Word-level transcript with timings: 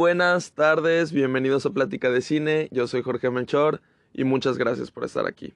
buenas 0.00 0.52
tardes, 0.52 1.12
bienvenidos 1.12 1.66
a 1.66 1.74
Plática 1.74 2.08
de 2.08 2.22
Cine, 2.22 2.68
yo 2.70 2.86
soy 2.86 3.02
Jorge 3.02 3.28
Melchor 3.28 3.82
y 4.14 4.24
muchas 4.24 4.56
gracias 4.56 4.90
por 4.90 5.04
estar 5.04 5.26
aquí. 5.26 5.52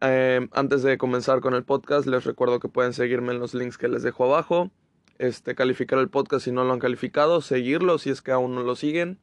Eh, 0.00 0.48
antes 0.52 0.82
de 0.82 0.96
comenzar 0.96 1.40
con 1.40 1.52
el 1.52 1.62
podcast, 1.62 2.06
les 2.06 2.24
recuerdo 2.24 2.60
que 2.60 2.70
pueden 2.70 2.94
seguirme 2.94 3.34
en 3.34 3.38
los 3.38 3.52
links 3.52 3.76
que 3.76 3.88
les 3.88 4.02
dejo 4.02 4.24
abajo, 4.24 4.70
este, 5.18 5.54
calificar 5.54 5.98
el 5.98 6.08
podcast 6.08 6.46
si 6.46 6.50
no 6.50 6.64
lo 6.64 6.72
han 6.72 6.78
calificado, 6.78 7.42
seguirlo 7.42 7.98
si 7.98 8.08
es 8.08 8.22
que 8.22 8.32
aún 8.32 8.54
no 8.54 8.62
lo 8.62 8.74
siguen 8.74 9.18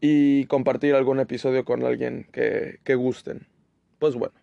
y 0.00 0.46
compartir 0.46 0.94
algún 0.94 1.20
episodio 1.20 1.66
con 1.66 1.84
alguien 1.84 2.26
que, 2.32 2.80
que 2.84 2.94
gusten. 2.94 3.48
Pues 3.98 4.14
bueno, 4.14 4.34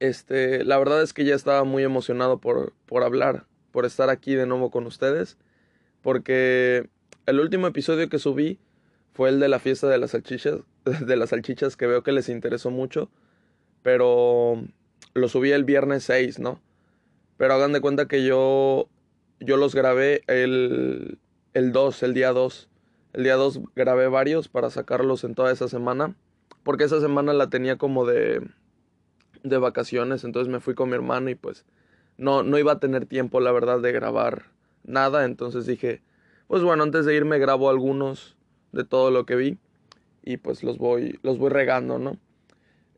este, 0.00 0.64
la 0.64 0.76
verdad 0.76 1.00
es 1.02 1.12
que 1.12 1.24
ya 1.24 1.36
estaba 1.36 1.62
muy 1.62 1.84
emocionado 1.84 2.40
por, 2.40 2.72
por 2.84 3.04
hablar, 3.04 3.46
por 3.70 3.84
estar 3.84 4.10
aquí 4.10 4.34
de 4.34 4.46
nuevo 4.46 4.72
con 4.72 4.88
ustedes 4.88 5.38
porque 6.02 6.90
el 7.26 7.40
último 7.40 7.66
episodio 7.66 8.08
que 8.08 8.18
subí 8.18 8.58
fue 9.12 9.28
el 9.28 9.40
de 9.40 9.48
la 9.48 9.58
fiesta 9.58 9.88
de 9.88 9.98
las 9.98 10.12
salchichas, 10.12 10.60
de 10.84 11.16
las 11.16 11.30
salchichas 11.30 11.76
que 11.76 11.86
veo 11.86 12.02
que 12.02 12.12
les 12.12 12.28
interesó 12.28 12.70
mucho, 12.70 13.10
pero 13.82 14.62
lo 15.14 15.28
subí 15.28 15.52
el 15.52 15.64
viernes 15.64 16.04
6, 16.04 16.38
¿no? 16.38 16.60
Pero 17.36 17.54
hagan 17.54 17.72
de 17.72 17.80
cuenta 17.80 18.06
que 18.06 18.24
yo 18.24 18.88
yo 19.40 19.56
los 19.56 19.74
grabé 19.74 20.22
el 20.26 21.18
el 21.54 21.72
2, 21.72 22.02
el 22.02 22.14
día 22.14 22.32
2. 22.32 22.68
El 23.12 23.24
día 23.24 23.34
2 23.34 23.60
grabé 23.76 24.08
varios 24.08 24.48
para 24.48 24.70
sacarlos 24.70 25.24
en 25.24 25.34
toda 25.34 25.52
esa 25.52 25.68
semana, 25.68 26.14
porque 26.62 26.84
esa 26.84 27.00
semana 27.00 27.32
la 27.34 27.50
tenía 27.50 27.76
como 27.76 28.06
de 28.06 28.42
de 29.42 29.58
vacaciones, 29.58 30.22
entonces 30.24 30.50
me 30.50 30.60
fui 30.60 30.74
con 30.74 30.88
mi 30.88 30.94
hermano 30.94 31.28
y 31.28 31.34
pues 31.34 31.66
no 32.16 32.42
no 32.42 32.58
iba 32.58 32.72
a 32.72 32.78
tener 32.78 33.06
tiempo 33.06 33.40
la 33.40 33.52
verdad 33.52 33.80
de 33.80 33.92
grabar 33.92 34.44
nada, 34.84 35.24
entonces 35.24 35.66
dije, 35.66 36.00
pues 36.52 36.62
bueno, 36.62 36.82
antes 36.82 37.06
de 37.06 37.14
irme 37.14 37.38
grabo 37.38 37.70
algunos 37.70 38.36
de 38.72 38.84
todo 38.84 39.10
lo 39.10 39.24
que 39.24 39.36
vi 39.36 39.58
y 40.22 40.36
pues 40.36 40.62
los 40.62 40.76
voy 40.76 41.18
los 41.22 41.38
voy 41.38 41.48
regando, 41.48 41.98
¿no? 41.98 42.18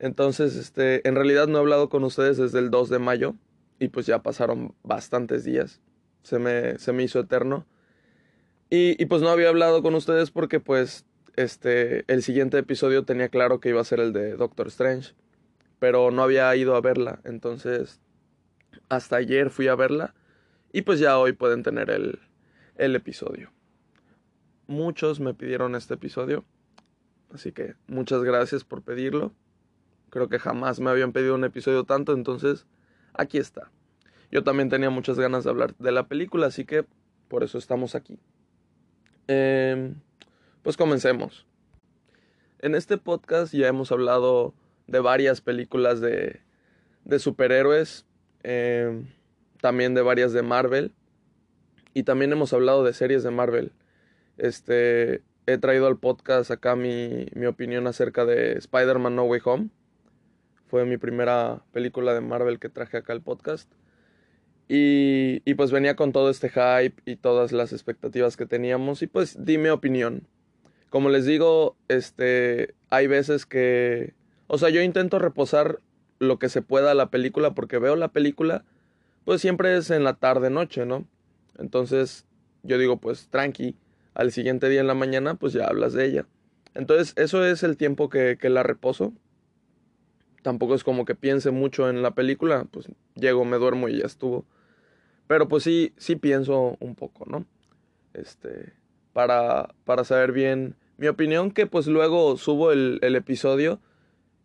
Entonces, 0.01 0.57
este, 0.57 1.07
en 1.07 1.15
realidad 1.15 1.47
no 1.47 1.59
he 1.59 1.61
hablado 1.61 1.89
con 1.89 2.03
ustedes 2.03 2.37
desde 2.37 2.59
el 2.59 2.73
2 2.73 2.89
de 2.89 2.99
mayo 2.99 3.37
y 3.79 3.91
pues 3.91 4.07
ya 4.07 4.25
pasaron 4.25 4.75
bastantes 4.83 5.45
días. 5.45 5.81
Se 6.25 6.41
me, 6.41 6.81
se 6.81 6.93
me 6.93 7.05
hizo 7.05 7.21
eterno. 7.21 7.65
Y, 8.71 9.01
y 9.01 9.07
pues 9.07 9.23
no 9.23 9.29
había 9.29 9.51
hablado 9.51 9.85
con 9.85 9.95
ustedes 9.95 10.33
porque 10.33 10.59
pues 10.59 11.07
este, 11.37 12.13
el 12.13 12.25
siguiente 12.25 12.59
episodio 12.59 13.05
tenía 13.05 13.29
claro 13.29 13.61
que 13.61 13.69
iba 13.69 13.81
a 13.81 13.85
ser 13.85 14.01
el 14.01 14.13
de 14.13 14.35
Doctor 14.35 14.67
Strange, 14.67 15.15
pero 15.79 16.11
no 16.11 16.25
había 16.25 16.57
ido 16.57 16.75
a 16.75 16.81
verla. 16.81 17.21
Entonces, 17.23 18.01
hasta 18.89 19.15
ayer 19.15 19.51
fui 19.51 19.69
a 19.69 19.77
verla 19.77 20.13
y 20.73 20.83
pues 20.83 20.99
ya 20.99 21.17
hoy 21.21 21.35
pueden 21.35 21.63
tener 21.63 21.91
el, 21.91 22.19
el 22.77 22.97
episodio. 22.97 23.51
Muchos 24.67 25.21
me 25.21 25.35
pidieron 25.35 25.75
este 25.75 25.95
episodio, 25.95 26.45
así 27.33 27.53
que 27.53 27.75
muchas 27.87 28.23
gracias 28.23 28.65
por 28.65 28.83
pedirlo. 28.83 29.33
Creo 30.11 30.29
que 30.29 30.39
jamás 30.39 30.81
me 30.81 30.91
habían 30.91 31.13
pedido 31.13 31.35
un 31.35 31.45
episodio 31.45 31.85
tanto, 31.85 32.13
entonces 32.13 32.67
aquí 33.13 33.39
está. 33.39 33.71
Yo 34.31 34.43
también 34.43 34.69
tenía 34.69 34.91
muchas 34.91 35.19
ganas 35.19 35.45
de 35.45 35.51
hablar 35.51 35.75
de 35.77 35.93
la 35.93 36.09
película, 36.09 36.47
así 36.47 36.65
que 36.65 36.85
por 37.29 37.45
eso 37.45 37.59
estamos 37.59 37.95
aquí. 37.95 38.19
Eh, 39.29 39.95
pues 40.63 40.77
comencemos. 40.77 41.47
En 42.61 42.75
este 42.75 42.97
podcast 42.97 43.53
ya 43.53 43.69
hemos 43.69 43.93
hablado 43.93 44.55
de 44.87 45.01
varias 45.01 45.41
películas 45.41 46.01
de, 46.01 46.41
de 47.05 47.19
superhéroes. 47.19 48.07
Eh, 48.43 49.05
también 49.65 49.95
de 49.95 50.03
varias 50.03 50.35
de 50.35 50.43
Marvel. 50.43 50.93
Y 51.95 52.03
también 52.03 52.33
hemos 52.33 52.53
hablado 52.53 52.85
de 52.85 52.93
series 52.93 53.23
de 53.23 53.31
Marvel. 53.31 53.73
Este, 54.37 55.23
he 55.47 55.59
traído 55.59 55.87
al 55.87 55.99
podcast 55.99 56.51
acá 56.51 56.77
mi, 56.77 57.27
mi 57.35 57.47
opinión 57.47 57.87
acerca 57.87 58.25
de 58.25 58.59
Spider-Man 58.59 59.17
No 59.17 59.25
Way 59.25 59.41
Home. 59.45 59.69
Fue 60.67 60.85
mi 60.85 60.97
primera 60.97 61.63
película 61.73 62.13
de 62.13 62.21
Marvel 62.21 62.59
que 62.59 62.69
traje 62.69 62.97
acá 62.97 63.13
al 63.13 63.23
podcast. 63.23 63.71
Y, 64.69 65.43
y, 65.45 65.55
pues 65.55 65.71
venía 65.71 65.95
con 65.95 66.13
todo 66.13 66.31
este 66.31 66.49
hype 66.49 67.01
y 67.05 67.17
todas 67.17 67.53
las 67.53 67.73
expectativas 67.73 68.37
que 68.37 68.47
teníamos. 68.47 69.03
Y 69.03 69.07
pues 69.07 69.45
di 69.45 69.57
mi 69.57 69.69
opinión. 69.69 70.27
Como 70.91 71.11
les 71.11 71.27
digo, 71.27 71.77
este, 71.89 72.75
hay 72.91 73.07
veces 73.07 73.47
que... 73.47 74.15
O 74.47 74.59
sea, 74.59 74.71
yo 74.71 74.83
intento 74.83 75.19
reposar 75.19 75.81
lo 76.19 76.39
que 76.39 76.49
se 76.49 76.63
pueda 76.63 76.91
a 76.91 76.95
la 76.95 77.11
película 77.11 77.55
porque 77.55 77.79
veo 77.79 77.97
la 77.97 78.09
película 78.09 78.65
pues 79.25 79.41
siempre 79.41 79.77
es 79.77 79.91
en 79.91 80.05
la 80.05 80.15
tarde 80.15 80.51
noche, 80.51 80.87
¿no? 80.87 81.07
Entonces 81.59 82.27
yo 82.63 82.79
digo, 82.79 82.99
pues 82.99 83.29
tranqui, 83.29 83.77
al 84.15 84.33
siguiente 84.33 84.69
día 84.69 84.81
en 84.81 84.87
la 84.87 84.95
mañana, 84.95 85.35
pues 85.35 85.53
ya 85.53 85.67
hablas 85.67 85.93
de 85.93 86.07
ella. 86.07 86.27
Entonces 86.75 87.15
eso 87.17 87.45
es 87.45 87.63
el 87.63 87.77
tiempo 87.77 88.09
que, 88.09 88.39
que 88.41 88.49
la 88.49 88.63
reposo. 88.63 89.13
Tampoco 90.43 90.75
es 90.75 90.85
como 90.85 91.05
que 91.05 91.15
piense 91.15 91.51
mucho 91.51 91.89
en 91.89 92.03
la 92.03 92.15
película, 92.15 92.67
pues 92.71 92.89
llego, 93.15 93.45
me 93.45 93.57
duermo 93.59 93.89
y 93.89 93.99
ya 93.99 94.07
estuvo. 94.07 94.45
Pero 95.27 95.49
pues 95.49 95.63
sí, 95.65 95.93
sí 95.97 96.17
pienso 96.17 96.77
un 96.81 96.95
poco, 96.95 97.25
¿no? 97.27 97.47
Este, 98.13 98.73
para, 99.13 99.75
para 99.85 100.05
saber 100.05 100.33
bien 100.33 100.77
mi 100.97 101.09
opinión, 101.09 101.51
que 101.51 101.67
pues 101.67 101.87
luego 101.87 102.37
subo 102.37 102.73
el, 102.73 102.99
el 103.03 103.17
episodio 103.17 103.81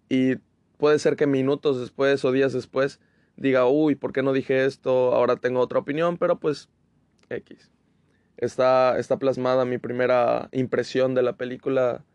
y 0.08 0.36
puede 0.78 0.98
ser 1.00 1.16
que 1.16 1.28
minutos 1.28 1.80
después 1.80 2.24
o 2.26 2.32
días 2.32 2.54
después 2.54 3.00
diga, 3.36 3.68
uy, 3.68 3.96
¿por 3.96 4.14
qué 4.14 4.24
no 4.24 4.34
dije 4.34 4.66
esto? 4.66 5.14
Ahora 5.14 5.36
tengo 5.36 5.60
otra 5.60 5.80
opinión, 5.80 6.18
pero 6.18 6.40
pues 6.40 6.70
X. 7.30 7.72
Está, 8.38 8.98
está 8.98 9.18
plasmada 9.18 9.66
mi 9.66 9.78
primera 9.78 10.50
impresión 10.52 11.14
de 11.14 11.24
la 11.24 11.34
película 11.34 12.06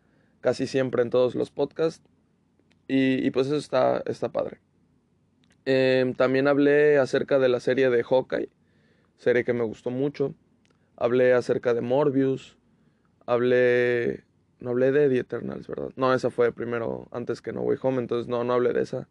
casi 0.41 0.67
siempre 0.67 1.01
en 1.01 1.09
todos 1.09 1.35
los 1.35 1.51
podcasts. 1.51 2.03
Y, 2.87 3.31
pues 3.31 3.47
eso 3.47 3.57
está, 3.57 4.03
está 4.05 4.29
padre. 4.31 4.59
Eh, 5.65 6.13
también 6.17 6.47
hablé 6.47 6.99
acerca 6.99 7.39
de 7.39 7.49
la 7.49 7.59
serie 7.59 7.89
de 7.89 8.03
Hawkeye, 8.03 8.49
serie 9.17 9.43
que 9.43 9.53
me 9.53 9.63
gustó 9.63 9.89
mucho. 9.89 10.35
Hablé 10.95 11.33
acerca 11.33 11.73
de 11.73 11.81
Morbius. 11.81 12.57
Hablé... 13.25 14.23
No 14.59 14.69
hablé 14.69 14.91
de 14.91 15.09
The 15.09 15.17
Eternals, 15.19 15.67
¿verdad? 15.67 15.89
No, 15.95 16.13
esa 16.13 16.29
fue 16.29 16.51
primero, 16.51 17.07
antes 17.11 17.41
que 17.41 17.51
No 17.51 17.61
Way 17.61 17.77
Home, 17.81 17.99
entonces 17.99 18.27
no, 18.27 18.43
no 18.43 18.53
hablé 18.53 18.71
de 18.71 18.81
esa. 18.81 19.07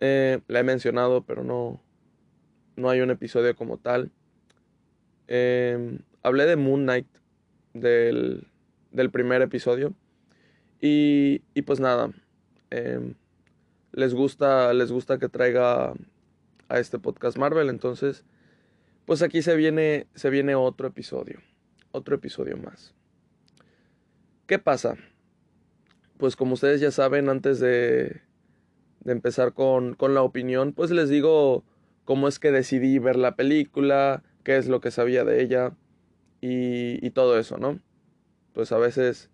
Eh, 0.00 0.40
la 0.48 0.60
he 0.60 0.62
mencionado, 0.62 1.24
pero 1.24 1.44
no, 1.44 1.80
no 2.74 2.88
hay 2.88 3.00
un 3.00 3.10
episodio 3.10 3.54
como 3.54 3.76
tal. 3.76 4.10
Eh, 5.30 5.98
hablé 6.22 6.44
de 6.44 6.56
Moon 6.56 6.82
Knight, 6.82 7.06
del, 7.72 8.48
del 8.90 9.10
primer 9.10 9.40
episodio. 9.42 9.94
Y, 10.80 11.42
y 11.54 11.62
pues 11.62 11.78
nada, 11.78 12.10
eh, 12.70 13.14
les, 13.92 14.12
gusta, 14.12 14.74
les 14.74 14.90
gusta 14.90 15.18
que 15.18 15.28
traiga 15.28 15.94
a 16.68 16.78
este 16.78 16.98
podcast 16.98 17.36
Marvel, 17.36 17.68
entonces, 17.68 18.24
pues 19.04 19.22
aquí 19.22 19.42
se 19.42 19.56
viene, 19.56 20.06
se 20.14 20.30
viene 20.30 20.54
otro 20.54 20.88
episodio, 20.88 21.40
otro 21.92 22.16
episodio 22.16 22.56
más. 22.56 22.94
¿Qué 24.46 24.58
pasa? 24.58 24.96
Pues 26.16 26.34
como 26.34 26.54
ustedes 26.54 26.80
ya 26.80 26.90
saben, 26.90 27.28
antes 27.28 27.60
de, 27.60 28.22
de 29.00 29.12
empezar 29.12 29.52
con, 29.52 29.94
con 29.94 30.14
la 30.14 30.22
opinión, 30.22 30.72
pues 30.72 30.90
les 30.90 31.08
digo 31.08 31.62
cómo 32.04 32.26
es 32.26 32.38
que 32.38 32.50
decidí 32.50 32.98
ver 32.98 33.16
la 33.16 33.36
película, 33.36 34.22
qué 34.42 34.56
es 34.56 34.68
lo 34.68 34.80
que 34.80 34.90
sabía 34.90 35.24
de 35.24 35.42
ella 35.42 35.72
y, 36.40 37.04
y 37.04 37.10
todo 37.10 37.38
eso, 37.38 37.58
¿no? 37.58 37.80
Pues 38.52 38.72
a 38.72 38.78
veces, 38.78 39.30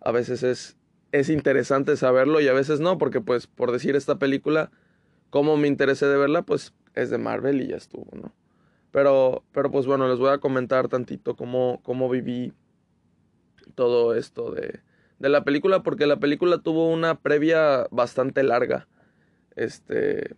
a 0.00 0.12
veces 0.12 0.42
es, 0.42 0.76
es 1.12 1.28
interesante 1.28 1.96
saberlo 1.96 2.40
y 2.40 2.48
a 2.48 2.52
veces 2.52 2.80
no, 2.80 2.98
porque 2.98 3.20
pues 3.20 3.46
por 3.46 3.72
decir 3.72 3.96
esta 3.96 4.18
película, 4.18 4.70
cómo 5.30 5.56
me 5.56 5.68
interesé 5.68 6.06
de 6.06 6.16
verla, 6.16 6.42
pues 6.42 6.74
es 6.94 7.10
de 7.10 7.18
Marvel 7.18 7.60
y 7.60 7.68
ya 7.68 7.76
estuvo, 7.76 8.08
¿no? 8.14 8.34
Pero, 8.90 9.44
pero 9.52 9.70
pues 9.70 9.86
bueno, 9.86 10.08
les 10.08 10.18
voy 10.18 10.30
a 10.30 10.38
comentar 10.38 10.88
tantito 10.88 11.36
cómo, 11.36 11.80
cómo 11.84 12.08
viví 12.08 12.52
todo 13.76 14.14
esto 14.14 14.50
de, 14.50 14.80
de 15.20 15.28
la 15.28 15.44
película, 15.44 15.82
porque 15.82 16.06
la 16.06 16.18
película 16.18 16.58
tuvo 16.58 16.88
una 16.88 17.20
previa 17.20 17.86
bastante 17.90 18.42
larga 18.42 18.88
este, 19.56 20.36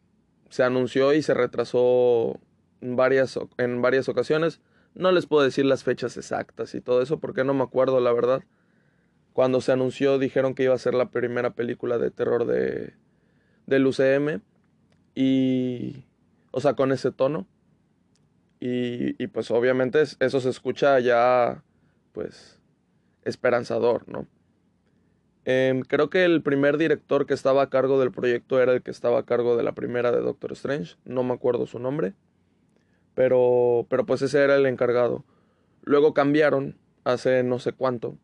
se 0.49 0.65
anunció 0.65 1.12
y 1.15 1.23
se 1.23 1.35
retrasó 1.35 2.41
varias, 2.82 3.38
en 3.58 3.81
varias 3.81 4.08
ocasiones. 4.08 4.61
No 4.94 5.11
les 5.12 5.26
puedo 5.26 5.43
decir 5.43 5.64
las 5.64 5.84
fechas 5.84 6.17
exactas 6.17 6.75
y 6.75 6.81
todo 6.81 7.00
eso 7.00 7.19
porque 7.19 7.44
no 7.44 7.55
me 7.55 7.62
acuerdo, 7.62 8.00
la 8.00 8.12
verdad. 8.12 8.43
Cuando 9.32 9.61
se 9.61 9.73
anunció 9.73 10.19
dijeron 10.19 10.55
que 10.55 10.64
iba 10.64 10.75
a 10.75 10.79
ser 10.79 10.94
la 10.94 11.11
primera 11.11 11.55
película 11.55 11.96
de 11.96 12.11
terror 12.11 12.44
de, 12.44 12.94
del 13.67 13.87
UCM 13.87 14.43
y, 15.14 16.05
o 16.50 16.61
sea, 16.61 16.75
con 16.75 16.93
ese 16.93 17.12
tono. 17.12 17.46
Y, 18.64 19.26
pues 19.29 19.50
obviamente 19.50 20.00
eso 20.20 20.40
se 20.40 20.49
escucha 20.49 21.00
ya, 21.00 21.64
pues, 22.12 22.61
esperanzador, 23.25 24.08
¿no? 24.08 24.29
Eh, 25.44 25.82
creo 25.88 26.11
que 26.11 26.25
el 26.25 26.43
primer 26.43 26.79
director 26.79 27.26
que 27.26 27.34
estaba 27.34 27.62
a 27.62 27.70
cargo 27.70 27.99
del 27.99 28.12
proyecto 28.12 28.62
era 28.62 28.73
el 28.73 28.82
que 28.82 28.93
estaba 28.93 29.19
a 29.19 29.26
cargo 29.26 29.56
de 29.56 29.64
la 29.64 29.73
primera 29.73 30.12
de 30.12 30.20
Doctor 30.20 30.52
Strange. 30.52 30.94
No 31.05 31.25
me 31.25 31.34
acuerdo 31.34 31.67
su 31.67 31.81
nombre. 31.81 32.14
Pero, 33.14 33.87
pero 33.91 34.06
pues 34.06 34.23
ese 34.23 34.43
era 34.43 34.56
el 34.56 34.67
encargado. 34.67 35.25
Luego 35.82 36.14
cambiaron 36.14 36.76
hace 37.05 37.43
no 37.43 37.59
sé 37.59 37.73
cuánto 37.73 38.17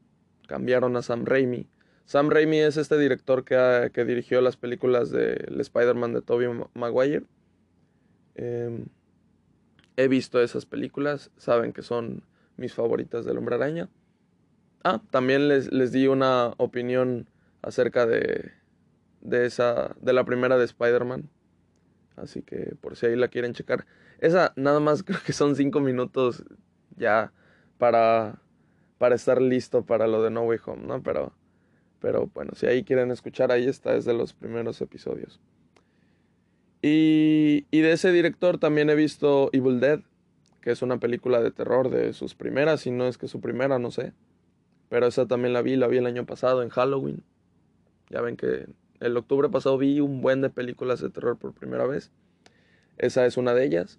cambiaron 0.49 0.96
a 0.96 1.02
Sam 1.02 1.25
Raimi. 1.26 1.69
Sam 2.06 2.31
Raimi 2.31 2.58
es 2.58 2.76
este 2.79 2.99
director 2.99 3.44
que, 3.44 3.90
que 3.93 4.05
dirigió 4.05 4.40
las 4.40 4.56
películas 4.56 5.11
del 5.11 5.61
Spider-Man 5.61 6.14
de 6.14 6.23
Tobey 6.23 6.49
Maguire. 6.75 7.25
Em, 8.35 8.87
he 9.96 10.08
visto 10.08 10.40
esas 10.40 10.64
películas, 10.64 11.31
saben 11.37 11.73
que 11.73 11.82
son 11.82 12.23
mis 12.56 12.73
favoritas 12.73 13.26
del 13.26 13.37
Hombre 13.37 13.56
Araña. 13.56 13.88
Ah, 14.84 15.02
también 15.11 15.49
les, 15.49 15.70
les 15.70 15.93
di 15.93 16.06
una 16.06 16.55
opinión 16.56 17.29
acerca 17.61 18.06
de, 18.06 18.52
de 19.20 19.44
esa, 19.44 19.94
de 20.00 20.12
la 20.14 20.25
primera 20.25 20.56
de 20.56 20.64
Spider-Man. 20.64 21.29
Así 22.17 22.43
que 22.43 22.75
por 22.81 22.96
si 22.96 23.06
ahí 23.06 23.17
la 23.17 23.29
quieren 23.29 23.52
checar. 23.52 23.87
Esa 24.19 24.53
nada 24.56 24.81
más 24.81 25.03
creo 25.05 25.20
que 25.25 25.32
son 25.32 25.56
cinco 25.56 25.81
minutos 25.81 26.44
ya 26.97 27.32
para, 27.79 28.41
para 28.99 29.15
estar 29.15 29.41
listo 29.41 29.85
para 29.85 30.06
lo 30.06 30.23
de 30.23 30.31
No 30.31 30.43
Way 30.43 30.59
Home, 30.67 30.87
¿no? 30.87 31.03
Pero, 31.03 31.32
pero 32.00 32.31
bueno, 32.35 32.53
si 32.55 32.67
ahí 32.67 32.85
quieren 32.85 33.11
escuchar, 33.11 33.53
ahí 33.53 33.67
está, 33.69 33.94
es 33.94 34.05
de 34.05 34.15
los 34.15 34.32
primeros 34.32 34.81
episodios. 34.81 35.41
Y, 36.82 37.67
y 37.70 37.81
de 37.81 37.93
ese 37.93 38.12
director 38.12 38.59
también 38.59 38.91
he 38.91 38.94
visto 38.94 39.50
Evil 39.53 39.81
Dead, 39.81 40.00
que 40.61 40.70
es 40.70 40.82
una 40.82 40.99
película 40.99 41.41
de 41.41 41.50
terror 41.50 41.91
de 41.91 42.12
sus 42.12 42.35
primeras, 42.35 42.82
si 42.82 42.91
no 42.91 43.06
es 43.06 43.19
que 43.19 43.29
su 43.29 43.41
primera, 43.41 43.79
no 43.79 43.91
sé. 43.91 44.12
Pero 44.88 45.06
esa 45.06 45.26
también 45.26 45.53
la 45.53 45.62
vi, 45.62 45.76
la 45.76 45.87
vi 45.87 45.99
el 45.99 46.06
año 46.06 46.25
pasado 46.25 46.62
en 46.62 46.70
Halloween. 46.70 47.23
Ya 48.11 48.20
ven 48.20 48.37
que 48.37 48.67
el 49.00 49.17
octubre 49.17 49.49
pasado 49.49 49.79
vi 49.79 50.00
un 50.00 50.20
buen 50.20 50.41
de 50.41 50.50
películas 50.50 51.00
de 51.00 51.11
terror 51.11 51.37
por 51.37 51.53
primera 51.53 51.87
vez. 51.87 52.11
Esa 52.97 53.26
es 53.26 53.37
una 53.37 53.55
de 53.55 53.65
ellas. 53.65 53.99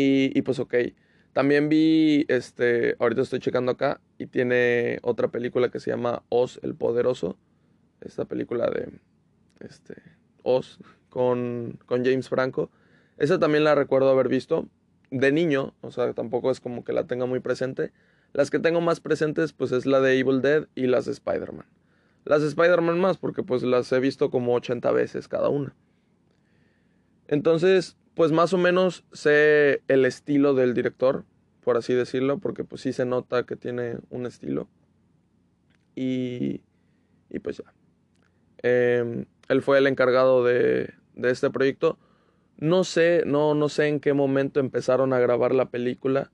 Y, 0.00 0.42
pues 0.42 0.60
ok. 0.60 0.74
También 1.32 1.68
vi, 1.68 2.24
este, 2.28 2.94
ahorita 3.00 3.22
estoy 3.22 3.40
checando 3.40 3.72
acá 3.72 4.00
y 4.16 4.26
tiene 4.26 5.00
otra 5.02 5.26
película 5.26 5.70
que 5.70 5.80
se 5.80 5.90
llama 5.90 6.22
Oz 6.28 6.60
el 6.62 6.76
Poderoso. 6.76 7.36
Esta 8.00 8.24
película 8.24 8.70
de, 8.70 8.92
este, 9.58 9.96
Oz 10.44 10.78
con, 11.08 11.80
con 11.86 12.04
James 12.04 12.28
Franco. 12.28 12.70
Esa 13.16 13.40
también 13.40 13.64
la 13.64 13.74
recuerdo 13.74 14.08
haber 14.08 14.28
visto 14.28 14.68
de 15.10 15.32
niño, 15.32 15.74
o 15.80 15.90
sea, 15.90 16.12
tampoco 16.12 16.52
es 16.52 16.60
como 16.60 16.84
que 16.84 16.92
la 16.92 17.08
tenga 17.08 17.26
muy 17.26 17.40
presente. 17.40 17.92
Las 18.32 18.50
que 18.50 18.60
tengo 18.60 18.80
más 18.80 19.00
presentes, 19.00 19.52
pues 19.52 19.72
es 19.72 19.84
la 19.84 20.00
de 20.00 20.16
Evil 20.16 20.42
Dead 20.42 20.68
y 20.76 20.86
las 20.86 21.06
de 21.06 21.12
Spider-Man. 21.12 21.66
Las 22.24 22.42
de 22.42 22.48
Spider-Man 22.48 23.00
más, 23.00 23.18
porque 23.18 23.42
pues 23.42 23.64
las 23.64 23.90
he 23.90 23.98
visto 23.98 24.30
como 24.30 24.54
80 24.54 24.92
veces 24.92 25.26
cada 25.26 25.48
una. 25.48 25.74
Entonces, 27.26 27.96
pues 28.18 28.32
más 28.32 28.52
o 28.52 28.58
menos 28.58 29.04
sé 29.12 29.84
el 29.86 30.04
estilo 30.04 30.52
del 30.52 30.74
director, 30.74 31.24
por 31.62 31.76
así 31.76 31.94
decirlo, 31.94 32.38
porque 32.38 32.64
pues 32.64 32.80
sí 32.80 32.92
se 32.92 33.04
nota 33.04 33.44
que 33.44 33.54
tiene 33.54 33.98
un 34.10 34.26
estilo. 34.26 34.68
Y, 35.94 36.62
y 37.30 37.38
pues 37.38 37.58
ya. 37.58 37.72
Em, 38.64 39.26
él 39.48 39.62
fue 39.62 39.78
el 39.78 39.86
encargado 39.86 40.42
de, 40.42 40.94
de 41.14 41.30
este 41.30 41.48
proyecto. 41.50 41.96
No 42.56 42.82
sé, 42.82 43.22
no, 43.24 43.54
no 43.54 43.68
sé 43.68 43.86
en 43.86 44.00
qué 44.00 44.14
momento 44.14 44.58
empezaron 44.58 45.12
a 45.12 45.20
grabar 45.20 45.54
la 45.54 45.70
película. 45.70 46.32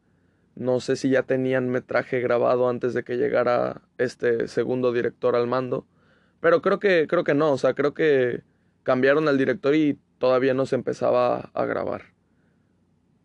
No 0.54 0.80
sé 0.80 0.96
si 0.96 1.10
ya 1.10 1.24
tenían 1.24 1.68
metraje 1.68 2.18
grabado 2.20 2.70
antes 2.70 2.94
de 2.94 3.04
que 3.04 3.18
llegara 3.18 3.82
este 3.98 4.48
segundo 4.48 4.90
director 4.90 5.36
al 5.36 5.46
mando. 5.46 5.86
Pero 6.40 6.62
creo 6.62 6.78
que, 6.78 7.06
creo 7.08 7.24
que 7.24 7.34
no, 7.34 7.52
o 7.52 7.58
sea, 7.58 7.74
creo 7.74 7.92
que 7.92 8.40
cambiaron 8.84 9.28
al 9.28 9.36
director 9.36 9.74
y 9.74 9.98
todavía 10.24 10.54
no 10.54 10.64
se 10.64 10.74
empezaba 10.74 11.50
a 11.52 11.66
grabar. 11.66 12.14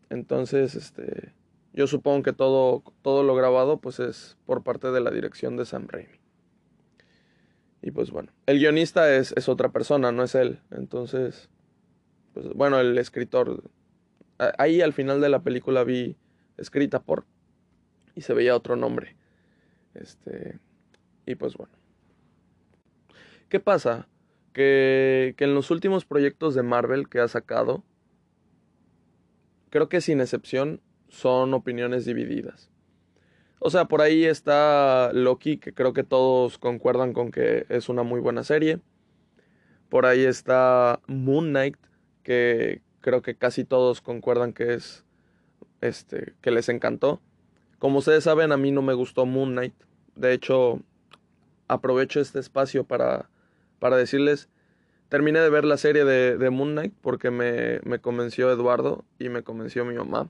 Entonces, 0.09 0.75
este, 0.75 1.31
yo 1.71 1.87
supongo 1.87 2.23
que 2.23 2.33
todo, 2.33 2.83
todo 3.01 3.23
lo 3.23 3.35
grabado 3.35 3.79
pues 3.79 4.01
es 4.01 4.37
por 4.45 4.63
parte 4.63 4.91
de 4.91 4.99
la 4.99 5.09
dirección 5.09 5.55
de 5.55 5.63
Sam 5.63 5.87
Raimi. 5.87 6.19
Y 7.81 7.91
pues 7.91 8.11
bueno, 8.11 8.33
el 8.47 8.59
guionista 8.59 9.15
es, 9.15 9.33
es 9.37 9.47
otra 9.47 9.69
persona, 9.69 10.11
no 10.11 10.23
es 10.23 10.35
él. 10.35 10.59
Entonces, 10.71 11.49
pues 12.33 12.49
bueno, 12.49 12.81
el 12.81 12.97
escritor. 12.97 13.63
Ahí 14.57 14.81
al 14.81 14.91
final 14.91 15.21
de 15.21 15.29
la 15.29 15.41
película 15.41 15.85
vi 15.85 16.17
escrita 16.57 17.01
por 17.01 17.23
y 18.13 18.23
se 18.23 18.33
veía 18.33 18.57
otro 18.57 18.75
nombre. 18.75 19.15
Este, 19.93 20.59
y 21.25 21.35
pues 21.35 21.55
bueno. 21.55 21.71
¿Qué 23.47 23.61
pasa? 23.61 24.09
Que, 24.53 25.35
que 25.37 25.43
en 25.45 25.53
los 25.53 25.71
últimos 25.71 26.05
proyectos 26.05 26.55
de 26.55 26.63
Marvel 26.63 27.07
que 27.07 27.19
ha 27.19 27.27
sacado, 27.27 27.83
creo 29.69 29.89
que 29.89 30.01
sin 30.01 30.21
excepción 30.21 30.81
son 31.07 31.53
opiniones 31.53 32.05
divididas. 32.05 32.69
O 33.59 33.69
sea, 33.69 33.85
por 33.85 34.01
ahí 34.01 34.23
está 34.23 35.11
Loki, 35.13 35.57
que 35.57 35.73
creo 35.73 35.93
que 35.93 36.03
todos 36.03 36.57
concuerdan 36.57 37.11
con 37.11 37.31
que 37.31 37.65
es 37.69 37.89
una 37.89 38.03
muy 38.03 38.21
buena 38.21 38.43
serie. 38.43 38.79
Por 39.89 40.05
ahí 40.05 40.23
está 40.23 41.01
Moon 41.07 41.49
Knight, 41.49 41.75
que 42.23 42.81
creo 43.01 43.21
que 43.21 43.35
casi 43.35 43.65
todos 43.65 44.01
concuerdan 44.01 44.53
que 44.53 44.73
es 44.73 45.03
este 45.81 46.35
que 46.41 46.51
les 46.51 46.69
encantó. 46.69 47.21
Como 47.79 47.99
ustedes 47.99 48.23
saben, 48.23 48.51
a 48.51 48.57
mí 48.57 48.71
no 48.71 48.81
me 48.81 48.93
gustó 48.93 49.25
Moon 49.25 49.51
Knight. 49.51 49.73
De 50.15 50.33
hecho, 50.33 50.81
aprovecho 51.67 52.21
este 52.21 52.39
espacio 52.39 52.85
para, 52.85 53.29
para 53.79 53.97
decirles, 53.97 54.49
terminé 55.09 55.39
de 55.39 55.49
ver 55.49 55.65
la 55.65 55.77
serie 55.77 56.05
de, 56.05 56.37
de 56.37 56.49
Moon 56.49 56.71
Knight 56.71 56.93
porque 57.01 57.31
me, 57.31 57.99
convenció 57.99 58.51
Eduardo 58.51 59.05
y 59.17 59.29
me 59.29 59.43
convenció 59.43 59.83
mi 59.85 59.95
mamá. 59.95 60.29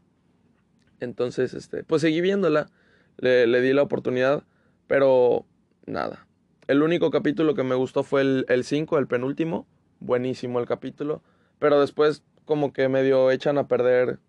Entonces, 1.00 1.54
este, 1.54 1.84
pues 1.84 2.01
seguí 2.01 2.22
viéndola, 2.22 2.69
le, 3.18 3.62
di 3.62 3.74
la 3.74 3.84
oportunidad, 3.84 4.44
pero 4.88 5.46
nada. 5.86 6.25
El 6.68 6.84
único 6.84 7.12
capítulo 7.12 7.56
que 7.56 7.63
me 7.63 7.75
gustó 7.75 8.04
fue 8.04 8.22
el 8.22 8.63
5, 8.63 8.98
el, 8.98 9.04
el 9.04 9.07
penúltimo. 9.07 9.68
Buenísimo 10.00 10.60
el 10.60 10.66
capítulo. 10.66 11.22
Pero 11.57 11.80
después 11.80 12.24
como 12.45 12.74
que 12.74 12.88
medio 12.90 13.31
echan 13.31 13.57
a 13.57 13.68
perder 13.68 14.19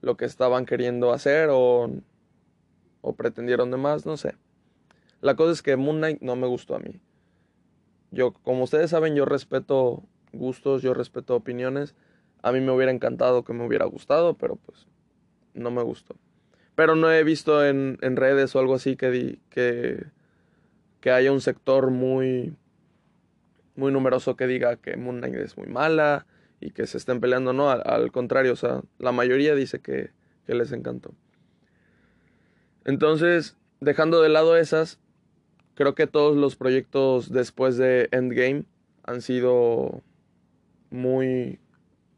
lo 0.00 0.16
que 0.16 0.24
estaban 0.24 0.64
queriendo 0.64 1.12
hacer 1.12 1.48
o, 1.50 1.90
o 3.00 3.12
pretendieron 3.14 3.70
de 3.70 3.76
más, 3.76 4.06
no 4.06 4.16
sé. 4.16 4.36
La 5.20 5.34
cosa 5.34 5.52
es 5.52 5.62
que 5.62 5.76
Moon 5.76 5.98
Knight 5.98 6.20
no 6.20 6.36
me 6.36 6.46
gustó 6.46 6.76
a 6.76 6.78
mí. 6.78 7.00
Yo, 8.10 8.32
como 8.32 8.64
ustedes 8.64 8.90
saben, 8.90 9.14
yo 9.14 9.24
respeto 9.24 10.02
gustos, 10.32 10.82
yo 10.82 10.94
respeto 10.94 11.36
opiniones. 11.36 11.94
A 12.42 12.52
mí 12.52 12.60
me 12.60 12.72
hubiera 12.72 12.92
encantado 12.92 13.44
que 13.44 13.52
me 13.52 13.66
hubiera 13.66 13.84
gustado, 13.86 14.34
pero 14.34 14.56
pues 14.56 14.86
no 15.54 15.70
me 15.70 15.82
gustó. 15.82 16.16
Pero 16.74 16.94
no 16.94 17.10
he 17.12 17.24
visto 17.24 17.64
en, 17.66 17.98
en 18.02 18.16
redes 18.16 18.54
o 18.54 18.60
algo 18.60 18.74
así 18.74 18.96
que, 18.96 19.10
di, 19.10 19.40
que, 19.50 20.06
que 21.00 21.10
haya 21.10 21.32
un 21.32 21.40
sector 21.40 21.90
muy, 21.90 22.54
muy 23.74 23.92
numeroso 23.92 24.36
que 24.36 24.46
diga 24.46 24.76
que 24.76 24.96
Moon 24.96 25.18
Knight 25.18 25.34
es 25.34 25.56
muy 25.56 25.66
mala, 25.66 26.26
y 26.60 26.70
que 26.70 26.86
se 26.86 26.98
estén 26.98 27.20
peleando, 27.20 27.52
no, 27.52 27.70
al, 27.70 28.12
contrario, 28.12 28.52
o 28.52 28.56
sea, 28.56 28.82
la 28.98 29.12
mayoría 29.12 29.54
dice 29.54 29.80
que, 29.80 30.10
que 30.46 30.54
les 30.54 30.72
encantó. 30.72 31.14
Entonces, 32.84 33.56
dejando 33.80 34.20
de 34.22 34.28
lado 34.28 34.56
esas, 34.56 34.98
creo 35.78 35.94
que 35.94 36.08
todos 36.08 36.36
los 36.36 36.56
proyectos 36.56 37.30
después 37.30 37.76
de 37.76 38.08
Endgame 38.10 38.64
han 39.04 39.22
sido 39.22 40.02
muy, 40.90 41.60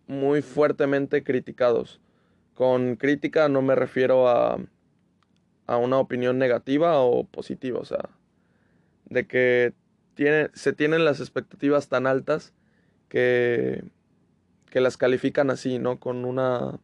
muy 0.07 0.41
fuertemente 0.41 1.23
criticados. 1.23 2.01
Con 2.55 2.97
crítica 2.97 3.51
no 3.51 3.61
me 3.61 3.75
refiero 3.75 4.29
a, 4.29 4.59
a 5.67 5.77
una 5.77 5.99
opinión 5.99 6.39
negativa 6.39 7.01
o 7.01 7.25
positiva, 7.25 7.79
o 7.79 7.85
sea, 7.85 8.09
de 9.05 9.27
que 9.27 9.75
tiene, 10.15 10.49
se 10.55 10.73
tienen 10.73 11.05
las 11.05 11.21
expectativas 11.21 11.91
tan 11.91 12.07
altas 12.07 12.55
que 13.11 13.85
que 14.71 14.81
las 14.81 14.97
califican 14.97 15.51
así, 15.51 15.79
¿no? 15.79 15.99
Con 16.01 16.25
una, 16.25 16.79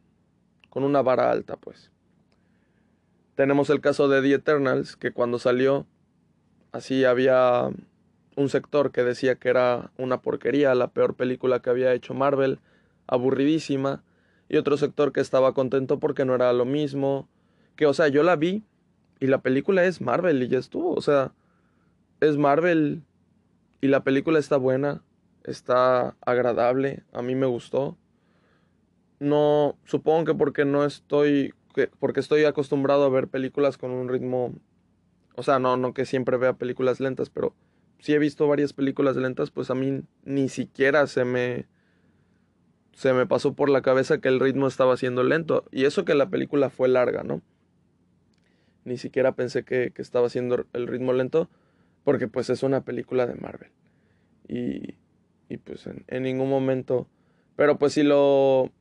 con 0.69 0.83
una 0.83 1.01
vara 1.01 1.31
alta, 1.31 1.55
pues. 1.55 1.89
Tenemos 3.35 3.69
el 3.69 3.81
caso 3.81 4.07
de 4.07 4.21
The 4.21 4.33
Eternals, 4.33 4.95
que 4.95 5.11
cuando 5.11 5.39
salió, 5.39 5.87
así 6.77 7.05
había 7.05 7.69
un 8.35 8.49
sector 8.49 8.91
que 8.91 9.03
decía 9.03 9.35
que 9.35 9.49
era 9.49 9.91
una 9.97 10.21
porquería, 10.21 10.75
la 10.75 10.89
peor 10.89 11.15
película 11.15 11.61
que 11.61 11.69
había 11.69 11.93
hecho 11.93 12.13
Marvel, 12.13 12.59
aburridísima, 13.07 14.03
y 14.47 14.57
otro 14.57 14.77
sector 14.77 15.11
que 15.11 15.19
estaba 15.19 15.53
contento 15.53 15.99
porque 15.99 16.23
no 16.23 16.35
era 16.35 16.53
lo 16.53 16.65
mismo, 16.65 17.27
que 17.75 17.85
o 17.87 17.93
sea, 17.93 18.07
yo 18.07 18.23
la 18.23 18.35
vi 18.35 18.63
y 19.19 19.27
la 19.27 19.41
película 19.41 19.85
es 19.85 20.01
Marvel 20.01 20.41
y 20.43 20.47
ya 20.47 20.59
estuvo, 20.59 20.93
o 20.93 21.01
sea, 21.01 21.33
es 22.21 22.37
Marvel 22.37 23.01
y 23.81 23.87
la 23.87 24.03
película 24.03 24.39
está 24.39 24.57
buena, 24.57 25.01
está 25.43 26.15
agradable, 26.21 27.03
a 27.13 27.21
mí 27.21 27.35
me 27.35 27.47
gustó. 27.47 27.97
No, 29.19 29.77
supongo 29.85 30.25
que 30.25 30.35
porque 30.35 30.63
no 30.63 30.85
estoy, 30.85 31.53
que, 31.73 31.87
porque 31.99 32.19
estoy 32.19 32.45
acostumbrado 32.45 33.03
a 33.03 33.09
ver 33.09 33.27
películas 33.27 33.77
con 33.77 33.89
un 33.91 34.09
ritmo, 34.09 34.53
o 35.37 35.43
sea, 35.43 35.59
no, 35.59 35.77
no 35.77 35.93
que 35.93 36.05
siempre 36.05 36.35
vea 36.37 36.53
películas 36.53 36.99
lentas, 36.99 37.29
pero 37.29 37.55
si 37.99 38.13
he 38.13 38.19
visto 38.19 38.47
varias 38.47 38.73
películas 38.73 39.15
lentas, 39.15 39.51
pues 39.51 39.69
a 39.69 39.75
mí 39.75 40.01
ni 40.25 40.49
siquiera 40.49 41.07
se 41.07 41.23
me, 41.23 41.67
se 42.93 43.13
me 43.13 43.25
pasó 43.25 43.53
por 43.53 43.69
la 43.69 43.81
cabeza 43.81 44.19
que 44.19 44.27
el 44.27 44.39
ritmo 44.39 44.67
estaba 44.67 44.97
siendo 44.97 45.23
lento. 45.23 45.63
Y 45.71 45.85
eso 45.85 46.05
que 46.05 46.15
la 46.15 46.29
película 46.29 46.69
fue 46.69 46.89
larga, 46.89 47.23
¿no? 47.23 47.41
ni 48.87 48.97
siquiera 48.97 49.33
pensé 49.33 49.63
que, 49.63 49.91
estaba 49.97 50.27
haciendo 50.27 50.65
el 50.71 50.87
ritmo 50.87 51.11
lento, 51.11 51.49
porque 52.05 52.29
pues 52.29 52.49
es 52.49 52.63
una 52.63 52.85
película 52.85 53.27
de 53.27 53.35
Marvel. 53.35 53.69
Y, 54.47 54.95
y 55.49 55.57
pues 55.57 55.85
en, 55.87 56.05
en, 56.07 56.23
ningún 56.23 56.49
momento... 56.49 57.07
Pero 57.57 57.77
pues 57.77 57.93
si 57.93 58.03
lo, 58.03 58.71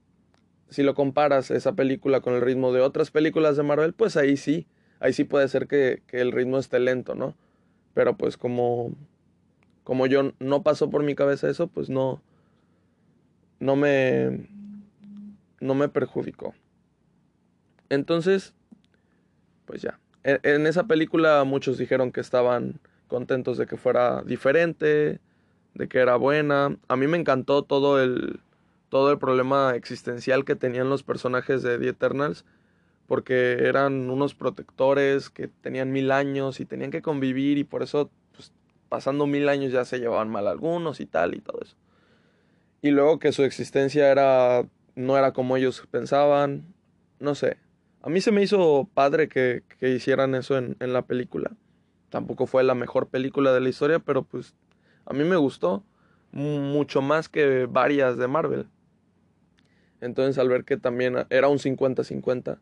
si 0.68 0.84
lo 0.84 0.94
comparas 0.94 1.50
esa 1.50 1.72
película 1.72 2.20
con 2.20 2.34
el 2.34 2.40
ritmo 2.40 2.72
de 2.72 2.82
otras 2.82 3.10
películas 3.10 3.56
de 3.56 3.64
Marvel, 3.64 3.94
pues 3.94 4.16
ahí 4.16 4.36
sí, 4.36 4.68
ahí 5.06 5.12
sí 5.12 5.24
puede 5.24 5.46
ser 5.48 5.68
que, 5.68 6.02
el 6.10 6.32
ritmo 6.32 6.58
esté 6.58 6.80
lento, 6.80 7.14
¿no? 7.14 7.34
Pero 7.94 8.16
pues 8.16 8.36
como, 8.36 8.92
como 9.84 10.06
yo 10.06 10.32
no 10.40 10.62
pasó 10.62 10.90
por 10.90 11.02
mi 11.04 11.14
cabeza 11.14 11.48
eso, 11.48 11.68
pues 11.68 11.88
no, 11.88 12.20
no 13.60 13.76
me, 13.76 14.48
no 15.60 15.74
me 15.74 15.88
perjudicó. 15.88 16.54
Entonces, 17.88 18.52
pues 19.64 19.80
ya. 19.80 20.00
E, 20.24 20.40
en, 20.42 20.66
esa 20.66 20.88
película 20.88 21.44
muchos 21.44 21.78
dijeron 21.78 22.10
que 22.10 22.20
estaban 22.20 22.80
contentos 23.06 23.58
de 23.58 23.66
que 23.66 23.76
fuera 23.76 24.22
diferente, 24.22 25.20
de 25.74 25.88
que 25.88 25.98
era 25.98 26.16
buena. 26.16 26.76
A 26.88 26.96
mí 26.96 27.06
me 27.06 27.16
encantó 27.16 27.62
todo 27.62 28.02
el, 28.02 28.40
todo 28.88 29.12
el 29.12 29.18
problema 29.18 29.76
existencial 29.76 30.44
que 30.44 30.56
tenían 30.56 30.90
los 30.90 31.04
personajes 31.04 31.62
de 31.62 31.78
The 31.78 31.90
Eternals, 31.90 32.44
porque 33.06 33.58
eran 33.60 34.10
unos 34.10 34.34
protectores 34.34 35.30
que 35.30 35.48
tenían 35.48 35.92
mil 35.92 36.10
años 36.10 36.60
y 36.60 36.64
tenían 36.64 36.90
que 36.90 37.02
convivir 37.02 37.58
y 37.58 37.64
por 37.64 37.82
eso, 37.82 38.10
pues, 38.34 38.52
pasando 38.88 39.26
mil 39.26 39.48
años 39.48 39.72
ya 39.72 39.84
se 39.84 39.98
llevaban 39.98 40.28
mal 40.28 40.48
algunos 40.48 41.00
y 41.00 41.06
tal 41.06 41.34
y 41.34 41.40
todo 41.40 41.60
eso. 41.62 41.76
Y 42.82 42.90
luego 42.90 43.18
que 43.18 43.32
su 43.32 43.42
existencia 43.44 44.10
era 44.10 44.66
no 44.94 45.16
era 45.16 45.32
como 45.32 45.56
ellos 45.56 45.86
pensaban, 45.90 46.74
no 47.20 47.34
sé. 47.34 47.58
A 48.02 48.08
mí 48.08 48.20
se 48.20 48.32
me 48.32 48.42
hizo 48.42 48.88
padre 48.94 49.28
que, 49.28 49.62
que 49.78 49.90
hicieran 49.90 50.34
eso 50.34 50.56
en, 50.56 50.76
en, 50.80 50.92
la 50.92 51.02
película. 51.02 51.52
Tampoco 52.08 52.46
fue 52.46 52.64
la 52.64 52.74
mejor 52.74 53.08
película 53.08 53.52
de 53.52 53.60
la 53.60 53.68
historia, 53.68 53.98
pero 53.98 54.22
pues 54.22 54.54
a 55.04 55.12
mí 55.12 55.24
me 55.24 55.36
gustó 55.36 55.84
mucho 56.32 57.02
más 57.02 57.28
que 57.28 57.66
varias 57.66 58.16
de 58.16 58.26
Marvel. 58.26 58.66
Entonces 60.00 60.38
al 60.38 60.48
ver 60.48 60.64
que 60.64 60.76
también 60.76 61.26
era 61.30 61.48
un 61.48 61.58
50-50 61.58 62.58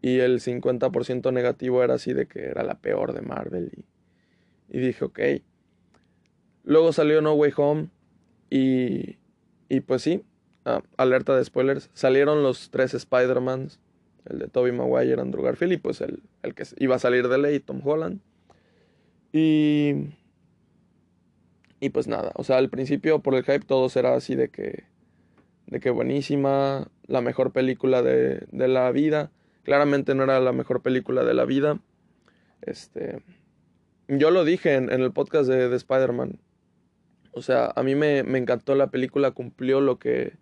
y 0.00 0.18
el 0.20 0.40
50% 0.40 1.32
negativo 1.32 1.82
era 1.82 1.94
así 1.94 2.12
de 2.12 2.26
que 2.26 2.44
era 2.46 2.62
la 2.62 2.80
peor 2.80 3.12
de 3.12 3.22
Marvel 3.22 3.72
y, 4.68 4.78
dije, 4.78 5.04
ok. 5.04 5.20
Luego 6.64 6.92
salió 6.92 7.20
No 7.20 7.32
Way 7.34 7.52
Home 7.56 7.88
y, 8.50 9.16
y 9.68 9.80
pues 9.80 10.02
sí, 10.02 10.22
Ah, 10.70 10.82
alerta 10.98 11.34
de 11.34 11.42
spoilers, 11.42 11.88
salieron 11.94 12.42
los 12.42 12.68
tres 12.68 12.92
Spider-Mans, 12.92 13.80
el 14.26 14.38
de 14.38 14.48
Tobey 14.48 14.70
Maguire, 14.70 15.18
Andrew 15.18 15.42
Garfield 15.42 15.72
y 15.72 15.76
pues 15.78 16.02
el, 16.02 16.22
el 16.42 16.54
que 16.54 16.64
iba 16.76 16.96
a 16.96 16.98
salir 16.98 17.26
de 17.26 17.38
ley, 17.38 17.58
Tom 17.58 17.80
Holland. 17.82 18.20
Y... 19.32 20.10
Y 21.80 21.88
pues 21.88 22.06
nada, 22.06 22.32
o 22.34 22.44
sea, 22.44 22.58
al 22.58 22.68
principio 22.68 23.20
por 23.20 23.34
el 23.34 23.44
hype 23.44 23.60
todo 23.60 23.88
era 23.94 24.14
así 24.14 24.34
de 24.34 24.50
que... 24.50 24.84
De 25.68 25.80
que 25.80 25.88
buenísima, 25.88 26.88
la 27.06 27.22
mejor 27.22 27.52
película 27.52 28.02
de, 28.02 28.46
de 28.52 28.68
la 28.68 28.92
vida. 28.92 29.30
Claramente 29.68 30.14
no 30.14 30.22
era 30.22 30.40
la 30.40 30.52
mejor 30.52 30.80
película 30.80 31.24
de 31.24 31.34
la 31.34 31.44
vida. 31.44 31.78
Este... 32.62 33.22
Yo 34.08 34.30
lo 34.30 34.46
dije 34.46 34.76
en, 34.76 34.88
el 34.88 35.12
podcast 35.12 35.46
de, 35.46 35.68
de 35.68 35.76
Spider-Man. 35.76 36.40
O 37.32 37.42
sea, 37.42 37.70
a 37.76 37.82
mí 37.82 37.94
me, 37.94 38.22
me, 38.22 38.38
encantó 38.38 38.74
la 38.74 38.86
película, 38.86 39.32
cumplió 39.32 39.82
lo 39.82 39.98
que, 39.98 40.38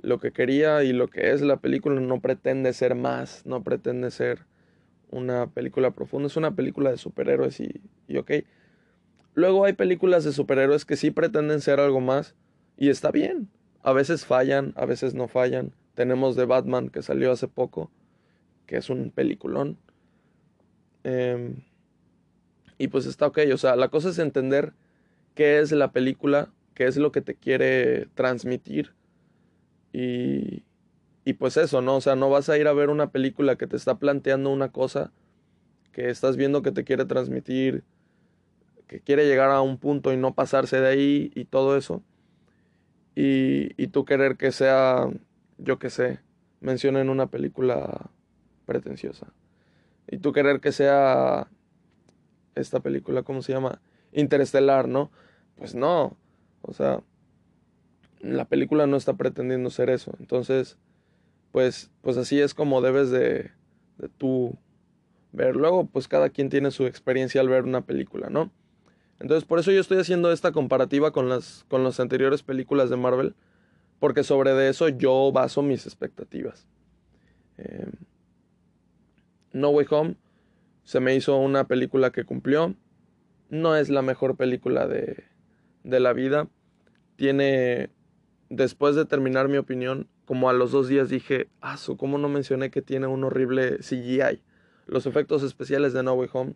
lo 0.00 0.20
que 0.20 0.30
quería 0.30 0.84
y 0.84 0.92
lo 0.92 1.08
que 1.08 1.32
es 1.32 1.40
la 1.42 1.56
película 1.56 2.00
no 2.00 2.20
pretende 2.20 2.72
ser 2.72 2.94
más, 2.94 3.44
no 3.46 3.64
pretende 3.64 4.12
ser 4.12 4.46
una 5.10 5.48
película 5.48 5.90
profunda, 5.90 6.28
es 6.28 6.36
una 6.36 6.54
película 6.54 6.92
de 6.92 6.98
superhéroes 6.98 7.58
y, 7.58 7.80
y 8.06 8.18
ok. 8.18 8.30
Luego 9.34 9.64
hay 9.64 9.72
películas 9.72 10.22
de 10.22 10.30
superhéroes 10.30 10.84
que 10.84 10.94
sí 10.94 11.10
pretenden 11.10 11.60
ser 11.60 11.80
algo 11.80 12.00
más 12.00 12.36
y 12.76 12.90
está 12.90 13.10
bien. 13.10 13.48
A 13.82 13.92
veces 13.92 14.24
fallan, 14.24 14.72
a 14.76 14.86
veces 14.86 15.14
no 15.14 15.26
fallan. 15.26 15.72
Tenemos 15.96 16.36
de 16.36 16.44
Batman 16.44 16.90
que 16.90 17.02
salió 17.02 17.32
hace 17.32 17.48
poco, 17.48 17.90
que 18.66 18.76
es 18.76 18.90
un 18.90 19.10
peliculón. 19.10 19.78
Em, 21.04 21.62
y 22.78 22.88
pues 22.88 23.06
está 23.06 23.26
ok, 23.28 23.38
o 23.52 23.56
sea, 23.58 23.76
la 23.76 23.88
cosa 23.88 24.10
es 24.10 24.18
entender 24.18 24.72
qué 25.34 25.60
es 25.60 25.72
la 25.72 25.92
película, 25.92 26.50
qué 26.74 26.86
es 26.86 26.96
lo 26.96 27.12
que 27.12 27.22
te 27.22 27.34
quiere 27.34 28.06
transmitir 28.14 28.92
y, 29.92 30.64
y 31.24 31.34
pues 31.34 31.56
eso, 31.56 31.80
¿no? 31.80 31.96
O 31.96 32.00
sea, 32.00 32.16
no 32.16 32.28
vas 32.28 32.48
a 32.48 32.58
ir 32.58 32.68
a 32.68 32.72
ver 32.72 32.90
una 32.90 33.10
película 33.10 33.56
que 33.56 33.66
te 33.66 33.76
está 33.76 33.98
planteando 33.98 34.50
una 34.50 34.70
cosa 34.72 35.12
que 35.92 36.10
estás 36.10 36.36
viendo 36.36 36.60
que 36.60 36.72
te 36.72 36.84
quiere 36.84 37.06
transmitir, 37.06 37.82
que 38.86 39.00
quiere 39.00 39.26
llegar 39.26 39.50
a 39.50 39.62
un 39.62 39.78
punto 39.78 40.12
y 40.12 40.18
no 40.18 40.34
pasarse 40.34 40.78
de 40.78 40.88
ahí 40.88 41.32
y 41.34 41.46
todo 41.46 41.76
eso. 41.78 42.02
Y, 43.14 43.70
y 43.82 43.86
tú 43.86 44.04
querer 44.04 44.36
que 44.36 44.52
sea, 44.52 45.08
yo 45.56 45.78
qué 45.78 45.88
sé, 45.88 46.20
mencionen 46.60 47.08
una 47.08 47.28
película 47.28 48.10
pretenciosa. 48.66 49.32
Y 50.08 50.18
tú 50.18 50.32
querer 50.32 50.60
que 50.60 50.72
sea 50.72 51.48
esta 52.54 52.80
película, 52.80 53.22
¿cómo 53.22 53.42
se 53.42 53.52
llama? 53.52 53.80
Interestelar, 54.12 54.88
¿no? 54.88 55.10
Pues 55.56 55.74
no. 55.74 56.16
O 56.62 56.72
sea, 56.72 57.02
la 58.20 58.44
película 58.44 58.86
no 58.86 58.96
está 58.96 59.14
pretendiendo 59.14 59.70
ser 59.70 59.90
eso. 59.90 60.14
Entonces, 60.18 60.78
pues, 61.52 61.90
pues 62.02 62.16
así 62.16 62.40
es 62.40 62.54
como 62.54 62.80
debes 62.82 63.10
de, 63.10 63.50
de 63.98 64.08
tú 64.18 64.58
ver. 65.32 65.56
Luego, 65.56 65.86
pues 65.86 66.08
cada 66.08 66.30
quien 66.30 66.48
tiene 66.48 66.70
su 66.70 66.86
experiencia 66.86 67.40
al 67.40 67.48
ver 67.48 67.64
una 67.64 67.82
película, 67.82 68.28
¿no? 68.30 68.50
Entonces, 69.18 69.46
por 69.46 69.58
eso 69.58 69.72
yo 69.72 69.80
estoy 69.80 69.98
haciendo 69.98 70.30
esta 70.30 70.52
comparativa 70.52 71.10
con 71.10 71.28
las, 71.28 71.64
con 71.68 71.84
las 71.84 72.00
anteriores 72.00 72.42
películas 72.42 72.90
de 72.90 72.96
Marvel, 72.96 73.34
porque 73.98 74.22
sobre 74.22 74.52
de 74.52 74.68
eso 74.68 74.88
yo 74.88 75.32
baso 75.32 75.62
mis 75.62 75.86
expectativas. 75.86 76.66
Eh, 77.56 77.86
no 79.52 79.70
Way 79.70 79.86
Home 79.90 80.16
se 80.84 81.00
me 81.00 81.14
hizo 81.14 81.36
una 81.36 81.66
película 81.66 82.12
que 82.12 82.24
cumplió. 82.24 82.74
No 83.48 83.76
es 83.76 83.88
la 83.88 84.02
mejor 84.02 84.36
película 84.36 84.86
de, 84.86 85.24
de 85.82 86.00
la 86.00 86.12
vida. 86.12 86.48
Tiene 87.16 87.90
después 88.48 88.94
de 88.94 89.04
terminar 89.04 89.48
mi 89.48 89.56
opinión, 89.56 90.08
como 90.24 90.48
a 90.48 90.52
los 90.52 90.72
dos 90.72 90.88
días 90.88 91.08
dije, 91.08 91.48
ah, 91.60 91.76
¿cómo 91.96 92.18
no 92.18 92.28
mencioné 92.28 92.70
que 92.70 92.82
tiene 92.82 93.06
un 93.06 93.24
horrible 93.24 93.78
CGI? 93.78 94.42
Los 94.86 95.06
efectos 95.06 95.42
especiales 95.42 95.92
de 95.92 96.02
No 96.02 96.14
Way 96.14 96.28
Home, 96.32 96.54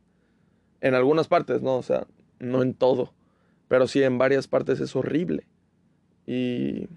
en 0.81 0.95
algunas 0.95 1.29
partes, 1.29 1.63
¿no? 1.63 1.77
O 1.77 1.83
sea, 1.83 2.07
no 2.39 2.63
en 2.63 2.75
todo, 2.75 3.13
pero 3.69 3.87
sí 3.87 4.03
en 4.03 4.19
varias 4.19 4.49
partes 4.49 4.81
es 4.81 4.95
horrible. 4.97 5.47
Y, 6.27 6.89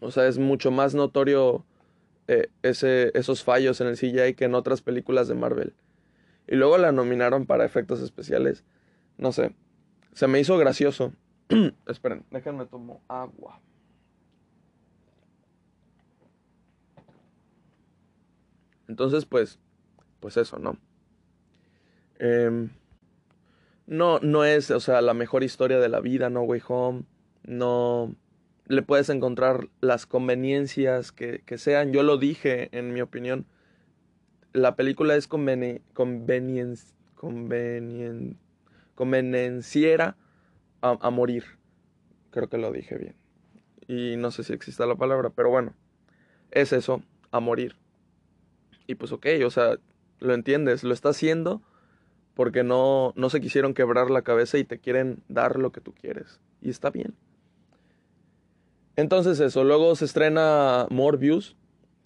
o 0.00 0.10
sea, 0.10 0.26
es 0.26 0.38
mucho 0.38 0.70
más 0.70 0.94
notorio 0.94 1.64
eh, 2.28 2.48
ese, 2.62 3.12
esos 3.14 3.44
fallos 3.44 3.80
en 3.80 3.88
el 3.88 3.96
CGI 3.96 4.34
que 4.34 4.44
en 4.44 4.54
otras 4.54 4.82
películas 4.82 5.28
de 5.28 5.34
Marvel. 5.34 5.74
Y 6.46 6.56
luego 6.56 6.78
la 6.78 6.92
nominaron 6.92 7.46
para 7.46 7.64
efectos 7.64 8.00
especiales. 8.00 8.64
No 9.18 9.32
sé, 9.32 9.54
se 10.12 10.26
me 10.26 10.40
hizo 10.40 10.56
gracioso 10.58 11.12
Esperen, 11.86 12.24
déjenme 12.30 12.66
tomo 12.66 13.02
agua. 13.08 13.60
Entonces, 18.88 19.24
pues, 19.26 19.58
pues 20.20 20.36
eso, 20.36 20.58
¿no? 20.58 20.78
Em, 22.18 22.70
no, 23.86 24.18
no 24.20 24.44
es, 24.44 24.70
o 24.70 24.80
sea, 24.80 25.00
la 25.00 25.14
mejor 25.14 25.44
historia 25.44 25.78
de 25.78 25.88
la 25.88 26.00
vida, 26.00 26.30
No 26.30 26.42
Way 26.42 26.62
Home. 26.68 27.04
No 27.44 28.14
le 28.66 28.82
puedes 28.82 29.08
encontrar 29.08 29.68
las 29.80 30.06
conveniencias 30.06 31.12
que, 31.12 31.42
que 31.44 31.58
sean. 31.58 31.92
Yo 31.92 32.02
lo 32.02 32.18
dije, 32.18 32.68
en 32.76 32.92
mi 32.92 33.00
opinión. 33.00 33.46
La 34.52 34.74
película 34.74 35.16
es 35.16 35.28
conveni 35.28 35.80
convenien 35.92 36.78
convenenciera 38.94 40.16
a, 40.80 41.10
morir. 41.10 41.44
Creo 42.30 42.48
que 42.48 42.58
lo 42.58 42.72
dije 42.72 42.96
bien. 42.96 43.16
Y 43.86 44.16
no 44.16 44.30
sé 44.30 44.44
si 44.44 44.52
exista 44.52 44.86
la 44.86 44.96
palabra, 44.96 45.30
pero 45.30 45.50
bueno, 45.50 45.74
es 46.50 46.72
eso, 46.72 47.02
a 47.30 47.40
morir. 47.40 47.76
Y 48.86 48.94
pues 48.94 49.12
ok, 49.12 49.26
o 49.44 49.50
sea, 49.50 49.78
lo 50.20 50.34
entiendes, 50.34 50.84
lo 50.84 50.94
está 50.94 51.10
haciendo 51.10 51.62
porque 52.34 52.62
no, 52.62 53.12
no 53.16 53.30
se 53.30 53.40
quisieron 53.40 53.74
quebrar 53.74 54.10
la 54.10 54.22
cabeza 54.22 54.58
y 54.58 54.64
te 54.64 54.78
quieren 54.78 55.22
dar 55.28 55.58
lo 55.58 55.72
que 55.72 55.80
tú 55.80 55.92
quieres. 55.92 56.40
Y 56.60 56.70
está 56.70 56.90
bien. 56.90 57.14
Entonces 58.96 59.40
eso, 59.40 59.62
luego 59.62 59.94
se 59.94 60.06
estrena 60.06 60.86
Morbius, 60.90 61.54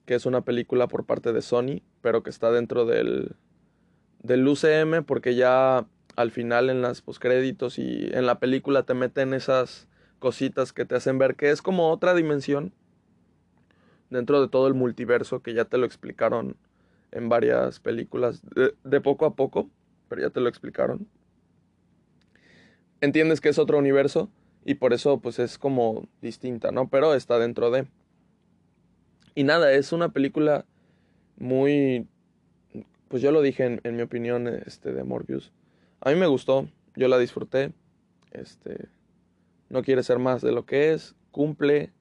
que 0.06 0.16
es 0.16 0.26
una 0.26 0.40
película 0.40 0.88
por 0.88 1.06
parte 1.06 1.32
de 1.32 1.40
Sony, 1.40 1.82
pero 2.02 2.24
que 2.24 2.30
está 2.30 2.50
dentro 2.50 2.84
del, 2.84 3.36
del 4.22 4.46
UCM 4.46 5.04
porque 5.04 5.36
ya 5.36 5.86
al 6.16 6.32
final 6.32 6.68
en 6.68 6.82
las 6.82 7.00
postcréditos 7.00 7.78
y 7.78 8.10
en 8.12 8.26
la 8.26 8.40
película 8.40 8.82
te 8.82 8.94
meten 8.94 9.34
esas 9.34 9.86
cositas 10.18 10.72
que 10.72 10.84
te 10.84 10.96
hacen 10.96 11.18
ver 11.18 11.36
que 11.36 11.50
es 11.50 11.62
como 11.62 11.90
otra 11.90 12.12
dimensión 12.12 12.74
dentro 14.10 14.40
de 14.40 14.48
todo 14.48 14.66
el 14.66 14.74
multiverso 14.74 15.42
que 15.42 15.54
ya 15.54 15.64
te 15.64 15.78
lo 15.78 15.86
explicaron 15.86 16.56
en 17.12 17.28
varias 17.28 17.78
películas 17.78 18.42
de, 18.54 18.74
de 18.82 19.00
poco 19.00 19.26
a 19.26 19.36
poco, 19.36 19.70
pero 20.08 20.22
ya 20.22 20.30
te 20.30 20.40
lo 20.40 20.48
explicaron. 20.48 21.06
Entiendes 23.00 23.40
que 23.40 23.48
es 23.48 23.58
otro 23.58 23.78
universo 23.78 24.28
y 24.64 24.74
por 24.74 24.92
eso 24.92 25.20
pues 25.20 25.38
es 25.38 25.58
como 25.58 26.06
distinta, 26.20 26.70
¿no? 26.70 26.88
Pero 26.88 27.14
está 27.14 27.38
dentro 27.38 27.70
de... 27.70 27.86
Y 29.34 29.44
nada, 29.44 29.72
es 29.72 29.92
una 29.92 30.10
película 30.10 30.66
muy... 31.36 32.06
Pues 33.08 33.22
yo 33.22 33.32
lo 33.32 33.42
dije 33.42 33.80
en, 33.82 33.96
mi 33.96 34.02
opinión 34.02 34.46
este, 34.46 34.92
de 34.92 35.02
Morbius. 35.02 35.52
A 36.00 36.10
mí 36.10 36.16
me 36.16 36.26
gustó, 36.26 36.68
yo 36.94 37.08
la 37.08 37.18
disfruté. 37.18 37.72
Este, 38.30 38.88
no 39.68 39.82
quiere 39.82 40.02
ser 40.02 40.18
más 40.18 40.42
de 40.42 40.52
lo 40.52 40.64
que 40.64 40.92
es, 40.92 41.16
cumple. 41.32 41.92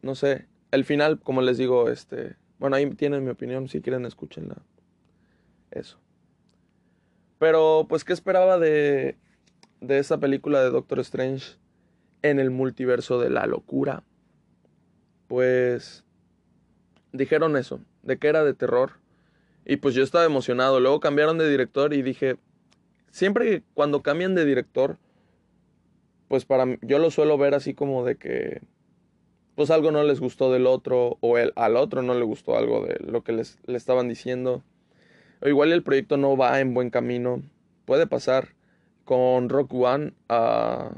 No 0.00 0.14
sé, 0.14 0.46
el 0.70 0.84
final, 0.84 1.20
como 1.20 1.42
les 1.42 1.58
digo, 1.58 1.90
este, 1.90 2.36
bueno, 2.58 2.76
ahí 2.76 2.88
tienen 2.90 3.24
mi 3.24 3.30
opinión, 3.30 3.68
si 3.68 3.82
quieren 3.82 4.06
escúchenla. 4.06 4.56
Eso. 5.70 5.98
Pero, 7.38 7.86
pues, 7.88 8.04
¿qué 8.04 8.14
esperaba 8.14 8.58
de, 8.58 9.16
de 9.80 9.98
esa 9.98 10.18
película 10.18 10.62
de 10.62 10.70
Doctor 10.70 11.00
Strange 11.00 11.56
en 12.22 12.40
el 12.40 12.50
multiverso 12.50 13.20
de 13.20 13.30
la 13.30 13.46
locura? 13.46 14.02
Pues, 15.28 16.04
dijeron 17.12 17.56
eso, 17.56 17.80
de 18.02 18.18
que 18.18 18.28
era 18.28 18.44
de 18.44 18.54
terror. 18.54 18.92
Y 19.64 19.76
pues 19.76 19.94
yo 19.94 20.04
estaba 20.04 20.24
emocionado. 20.24 20.80
Luego 20.80 21.00
cambiaron 21.00 21.38
de 21.38 21.50
director 21.50 21.92
y 21.92 22.02
dije, 22.02 22.36
siempre 23.10 23.62
cuando 23.74 24.02
cambian 24.02 24.34
de 24.34 24.44
director, 24.44 24.98
pues 26.28 26.44
para 26.44 26.66
mí, 26.66 26.76
yo 26.82 26.98
lo 26.98 27.10
suelo 27.10 27.38
ver 27.38 27.54
así 27.54 27.74
como 27.74 28.04
de 28.04 28.16
que 28.16 28.60
pues 29.56 29.70
algo 29.70 29.90
no 29.90 30.04
les 30.04 30.20
gustó 30.20 30.52
del 30.52 30.66
otro 30.66 31.16
o 31.20 31.38
el, 31.38 31.52
al 31.56 31.76
otro 31.76 32.02
no 32.02 32.14
le 32.14 32.24
gustó 32.24 32.56
algo 32.56 32.84
de 32.84 32.98
lo 33.00 33.24
que 33.24 33.32
les, 33.32 33.58
le 33.66 33.76
estaban 33.76 34.06
diciendo. 34.06 34.62
O 35.40 35.48
igual 35.48 35.72
el 35.72 35.82
proyecto 35.82 36.16
no 36.16 36.36
va 36.36 36.60
en 36.60 36.74
buen 36.74 36.90
camino. 36.90 37.42
Puede 37.86 38.06
pasar. 38.06 38.55
Con 39.06 39.48
Rock 39.48 39.72
One 39.72 40.12
a, 40.28 40.90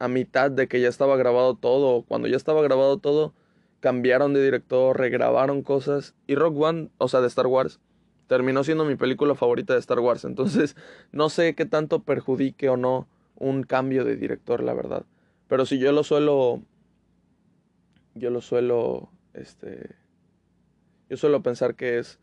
a 0.00 0.08
mitad 0.08 0.50
de 0.50 0.66
que 0.66 0.80
ya 0.80 0.88
estaba 0.88 1.16
grabado 1.16 1.54
todo. 1.54 2.02
Cuando 2.02 2.26
ya 2.26 2.36
estaba 2.36 2.60
grabado 2.62 2.98
todo, 2.98 3.34
cambiaron 3.78 4.34
de 4.34 4.42
director, 4.42 4.98
regrabaron 4.98 5.62
cosas. 5.62 6.16
Y 6.26 6.34
Rock 6.34 6.58
One, 6.58 6.88
o 6.98 7.06
sea, 7.06 7.20
de 7.20 7.28
Star 7.28 7.46
Wars, 7.46 7.78
terminó 8.26 8.64
siendo 8.64 8.84
mi 8.84 8.96
película 8.96 9.34
favorita 9.34 9.74
de 9.74 9.80
Star 9.80 10.00
Wars. 10.00 10.24
Entonces, 10.24 10.74
no 11.12 11.28
sé 11.28 11.54
qué 11.54 11.66
tanto 11.66 12.02
perjudique 12.02 12.68
o 12.68 12.76
no 12.76 13.06
un 13.36 13.64
cambio 13.64 14.04
de 14.04 14.16
director, 14.16 14.62
la 14.62 14.72
verdad. 14.74 15.04
Pero 15.48 15.66
si 15.66 15.78
yo 15.78 15.92
lo 15.92 16.02
suelo. 16.04 16.62
Yo 18.14 18.30
lo 18.30 18.40
suelo. 18.40 19.10
Este. 19.34 19.96
Yo 21.10 21.16
suelo 21.16 21.42
pensar 21.42 21.74
que 21.74 21.98
es 21.98 22.18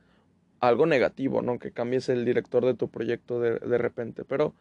algo 0.59 0.85
negativo, 0.85 1.41
¿no? 1.41 1.59
Que 1.59 1.71
cambies 1.71 2.09
el 2.09 2.25
director 2.25 2.65
de 2.65 2.73
tu 2.73 2.89
proyecto 2.89 3.39
de, 3.39 3.59
de 3.59 3.77
repente. 3.77 4.23
Pero, 4.25 4.53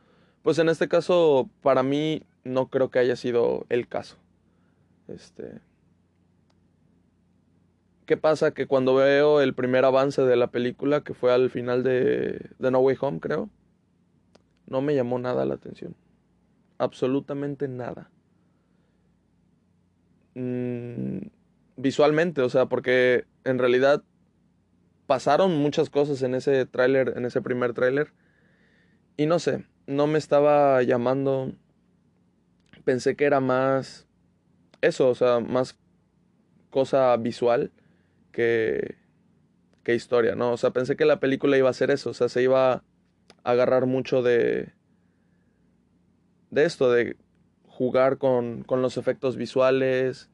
pues 0.42 0.58
en 0.58 0.68
este 0.68 0.88
caso, 0.88 1.50
para 1.62 1.82
mí, 1.82 2.22
no 2.44 2.68
creo 2.68 2.90
que 2.90 2.98
haya 2.98 3.16
sido 3.16 3.66
el 3.68 3.88
caso. 3.88 4.16
Este. 5.08 5.60
¿Qué 8.06 8.16
pasa? 8.16 8.52
Que 8.52 8.66
cuando 8.66 8.94
veo 8.94 9.40
el 9.40 9.54
primer 9.54 9.84
avance 9.84 10.22
de 10.22 10.36
la 10.36 10.50
película, 10.50 11.02
que 11.02 11.14
fue 11.14 11.32
al 11.32 11.50
final 11.50 11.82
de, 11.82 12.50
de 12.58 12.70
No 12.70 12.78
Way 12.78 12.96
Home, 13.00 13.20
creo, 13.20 13.50
no 14.66 14.80
me 14.80 14.94
llamó 14.94 15.18
nada 15.18 15.44
la 15.44 15.54
atención. 15.54 15.94
Absolutamente 16.78 17.68
nada. 17.68 18.10
Mm, 20.34 21.28
visualmente, 21.76 22.42
o 22.42 22.48
sea, 22.48 22.66
porque 22.66 23.24
en 23.44 23.58
realidad 23.58 24.02
pasaron 25.06 25.56
muchas 25.56 25.90
cosas 25.90 26.22
en 26.22 26.34
ese 26.34 26.64
tráiler, 26.66 27.14
en 27.16 27.24
ese 27.24 27.42
primer 27.42 27.72
tráiler. 27.72 28.12
Y 29.16 29.26
no 29.26 29.38
sé, 29.38 29.64
no 29.88 30.06
me 30.06 30.18
estaba 30.18 30.82
llamando. 30.82 31.52
Pensé 32.84 33.16
que 33.16 33.24
era 33.24 33.40
más 33.40 34.06
eso, 34.82 35.08
o 35.08 35.14
sea, 35.14 35.40
más 35.40 35.76
cosa 36.70 37.16
visual 37.16 37.72
que, 38.30 38.96
que 39.82 39.94
historia, 39.94 40.36
¿no? 40.36 40.52
O 40.52 40.56
sea, 40.58 40.70
pensé 40.70 40.94
que 40.94 41.06
la 41.06 41.20
película 41.20 41.56
iba 41.56 41.70
a 41.70 41.72
ser 41.72 41.90
eso, 41.90 42.10
o 42.10 42.14
sea, 42.14 42.28
se 42.28 42.42
iba 42.42 42.72
a 42.74 42.82
agarrar 43.44 43.86
mucho 43.86 44.22
de, 44.22 44.72
de 46.50 46.64
esto, 46.64 46.92
de 46.92 47.16
jugar 47.66 48.18
con, 48.18 48.64
con 48.64 48.82
los 48.82 48.98
efectos 48.98 49.36
visuales 49.36 50.28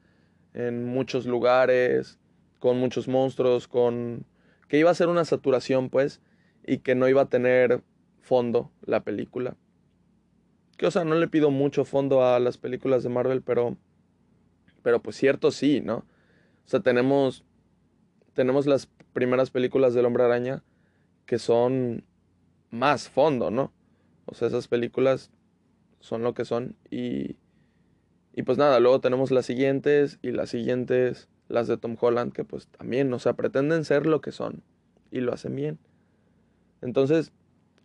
en 0.53 0.85
muchos 0.85 1.25
lugares, 1.25 2.19
con 2.59 2.77
muchos 2.77 3.07
monstruos, 3.07 3.67
con... 3.69 4.25
que 4.67 4.77
iba 4.77 4.91
a 4.91 4.95
ser 4.95 5.07
una 5.07 5.23
saturación, 5.23 5.89
pues, 5.89 6.21
y 6.65 6.79
que 6.79 6.95
no 6.95 7.07
iba 7.07 7.21
a 7.21 7.29
tener 7.29 7.83
fondo 8.25 8.71
la 8.85 9.03
película. 9.03 9.55
Que, 10.77 10.87
o 10.87 10.91
sea, 10.91 11.05
no 11.05 11.15
le 11.15 11.27
pido 11.27 11.51
mucho 11.51 11.85
fondo 11.85 12.25
a 12.25 12.39
las 12.39 12.57
películas 12.57 13.03
de 13.03 13.09
Marvel, 13.09 13.41
pero... 13.41 13.77
Pero 14.81 15.01
pues 15.01 15.15
cierto 15.15 15.49
sí, 15.51 15.81
¿no? 15.81 15.97
O 16.65 16.67
sea, 16.67 16.79
tenemos 16.79 17.43
tenemos 18.35 18.67
las 18.67 18.87
primeras 19.13 19.49
películas 19.49 19.93
del 19.93 20.05
Hombre 20.05 20.25
Araña 20.25 20.61
que 21.25 21.39
son 21.39 22.03
más 22.69 23.09
fondo, 23.09 23.49
¿no? 23.49 23.71
O 24.25 24.35
sea, 24.35 24.49
esas 24.49 24.67
películas 24.67 25.31
son 26.01 26.21
lo 26.21 26.35
que 26.35 26.45
son 26.45 26.75
y, 26.91 27.37
y 28.33 28.43
pues 28.43 28.57
nada, 28.59 28.79
luego 28.79 28.99
tenemos 28.99 29.31
las 29.31 29.45
siguientes 29.45 30.19
y 30.21 30.31
las 30.31 30.49
siguientes, 30.49 31.29
las 31.47 31.67
de 31.67 31.77
Tom 31.77 31.95
Holland, 31.99 32.33
que 32.33 32.43
pues 32.43 32.67
también, 32.67 33.11
o 33.13 33.19
sea, 33.19 33.33
pretenden 33.33 33.85
ser 33.85 34.05
lo 34.05 34.21
que 34.21 34.31
son 34.31 34.61
y 35.09 35.21
lo 35.21 35.33
hacen 35.33 35.55
bien. 35.55 35.79
Entonces, 36.81 37.31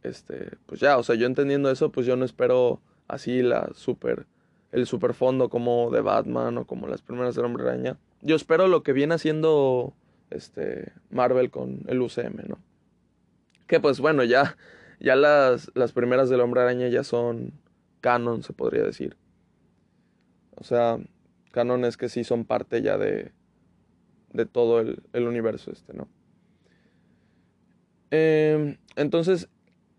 este, 0.02 0.56
pues 0.66 0.80
ya, 0.80 0.98
o 0.98 1.02
sea, 1.02 1.14
yo 1.14 1.26
entendiendo 1.26 1.70
eso, 1.70 1.90
pues 1.90 2.06
yo 2.06 2.16
no 2.16 2.24
espero 2.24 2.80
así 3.08 3.42
la 3.42 3.70
super, 3.74 4.26
el 4.72 4.86
super 4.86 5.14
fondo 5.14 5.48
como 5.48 5.90
de 5.90 6.00
Batman 6.00 6.58
o 6.58 6.66
como 6.66 6.86
las 6.86 7.02
primeras 7.02 7.34
del 7.34 7.44
Hombre 7.44 7.64
Araña. 7.64 7.98
Yo 8.22 8.36
espero 8.36 8.68
lo 8.68 8.82
que 8.82 8.92
viene 8.92 9.14
haciendo 9.14 9.92
este, 10.30 10.92
Marvel 11.10 11.50
con 11.50 11.82
el 11.88 12.00
UCM, 12.00 12.48
¿no? 12.48 12.58
Que 13.66 13.80
pues 13.80 14.00
bueno, 14.00 14.24
ya, 14.24 14.56
ya 15.00 15.16
las, 15.16 15.70
las 15.74 15.92
primeras 15.92 16.28
del 16.30 16.40
Hombre 16.40 16.62
Araña 16.62 16.88
ya 16.88 17.04
son 17.04 17.52
canon, 18.00 18.42
se 18.42 18.52
podría 18.52 18.82
decir. 18.82 19.16
O 20.56 20.64
sea, 20.64 20.98
canon 21.52 21.84
es 21.84 21.96
que 21.96 22.08
sí 22.08 22.24
son 22.24 22.44
parte 22.44 22.82
ya 22.82 22.98
de, 22.98 23.32
de 24.32 24.46
todo 24.46 24.80
el, 24.80 25.02
el 25.12 25.26
universo 25.26 25.70
este, 25.72 25.94
¿no? 25.94 26.08
Eh, 28.10 28.76
entonces, 28.96 29.48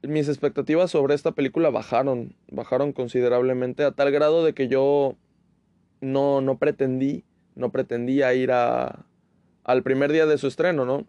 mis 0.03 0.27
expectativas 0.27 0.91
sobre 0.91 1.13
esta 1.13 1.31
película 1.31 1.69
bajaron, 1.69 2.35
bajaron 2.49 2.93
considerablemente 2.93 3.83
a 3.83 3.91
tal 3.91 4.11
grado 4.11 4.43
de 4.43 4.53
que 4.53 4.67
yo 4.67 5.15
no, 5.99 6.41
no 6.41 6.57
pretendí, 6.57 7.23
no 7.55 7.71
pretendía 7.71 8.33
ir 8.33 8.51
a, 8.51 9.05
al 9.63 9.83
primer 9.83 10.11
día 10.11 10.25
de 10.25 10.37
su 10.37 10.47
estreno, 10.47 10.85
¿no? 10.85 11.05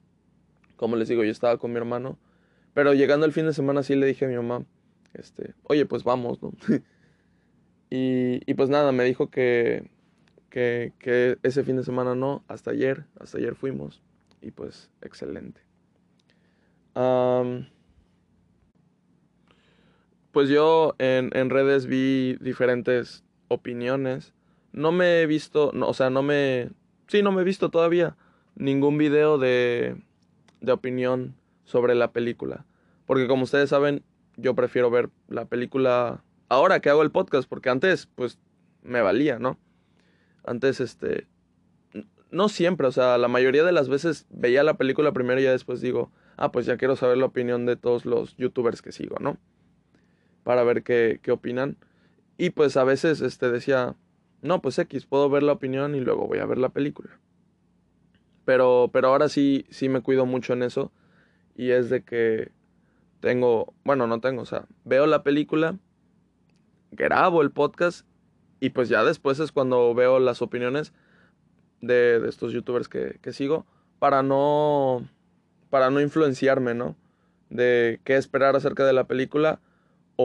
Como 0.77 0.97
les 0.97 1.09
digo, 1.09 1.25
yo 1.25 1.31
estaba 1.31 1.59
con 1.59 1.73
mi 1.73 1.79
hermano, 1.79 2.19
pero 2.75 2.95
llegando 2.95 3.27
el 3.27 3.33
fin 3.33 3.47
de 3.47 3.55
semana 3.55 3.83
sí 3.83 3.95
le 3.95 4.07
dije 4.07 4.27
a 4.27 4.29
mi 4.29 4.37
mamá, 4.37 4.65
este, 5.15 5.55
oye, 5.65 5.87
pues 5.87 6.05
vamos, 6.05 6.43
¿no? 6.43 6.53
y, 7.91 8.41
y, 8.47 8.55
pues 8.55 8.69
nada, 8.69 8.93
me 8.93 9.05
dijo 9.05 9.31
que, 9.31 9.91
que, 10.51 10.93
que, 10.99 11.39
ese 11.43 11.65
fin 11.65 11.77
de 11.77 11.85
semana 11.85 12.15
no, 12.15 12.45
hasta 12.49 12.73
ayer, 12.73 13.05
hasta 13.19 13.39
ayer 13.39 13.55
fuimos, 13.55 14.03
y 14.41 14.51
pues 14.51 14.91
excelente. 15.01 15.61
Pues 20.33 20.49
yo 20.49 20.95
en, 20.99 21.31
en, 21.35 21.51
redes 21.51 21.87
vi 21.87 22.37
diferentes 22.41 23.25
opiniones. 23.49 24.35
No 24.73 24.91
me 24.91 25.21
he 25.21 25.27
visto, 25.27 25.71
no, 25.75 25.89
o 25.89 25.95
sea, 25.95 26.11
no 26.11 26.23
me... 26.23 26.71
Sí, 27.09 27.23
no 27.23 27.33
me 27.33 27.43
he 27.43 27.45
visto 27.45 27.71
todavía 27.71 28.17
ningún 28.55 28.99
video 28.99 29.39
de, 29.39 29.97
de 30.61 30.73
opinión 30.73 31.35
sobre 31.65 31.95
la 31.95 32.13
película. 32.13 32.65
Porque 33.07 33.27
como 33.27 33.45
ustedes 33.45 33.71
saben, 33.71 34.03
yo 34.37 34.55
prefiero 34.55 34.91
ver 34.91 35.11
la 35.29 35.45
película 35.45 36.25
ahora 36.49 36.81
que 36.81 36.91
hago 36.91 37.03
el 37.03 37.11
podcast, 37.11 37.49
porque 37.49 37.71
antes, 37.71 38.09
pues, 38.15 38.39
me 38.83 39.03
valía, 39.03 39.39
¿no? 39.39 39.59
Antes, 40.45 40.81
este, 40.81 41.27
no 42.31 42.49
siempre, 42.49 42.87
o 42.87 42.93
sea, 42.93 43.19
la 43.19 43.29
mayoría 43.29 43.63
de 43.63 43.73
las 43.73 43.89
veces 43.89 44.27
veía 44.31 44.63
la 44.63 44.75
película 44.75 45.13
primero 45.13 45.41
y 45.41 45.45
ya 45.45 45.53
después 45.53 45.81
digo, 45.81 46.11
ah, 46.37 46.51
pues 46.51 46.67
ya 46.67 46.77
quiero 46.79 46.97
saber 46.97 47.19
la 47.19 47.27
opinión 47.27 47.67
de 47.67 47.77
todos 47.77 48.07
los 48.07 48.37
youtubers 48.37 48.83
que 48.83 48.91
sigo, 48.91 49.17
¿no? 49.21 49.37
Para 50.45 50.65
ver 50.65 50.83
qué, 50.83 51.21
qué 51.23 51.33
opinan. 51.33 51.77
Y 52.39 52.51
pues 52.51 52.77
a 52.77 52.85
veces, 52.85 53.21
este, 53.21 53.51
decía, 53.51 53.97
no, 54.41 54.61
pues 54.61 54.79
X, 54.79 55.07
puedo 55.07 55.31
ver 55.31 55.43
la 55.43 55.53
opinión 55.53 55.95
y 55.95 56.01
luego 56.01 56.27
voy 56.27 56.39
a 56.39 56.47
ver 56.47 56.59
la 56.59 56.71
película. 56.71 57.19
Pero, 58.45 58.91
pero 58.93 59.09
ahora 59.09 59.29
sí, 59.29 59.67
sí 59.71 59.89
me 59.89 60.03
cuido 60.03 60.27
mucho 60.27 60.53
en 60.53 60.63
eso. 60.63 60.91
Y 61.55 61.71
es 61.71 61.91
de 61.91 62.03
que 62.03 62.51
tengo, 63.23 63.73
bueno, 63.85 64.09
no 64.09 64.21
tengo, 64.21 64.43
o 64.43 64.47
sea, 64.47 64.67
veo 64.85 65.07
la 65.07 65.23
película, 65.23 65.79
grabo 66.91 67.41
el 67.43 67.53
podcast 67.53 68.05
y 68.59 68.71
pues 68.71 68.89
ya 68.89 69.05
después 69.05 69.39
es 69.39 69.53
cuando 69.53 69.95
veo 69.95 70.19
las 70.19 70.43
opiniones 70.43 70.93
de, 71.81 72.19
de 72.19 72.29
estos 72.29 72.53
youtubers 72.53 72.89
que, 72.89 73.21
que, 73.23 73.33
sigo 73.33 73.65
para 74.01 74.25
no, 74.25 75.09
para 75.71 75.91
no 75.91 76.01
influenciarme, 76.01 76.75
¿no? 76.75 76.97
De 77.49 78.01
qué 78.03 78.17
esperar 78.17 78.57
acerca 78.57 78.85
de 78.85 78.93
la 78.93 79.05
película 79.05 79.61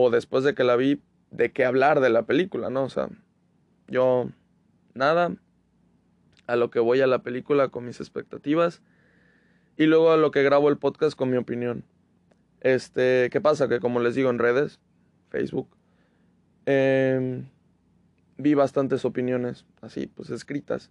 o 0.00 0.10
después 0.10 0.44
de 0.44 0.54
que 0.54 0.64
la 0.64 0.76
vi, 0.76 1.00
de 1.30 1.52
qué 1.52 1.64
hablar 1.64 2.00
de 2.00 2.10
la 2.10 2.22
película, 2.22 2.70
¿no? 2.70 2.84
O 2.84 2.88
sea, 2.88 3.08
yo 3.88 4.28
nada, 4.94 5.36
a 6.46 6.56
lo 6.56 6.70
que 6.70 6.80
voy 6.80 7.00
a 7.00 7.06
la 7.06 7.22
película 7.22 7.68
con 7.68 7.84
mis 7.84 8.00
expectativas 8.00 8.80
y 9.76 9.86
luego 9.86 10.10
a 10.10 10.16
lo 10.16 10.30
que 10.30 10.42
grabo 10.42 10.68
el 10.68 10.78
podcast 10.78 11.16
con 11.16 11.30
mi 11.30 11.36
opinión. 11.36 11.84
Este, 12.60 13.28
¿qué 13.30 13.40
pasa? 13.40 13.68
Que 13.68 13.80
como 13.80 14.00
les 14.00 14.14
digo 14.14 14.30
en 14.30 14.38
redes, 14.38 14.80
Facebook, 15.30 15.68
em, 16.66 17.46
vi 18.36 18.54
bastantes 18.54 19.04
opiniones, 19.04 19.66
así, 19.80 20.06
pues 20.06 20.30
escritas, 20.30 20.90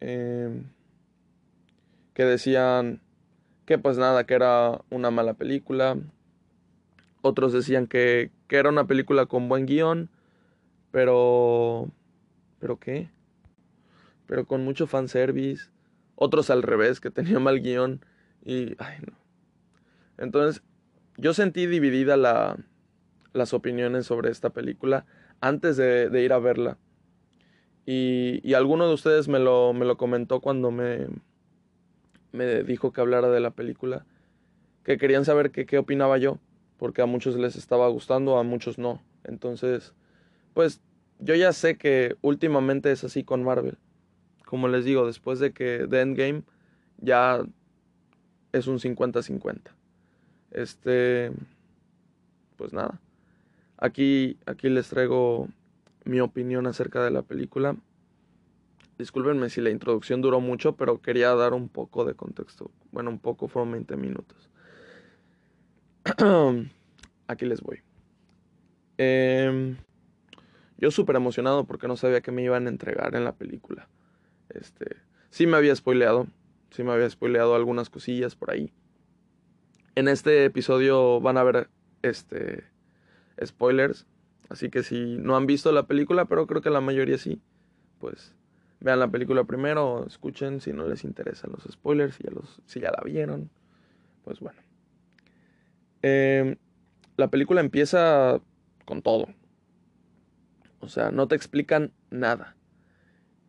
em, 0.00 0.64
que 2.14 2.24
decían 2.24 3.00
que 3.66 3.78
pues 3.78 3.98
nada, 3.98 4.24
que 4.24 4.34
era 4.34 4.80
una 4.90 5.12
mala 5.12 5.34
película. 5.34 5.96
Otros 7.22 7.52
decían 7.52 7.86
que, 7.86 8.30
que 8.48 8.56
era 8.56 8.68
una 8.68 8.86
película 8.86 9.26
con 9.26 9.48
buen 9.48 9.66
guion, 9.66 10.08
pero... 10.90 11.88
¿Pero 12.58 12.78
qué? 12.78 13.10
Pero 14.26 14.46
con 14.46 14.64
mucho 14.64 14.86
fanservice. 14.86 15.70
Otros 16.14 16.50
al 16.50 16.62
revés, 16.62 17.00
que 17.00 17.10
tenía 17.10 17.38
mal 17.38 17.60
guion. 17.60 18.04
Y... 18.44 18.74
Ay, 18.78 18.98
no. 19.06 19.16
Entonces, 20.18 20.62
yo 21.16 21.34
sentí 21.34 21.66
dividida 21.66 22.16
la, 22.16 22.56
las 23.32 23.54
opiniones 23.54 24.06
sobre 24.06 24.30
esta 24.30 24.50
película 24.50 25.06
antes 25.40 25.76
de, 25.76 26.22
ir 26.22 26.32
a 26.32 26.38
verla. 26.38 26.78
Y, 27.86 28.40
y, 28.42 28.54
alguno 28.54 28.86
de 28.86 28.94
ustedes 28.94 29.28
me 29.28 29.38
lo, 29.38 29.72
me 29.72 29.86
lo 29.86 29.96
comentó 29.96 30.40
cuando 30.40 30.70
me, 30.70 31.08
me 32.32 32.62
dijo 32.62 32.92
que 32.92 33.00
hablara 33.00 33.30
de 33.30 33.40
la 33.40 33.50
película, 33.50 34.04
que 34.84 34.98
querían 34.98 35.24
saber 35.24 35.50
qué 35.50 35.78
opinaba 35.78 36.18
yo, 36.18 36.38
porque 36.80 37.02
a 37.02 37.06
muchos 37.06 37.36
les 37.36 37.56
estaba 37.56 37.88
gustando, 37.88 38.38
a 38.38 38.42
muchos 38.42 38.78
no. 38.78 39.02
Entonces, 39.24 39.92
pues 40.54 40.80
yo 41.18 41.34
ya 41.34 41.52
sé 41.52 41.76
que 41.76 42.16
últimamente 42.22 42.90
es 42.90 43.04
así 43.04 43.22
con 43.22 43.44
Marvel. 43.44 43.76
Como 44.46 44.66
les 44.66 44.86
digo, 44.86 45.06
después 45.06 45.38
de 45.40 45.52
que 45.52 45.86
The 45.90 46.00
Endgame 46.00 46.42
ya 46.96 47.44
es 48.52 48.66
un 48.66 48.78
50-50. 48.78 49.60
Este, 50.52 51.32
pues 52.56 52.72
nada. 52.72 52.98
Aquí, 53.76 54.38
aquí 54.46 54.70
les 54.70 54.88
traigo 54.88 55.48
mi 56.06 56.20
opinión 56.20 56.66
acerca 56.66 57.04
de 57.04 57.10
la 57.10 57.20
película. 57.20 57.76
Discúlpenme 58.96 59.50
si 59.50 59.60
la 59.60 59.68
introducción 59.68 60.22
duró 60.22 60.40
mucho, 60.40 60.76
pero 60.76 61.02
quería 61.02 61.34
dar 61.34 61.52
un 61.52 61.68
poco 61.68 62.06
de 62.06 62.14
contexto. 62.14 62.70
Bueno, 62.90 63.10
un 63.10 63.18
poco, 63.18 63.48
fueron 63.48 63.72
20 63.72 63.96
minutos. 63.98 64.49
Aquí 67.26 67.46
les 67.46 67.60
voy. 67.60 67.80
Em, 68.98 69.76
yo 70.78 70.90
súper 70.90 71.16
emocionado 71.16 71.64
porque 71.64 71.88
no 71.88 71.96
sabía 71.96 72.20
que 72.20 72.32
me 72.32 72.42
iban 72.42 72.66
a 72.66 72.70
entregar 72.70 73.14
en 73.14 73.24
la 73.24 73.32
película. 73.32 73.88
Este, 74.48 74.96
sí 75.30 75.46
me 75.46 75.56
había 75.56 75.74
spoileado, 75.74 76.26
sí 76.70 76.82
me 76.82 76.92
había 76.92 77.08
spoileado 77.08 77.54
algunas 77.54 77.90
cosillas 77.90 78.34
por 78.34 78.50
ahí. 78.50 78.72
En 79.94 80.08
este 80.08 80.44
episodio 80.44 81.20
van 81.20 81.36
a 81.36 81.42
ver 81.42 81.68
este 82.02 82.64
spoilers, 83.44 84.06
así 84.48 84.70
que 84.70 84.82
si 84.82 85.16
no 85.18 85.36
han 85.36 85.46
visto 85.46 85.72
la 85.72 85.86
película, 85.86 86.24
pero 86.26 86.46
creo 86.46 86.62
que 86.62 86.70
la 86.70 86.80
mayoría 86.80 87.18
sí, 87.18 87.40
pues 87.98 88.34
vean 88.80 88.98
la 88.98 89.08
película 89.08 89.44
primero, 89.44 90.06
escuchen 90.06 90.60
si 90.60 90.72
no 90.72 90.86
les 90.86 91.04
interesan 91.04 91.52
los 91.52 91.64
spoilers, 91.70 92.14
si 92.14 92.24
ya, 92.24 92.30
los, 92.30 92.62
si 92.66 92.80
ya 92.80 92.90
la 92.90 93.02
vieron, 93.04 93.50
pues 94.24 94.40
bueno. 94.40 94.60
Em, 96.02 96.56
la 97.16 97.28
película 97.28 97.60
empieza 97.60 98.40
con 98.84 99.02
todo. 99.02 99.28
O 100.80 100.88
sea, 100.88 101.10
no 101.10 101.28
te 101.28 101.36
explican 101.36 101.92
nada. 102.10 102.56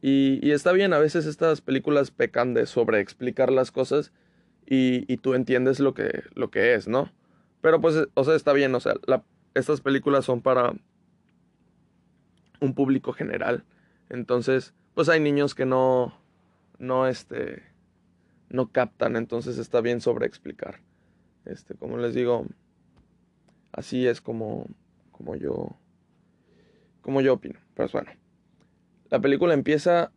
Y, 0.02 0.52
está 0.52 0.72
bien, 0.72 0.94
a 0.94 1.00
veces 1.00 1.26
estas 1.26 1.62
películas 1.62 2.12
pecan 2.12 2.54
de 2.54 2.66
sobreexplicar 2.66 3.52
las 3.52 3.72
cosas 3.72 4.12
y, 4.66 5.18
tú 5.18 5.36
entiendes 5.36 5.80
lo 5.80 5.94
que, 5.94 6.24
lo 6.34 6.50
que 6.50 6.74
es, 6.74 6.88
¿no? 6.88 7.12
Pero 7.62 7.80
pues, 7.80 8.08
o 8.16 8.24
sea, 8.24 8.36
está 8.36 8.54
bien, 8.54 8.74
o 8.74 8.80
sea, 8.80 8.96
estas 9.54 9.82
películas 9.82 10.26
son 10.26 10.42
para 10.42 10.74
un 12.60 12.74
público 12.74 13.14
general. 13.14 13.64
Entonces, 14.10 14.74
pues 14.96 15.08
hay 15.10 15.20
niños 15.20 15.54
que 15.54 15.66
no, 15.66 16.18
no, 16.80 17.08
este, 17.08 17.64
no 18.50 18.72
captan, 18.72 19.16
entonces 19.16 19.58
está 19.58 19.82
bien 19.82 20.02
sobreexplicar. 20.02 20.80
Este, 21.45 21.75
como 21.75 21.97
les 21.97 22.13
digo, 22.13 22.45
así 23.71 24.08
es 24.08 24.21
como, 24.21 24.67
como 25.12 25.36
yo, 25.36 25.75
como 27.01 27.21
yo 27.21 27.34
opino. 27.34 27.60
Pues 27.73 27.91
bueno, 27.91 28.12
la 29.10 29.19
película 29.19 29.54
empieza, 29.54 30.12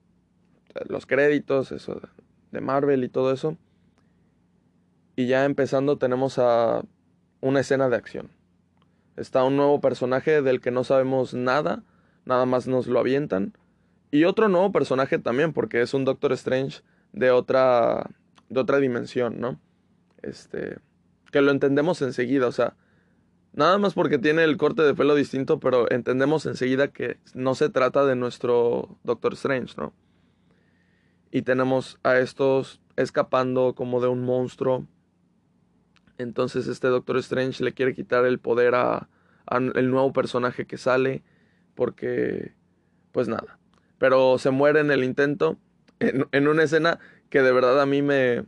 los 0.88 1.06
créditos, 1.06 1.72
eso 1.72 2.00
de 2.50 2.60
Marvel 2.60 3.04
y 3.04 3.08
todo 3.08 3.32
eso, 3.32 3.56
y 5.16 5.26
ya 5.26 5.44
empezando 5.44 5.98
tenemos 5.98 6.38
a 6.38 6.82
una 7.40 7.60
escena 7.60 7.88
de 7.88 7.96
acción. 7.96 8.30
Está 9.16 9.44
un 9.44 9.56
nuevo 9.56 9.80
personaje 9.80 10.42
del 10.42 10.60
que 10.60 10.70
no 10.70 10.84
sabemos 10.84 11.34
nada, 11.34 11.84
nada 12.24 12.46
más 12.46 12.66
nos 12.66 12.86
lo 12.86 12.98
avientan 12.98 13.54
y 14.14 14.26
otro 14.26 14.48
nuevo 14.48 14.70
personaje 14.70 15.18
también, 15.18 15.52
porque 15.52 15.82
es 15.82 15.92
un 15.92 16.04
Doctor 16.04 16.32
Strange 16.34 16.82
de 17.12 17.32
otra, 17.32 18.08
de 18.48 18.60
otra 18.60 18.78
dimensión, 18.78 19.40
¿no? 19.40 19.58
Este, 20.22 20.78
que 21.34 21.42
lo 21.42 21.50
entendemos 21.50 22.00
enseguida, 22.00 22.46
o 22.46 22.52
sea, 22.52 22.76
nada 23.54 23.76
más 23.78 23.94
porque 23.94 24.18
tiene 24.18 24.44
el 24.44 24.56
corte 24.56 24.82
de 24.82 24.94
pelo 24.94 25.16
distinto, 25.16 25.58
pero 25.58 25.90
entendemos 25.90 26.46
enseguida 26.46 26.92
que 26.92 27.18
no 27.34 27.56
se 27.56 27.70
trata 27.70 28.06
de 28.06 28.14
nuestro 28.14 28.96
Doctor 29.02 29.32
Strange, 29.32 29.74
¿no? 29.76 29.92
Y 31.32 31.42
tenemos 31.42 31.98
a 32.04 32.18
estos 32.20 32.80
escapando 32.94 33.74
como 33.74 34.00
de 34.00 34.06
un 34.06 34.22
monstruo. 34.22 34.86
Entonces 36.18 36.68
este 36.68 36.86
Doctor 36.86 37.16
Strange 37.16 37.64
le 37.64 37.72
quiere 37.72 37.96
quitar 37.96 38.24
el 38.26 38.38
poder 38.38 38.76
a, 38.76 39.08
el 39.50 39.90
nuevo 39.90 40.12
personaje 40.12 40.66
que 40.66 40.78
sale, 40.78 41.24
porque, 41.74 42.52
pues 43.10 43.26
nada, 43.26 43.58
pero 43.98 44.38
se 44.38 44.50
muere 44.50 44.78
en 44.78 44.92
el 44.92 45.02
intento, 45.02 45.58
en, 45.98 46.46
una 46.46 46.62
escena 46.62 47.00
que 47.28 47.42
de 47.42 47.50
verdad 47.50 47.80
a 47.80 47.86
mí 47.86 48.02
me, 48.02 48.44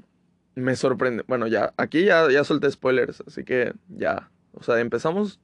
me 0.56 0.74
sorprende. 0.74 1.22
Bueno, 1.28 1.46
ya, 1.46 1.72
aquí 1.76 2.04
ya, 2.04 2.28
ya 2.30 2.42
solté 2.42 2.70
spoilers, 2.70 3.22
así 3.26 3.44
que 3.44 3.74
ya, 3.88 4.30
o 4.52 4.62
sea, 4.62 4.80
empezamos 4.80 5.38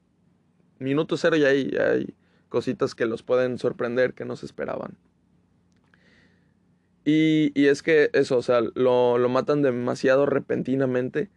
minuto 0.79 1.16
cero 1.16 1.37
y 1.37 1.44
hay, 1.44 1.77
hay 1.77 2.14
cositas 2.48 2.94
que 2.94 3.07
los 3.07 3.22
pueden 3.22 3.59
sorprender 3.59 4.14
que 4.14 4.25
no 4.25 4.37
se 4.37 4.46
esperaban. 4.46 4.96
Y, 7.05 7.53
y, 7.55 7.66
es 7.66 7.83
que 7.83 8.11
eso, 8.12 8.38
o 8.38 8.42
sea, 8.42 8.61
lo, 8.61 9.18
lo, 9.18 9.29
matan 9.29 9.62
demasiado 9.62 10.25
repentinamente. 10.25 11.31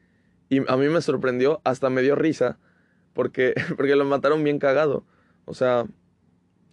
Y 0.48 0.60
a 0.72 0.78
mí 0.78 0.88
me 0.90 1.02
sorprendió, 1.02 1.60
hasta 1.64 1.90
me 1.90 2.04
dio 2.04 2.16
risa, 2.16 2.60
porque, 3.14 3.56
porque 3.78 3.96
lo 3.96 4.06
mataron 4.06 4.44
bien 4.44 4.60
cagado. 4.60 5.06
O 5.46 5.54
sea, 5.54 5.86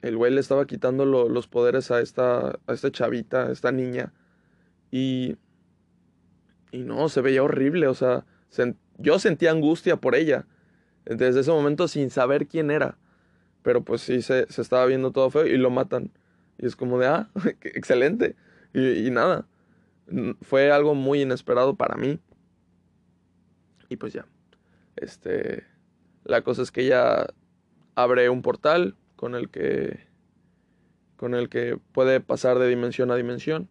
el 0.03 0.17
güey 0.17 0.33
le 0.33 0.41
estaba 0.41 0.67
quitando 0.67 1.05
los 1.05 1.49
poderes 1.49 1.91
a 1.91 2.01
esta, 2.01 2.59
a 2.67 2.73
esta 2.73 2.93
chavita, 2.93 3.47
a 3.47 3.53
esta 3.53 3.73
niña. 3.73 4.13
Y, 4.91 5.37
y 6.73 6.79
no, 6.79 7.09
se 7.09 7.21
veía 7.21 7.43
horrible, 7.43 7.87
o 7.87 7.95
sea, 7.95 8.25
yo 8.99 9.19
sentía 9.19 9.51
angustia 9.51 9.97
por 9.97 10.15
ella. 10.15 10.47
Desde 11.05 11.41
ese 11.41 11.51
momento 11.51 11.89
sin 11.89 12.11
saber 12.11 12.47
quién 12.47 12.71
era. 12.71 12.97
Pero 13.63 13.85
pues 13.85 14.01
sí, 14.01 14.23
se, 14.23 14.47
se 14.51 14.63
estaba 14.63 14.87
viendo 14.87 15.13
todo 15.13 15.31
feo 15.31 15.47
y 15.47 15.57
lo 15.57 15.71
matan. 15.71 16.11
Y 16.59 16.67
es 16.67 16.77
como 16.77 16.99
de, 16.99 17.07
ah, 17.07 17.31
excelente. 17.63 18.37
Y, 18.73 19.07
y 19.07 19.11
nada, 19.11 19.47
fue 20.41 20.71
algo 20.71 20.95
muy 20.95 21.23
inesperado 21.23 21.77
para 21.77 21.97
mí. 21.97 22.19
Y 23.89 23.97
pues 23.97 24.13
ya, 24.13 24.27
este, 24.97 25.67
la 26.25 26.43
cosa 26.43 26.63
es 26.63 26.71
que 26.71 26.83
ella 26.83 27.27
abre 27.95 28.31
un 28.31 28.43
portal 28.43 28.97
con 29.17 29.35
el 29.35 29.51
que 29.51 30.11
con 31.17 31.35
el 31.35 31.49
que 31.49 31.79
puede 31.93 32.21
pasar 32.21 32.59
de 32.59 32.69
dimensión 32.69 33.13
a 33.13 33.17
dimensión. 33.17 33.69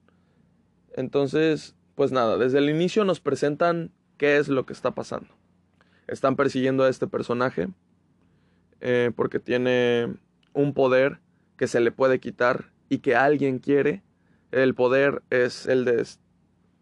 Entonces, 0.96 1.76
pues 1.96 2.12
nada, 2.12 2.38
desde 2.38 2.60
el 2.60 2.70
inicio 2.70 3.04
nos 3.06 3.20
presentan 3.20 3.92
qué 4.18 4.38
es 4.38 4.48
lo 4.48 4.66
que 4.66 4.74
está 4.74 4.92
pasando. 4.92 5.30
Están 6.08 6.36
persiguiendo 6.36 6.84
a 6.84 6.90
este 6.90 7.08
personaje 7.08 7.70
eh, 8.80 9.12
porque 9.16 9.40
tiene 9.40 10.16
un 10.54 10.74
poder 10.74 11.20
que 11.58 11.68
se 11.68 11.80
le 11.80 11.92
puede 11.92 12.20
quitar 12.20 12.72
y 12.90 13.00
que 13.00 13.16
alguien 13.16 13.60
quiere. 13.60 14.04
El 14.52 14.76
poder 14.76 15.24
es 15.30 15.66
el 15.66 15.86
de 15.86 16.06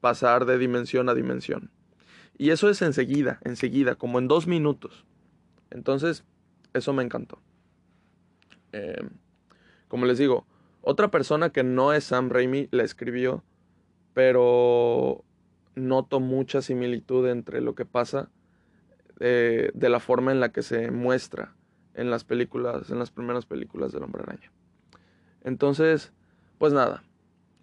pasar 0.02 0.46
de 0.46 0.58
dimensión 0.58 1.10
a 1.10 1.14
dimensión. 1.14 1.72
Y 2.38 2.52
eso 2.52 2.70
es 2.70 2.82
enseguida, 2.82 3.40
enseguida, 3.44 3.96
como 3.96 4.18
en 4.18 4.28
dos 4.28 4.48
minutos. 4.48 5.06
Entonces, 5.70 6.24
eso 6.74 6.94
me 6.94 7.04
encantó. 7.04 7.42
Em, 8.72 9.10
como 9.88 10.06
les 10.06 10.18
digo, 10.18 10.48
otra 10.82 11.12
persona 11.12 11.50
que 11.50 11.64
no 11.64 11.94
es 11.94 12.06
Sam 12.06 12.30
Raimi 12.30 12.70
la 12.72 12.84
escribió, 12.84 13.44
pero 14.14 15.24
no, 15.76 15.88
noto 15.88 16.20
mucha 16.20 16.62
similitud 16.62 17.28
entre 17.28 17.62
lo 17.62 17.76
que 17.76 17.86
pasa 17.86 18.30
eh, 19.20 19.72
de 19.74 19.90
la 19.90 20.00
forma 20.00 20.32
en 20.32 20.40
la 20.40 20.50
que 20.50 20.62
se 20.62 20.92
muestra 20.92 21.56
en 21.94 22.10
las 22.10 22.24
películas, 22.24 22.90
en 22.90 23.00
las 23.00 23.12
primeras 23.12 23.46
películas 23.46 23.92
del 23.92 24.04
Hombre 24.04 24.24
Araña. 24.24 24.52
Entonces, 25.44 26.14
pues 26.58 26.74
nada, 26.74 27.04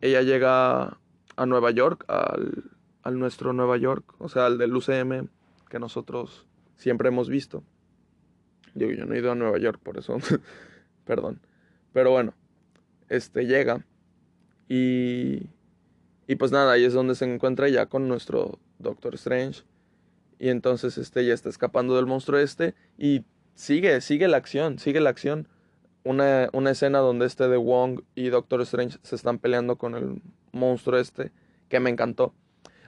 ella 0.00 0.22
llega 0.22 0.98
a 1.36 1.46
Nueva 1.46 1.70
York, 1.70 2.04
al, 2.08 2.64
al 3.02 3.18
nuestro 3.18 3.52
Nueva 3.52 3.76
York, 3.76 4.14
o 4.18 4.28
sea, 4.28 4.46
al 4.46 4.58
del 4.58 4.74
UCM 4.74 5.28
que 5.68 5.78
nosotros 5.78 6.46
siempre 6.76 7.08
hemos 7.08 7.28
visto. 7.28 7.62
Digo, 8.74 8.92
yo 8.92 9.06
no 9.06 9.14
he 9.14 9.18
ido 9.18 9.32
a 9.32 9.34
Nueva 9.34 9.58
York, 9.58 9.80
por 9.82 9.96
eso, 9.98 10.18
perdón. 11.04 11.40
Pero 11.92 12.10
bueno, 12.10 12.34
este 13.08 13.46
llega 13.46 13.84
y, 14.68 15.48
y 16.26 16.36
pues 16.36 16.50
nada, 16.50 16.72
ahí 16.72 16.84
es 16.84 16.92
donde 16.92 17.14
se 17.14 17.24
encuentra 17.24 17.68
ya 17.68 17.86
con 17.86 18.08
nuestro 18.08 18.58
Doctor 18.78 19.14
Strange. 19.14 19.62
Y 20.38 20.48
entonces 20.48 20.98
este 20.98 21.24
ya 21.24 21.32
está 21.32 21.48
escapando 21.48 21.96
del 21.96 22.06
monstruo 22.06 22.38
este 22.38 22.74
y 22.98 23.24
sigue, 23.54 24.00
sigue 24.00 24.28
la 24.28 24.36
acción, 24.36 24.78
sigue 24.78 25.00
la 25.00 25.10
acción. 25.10 25.48
Una, 26.04 26.48
una 26.52 26.70
escena 26.70 26.98
donde 26.98 27.26
este 27.26 27.48
de 27.48 27.56
Wong 27.56 28.02
y 28.14 28.28
Doctor 28.28 28.60
Strange 28.62 28.98
se 29.02 29.16
están 29.16 29.38
peleando 29.38 29.76
con 29.76 29.94
el 29.94 30.22
monstruo 30.52 30.98
este, 30.98 31.32
que 31.68 31.80
me 31.80 31.90
encantó. 31.90 32.34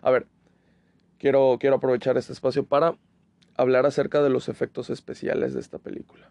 A 0.02 0.10
ver, 0.10 0.26
quiero, 1.18 1.56
quiero 1.58 1.76
aprovechar 1.76 2.16
este 2.16 2.32
espacio 2.32 2.64
para 2.64 2.96
hablar 3.56 3.86
acerca 3.86 4.22
de 4.22 4.30
los 4.30 4.48
efectos 4.48 4.90
especiales 4.90 5.54
de 5.54 5.60
esta 5.60 5.78
película. 5.78 6.30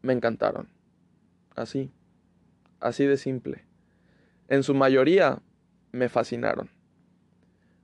Me 0.00 0.12
encantaron. 0.12 0.68
Así. 1.54 1.90
Así 2.80 3.04
de 3.04 3.16
simple. 3.16 3.64
En 4.48 4.62
su 4.62 4.74
mayoría 4.74 5.40
me 5.92 6.08
fascinaron. 6.08 6.70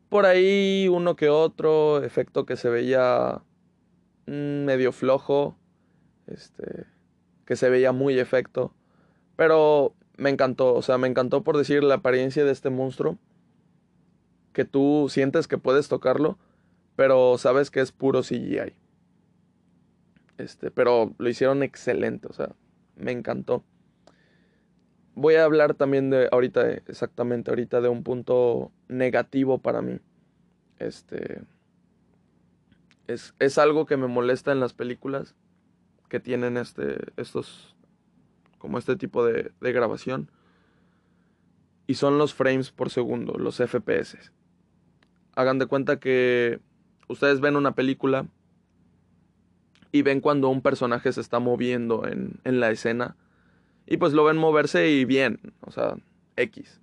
Por 0.08 0.26
ahí 0.26 0.88
uno 0.88 1.16
que 1.16 1.28
otro 1.28 2.02
efecto 2.02 2.44
que 2.44 2.56
se 2.56 2.68
veía 2.68 3.42
mm, 4.26 4.64
medio 4.64 4.92
flojo, 4.92 5.56
este, 6.26 6.86
que 7.44 7.56
se 7.56 7.70
veía 7.70 7.92
muy 7.92 8.18
efecto, 8.18 8.74
pero 9.36 9.94
me 10.16 10.30
encantó, 10.30 10.74
o 10.74 10.82
sea, 10.82 10.98
me 10.98 11.08
encantó 11.08 11.42
por 11.42 11.56
decir 11.56 11.82
la 11.82 11.96
apariencia 11.96 12.44
de 12.44 12.52
este 12.52 12.70
monstruo, 12.70 13.18
que 14.52 14.64
tú 14.64 15.06
sientes 15.08 15.48
que 15.48 15.58
puedes 15.58 15.88
tocarlo, 15.88 16.38
pero 16.96 17.38
sabes 17.38 17.70
que 17.70 17.80
es 17.80 17.92
puro 17.92 18.22
CGI. 18.22 18.74
Este, 20.38 20.70
pero 20.70 21.14
lo 21.18 21.28
hicieron 21.28 21.62
excelente, 21.62 22.26
o 22.28 22.32
sea, 22.32 22.50
me 22.96 23.12
encantó. 23.12 23.62
Voy 25.20 25.34
a 25.34 25.44
hablar 25.44 25.74
también 25.74 26.08
de 26.08 26.30
ahorita, 26.32 26.70
exactamente 26.70 27.50
ahorita, 27.50 27.82
de 27.82 27.90
un 27.90 28.02
punto 28.02 28.72
negativo 28.88 29.58
para 29.58 29.82
mí. 29.82 29.98
Este. 30.78 31.42
Es, 33.06 33.34
es 33.38 33.58
algo 33.58 33.84
que 33.84 33.98
me 33.98 34.06
molesta 34.06 34.50
en 34.50 34.60
las 34.60 34.72
películas 34.72 35.34
que 36.08 36.20
tienen 36.20 36.56
este, 36.56 37.12
estos, 37.18 37.76
como 38.56 38.78
este 38.78 38.96
tipo 38.96 39.22
de, 39.22 39.52
de 39.60 39.72
grabación. 39.72 40.30
Y 41.86 41.96
son 41.96 42.16
los 42.16 42.32
frames 42.32 42.70
por 42.70 42.88
segundo, 42.88 43.34
los 43.34 43.56
FPS. 43.58 44.32
Hagan 45.34 45.58
de 45.58 45.66
cuenta 45.66 46.00
que 46.00 46.60
ustedes 47.08 47.42
ven 47.42 47.56
una 47.56 47.74
película 47.74 48.26
y 49.92 50.00
ven 50.00 50.22
cuando 50.22 50.48
un 50.48 50.62
personaje 50.62 51.12
se 51.12 51.20
está 51.20 51.40
moviendo 51.40 52.06
en, 52.06 52.40
en 52.44 52.58
la 52.58 52.70
escena 52.70 53.16
y 53.90 53.96
pues 53.96 54.12
lo 54.12 54.22
ven 54.22 54.38
moverse 54.38 54.88
y 54.88 55.04
bien, 55.04 55.52
o 55.62 55.72
sea, 55.72 55.96
X. 56.36 56.80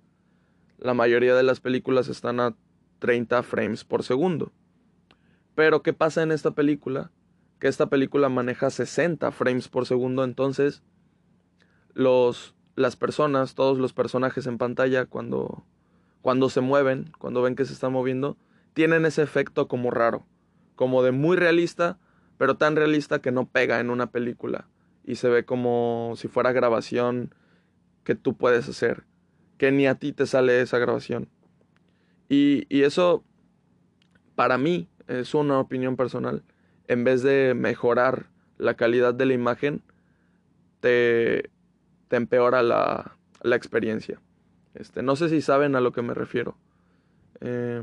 La 0.76 0.92
mayoría 0.92 1.34
de 1.34 1.42
las 1.42 1.58
películas 1.58 2.08
están 2.08 2.38
a 2.38 2.54
30 2.98 3.42
frames 3.42 3.82
por 3.82 4.04
segundo. 4.04 4.52
Pero 5.54 5.82
¿qué 5.82 5.94
pasa 5.94 6.22
en 6.22 6.32
esta 6.32 6.50
película? 6.50 7.10
Que 7.60 7.66
esta 7.66 7.86
película 7.86 8.28
maneja 8.28 8.68
60 8.68 9.32
frames 9.32 9.68
por 9.68 9.86
segundo, 9.86 10.22
entonces 10.22 10.82
los 11.94 12.54
las 12.76 12.94
personas, 12.94 13.54
todos 13.54 13.78
los 13.78 13.94
personajes 13.94 14.46
en 14.46 14.58
pantalla 14.58 15.06
cuando 15.06 15.64
cuando 16.20 16.50
se 16.50 16.60
mueven, 16.60 17.10
cuando 17.18 17.40
ven 17.40 17.56
que 17.56 17.64
se 17.64 17.72
están 17.72 17.92
moviendo, 17.92 18.36
tienen 18.74 19.06
ese 19.06 19.22
efecto 19.22 19.66
como 19.66 19.90
raro, 19.90 20.26
como 20.76 21.02
de 21.02 21.12
muy 21.12 21.38
realista, 21.38 21.98
pero 22.36 22.58
tan 22.58 22.76
realista 22.76 23.20
que 23.20 23.32
no 23.32 23.48
pega 23.48 23.80
en 23.80 23.88
una 23.88 24.10
película 24.10 24.68
y 25.08 25.14
se 25.14 25.30
ve 25.30 25.46
como 25.46 26.12
si 26.16 26.28
fuera 26.28 26.52
grabación 26.52 27.34
que 28.04 28.14
tú 28.14 28.36
puedes 28.36 28.68
hacer, 28.68 29.04
que 29.56 29.72
ni 29.72 29.86
a 29.86 29.94
ti 29.94 30.12
te 30.12 30.26
sale 30.26 30.60
esa 30.60 30.76
grabación. 30.78 31.30
Y, 32.28 32.66
y 32.68 32.82
eso, 32.82 33.24
para 34.34 34.58
mí, 34.58 34.86
es 35.06 35.32
una 35.32 35.60
opinión 35.60 35.96
personal, 35.96 36.42
en 36.88 37.04
vez 37.04 37.22
de 37.22 37.54
mejorar 37.54 38.26
la 38.58 38.74
calidad 38.74 39.14
de 39.14 39.24
la 39.24 39.32
imagen, 39.32 39.80
te, 40.80 41.48
te 42.08 42.16
empeora 42.16 42.62
la, 42.62 43.16
la 43.40 43.56
experiencia. 43.56 44.20
Este, 44.74 45.02
no 45.02 45.16
sé 45.16 45.30
si 45.30 45.40
saben 45.40 45.74
a 45.74 45.80
lo 45.80 45.92
que 45.92 46.02
me 46.02 46.12
refiero. 46.12 46.54
Eh, 47.40 47.80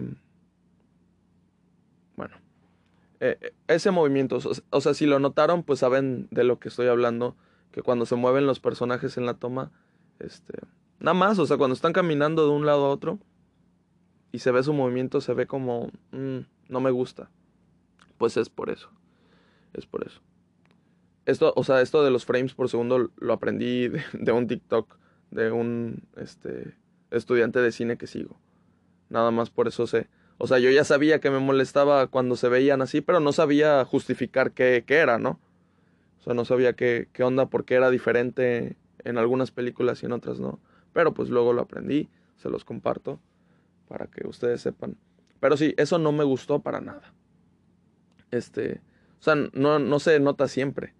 eh, 3.20 3.54
ese 3.68 3.92
movimiento, 3.92 4.40
o 4.70 4.82
sea, 4.82 4.94
si 4.94 5.06
lo 5.06 5.20
notaron, 5.20 5.64
pues 5.64 5.80
saben 5.80 6.28
de 6.32 6.44
lo 6.44 6.60
que 6.60 6.70
estoy 6.70 6.88
hablando, 6.88 7.36
que 7.72 7.82
cuando 7.82 8.06
se 8.06 8.16
mueven 8.16 8.46
los 8.46 8.60
personajes 8.60 9.18
en 9.18 9.26
la 9.26 9.36
toma, 9.36 9.72
este, 10.20 10.54
nada 11.00 11.14
más, 11.14 11.40
o 11.40 11.46
sea, 11.46 11.58
cuando 11.58 11.74
están 11.74 11.94
caminando 11.94 12.46
de 12.46 12.52
un 12.52 12.66
lado 12.66 12.86
a 12.86 12.90
otro 12.90 13.20
y 14.32 14.40
se 14.40 14.52
ve 14.52 14.64
su 14.64 14.74
movimiento, 14.74 15.22
se 15.22 15.34
ve 15.34 15.48
como, 15.48 15.92
mm, 16.12 16.40
no 16.70 16.80
me 16.80 16.92
gusta. 16.92 17.30
Pues 18.18 18.38
es 18.38 18.50
por 18.50 18.70
eso, 18.70 18.90
es 19.74 19.86
por 19.86 20.06
eso. 20.06 20.22
Esto, 21.26 21.54
o 21.56 21.64
sea, 21.64 21.82
esto 21.82 22.04
de 22.04 22.12
los 22.12 22.26
frames 22.26 22.54
por 22.54 22.70
segundo 22.70 23.12
lo 23.18 23.34
aprendí 23.34 23.90
de, 24.14 24.32
un 24.32 24.48
TikTok 24.48 24.98
de 25.32 25.52
un 25.52 26.04
este, 26.18 26.76
estudiante 27.12 27.60
de 27.60 27.72
cine 27.72 27.98
que 27.98 28.08
sigo. 28.08 28.40
Nada 29.10 29.32
más 29.32 29.50
por 29.50 29.68
eso 29.68 29.88
sé. 29.88 30.08
O 30.38 30.48
sea, 30.48 30.60
yo 30.60 30.70
ya 30.70 30.84
sabía 30.84 31.20
que 31.20 31.30
me 31.30 31.40
molestaba 31.40 32.08
cuando 32.08 32.36
se 32.36 32.50
veían 32.50 32.82
así, 32.82 33.02
pero 33.02 33.20
no 33.20 33.32
sabía 33.32 33.86
justificar 33.86 34.52
qué, 34.52 34.84
qué 34.86 34.96
era, 34.96 35.18
¿no? 35.18 35.40
O 36.20 36.24
sea, 36.24 36.34
no 36.34 36.44
sabía 36.44 36.74
qué, 36.74 37.08
qué 37.14 37.24
onda, 37.24 37.46
porque 37.46 37.76
era 37.76 37.90
diferente 37.90 38.76
en 39.04 39.18
algunas 39.18 39.52
películas 39.52 40.04
y 40.04 40.08
en 40.08 40.12
otras 40.12 40.40
no. 40.40 40.60
Pero 40.92 41.14
pues 41.14 41.30
luego 41.30 41.54
lo 41.54 41.62
aprendí, 41.62 42.10
se 42.38 42.50
los 42.50 42.66
comparto 42.66 43.20
para 43.88 44.08
que 44.08 44.28
ustedes 44.28 44.62
sepan. 44.62 44.98
Pero 45.40 45.56
sí, 45.56 45.74
eso 45.78 46.00
no 46.00 46.12
me 46.12 46.24
gustó 46.24 46.60
para 46.60 46.82
nada. 46.82 47.14
Este, 48.32 48.82
o 49.20 49.24
sea, 49.24 49.36
no, 49.36 49.80
no 49.80 50.00
se 50.00 50.20
nota 50.20 50.48
siempre, 50.48 50.94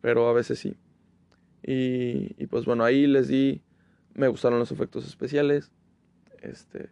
pero 0.00 0.28
a 0.28 0.32
veces 0.32 0.58
sí. 0.58 0.76
Y, 1.62 2.34
y 2.42 2.46
pues 2.46 2.64
bueno, 2.64 2.84
ahí 2.84 3.06
les 3.06 3.28
di, 3.28 3.62
me 4.14 4.28
gustaron 4.28 4.58
los 4.58 4.72
efectos 4.72 5.06
especiales. 5.06 5.70
Este, 6.42 6.88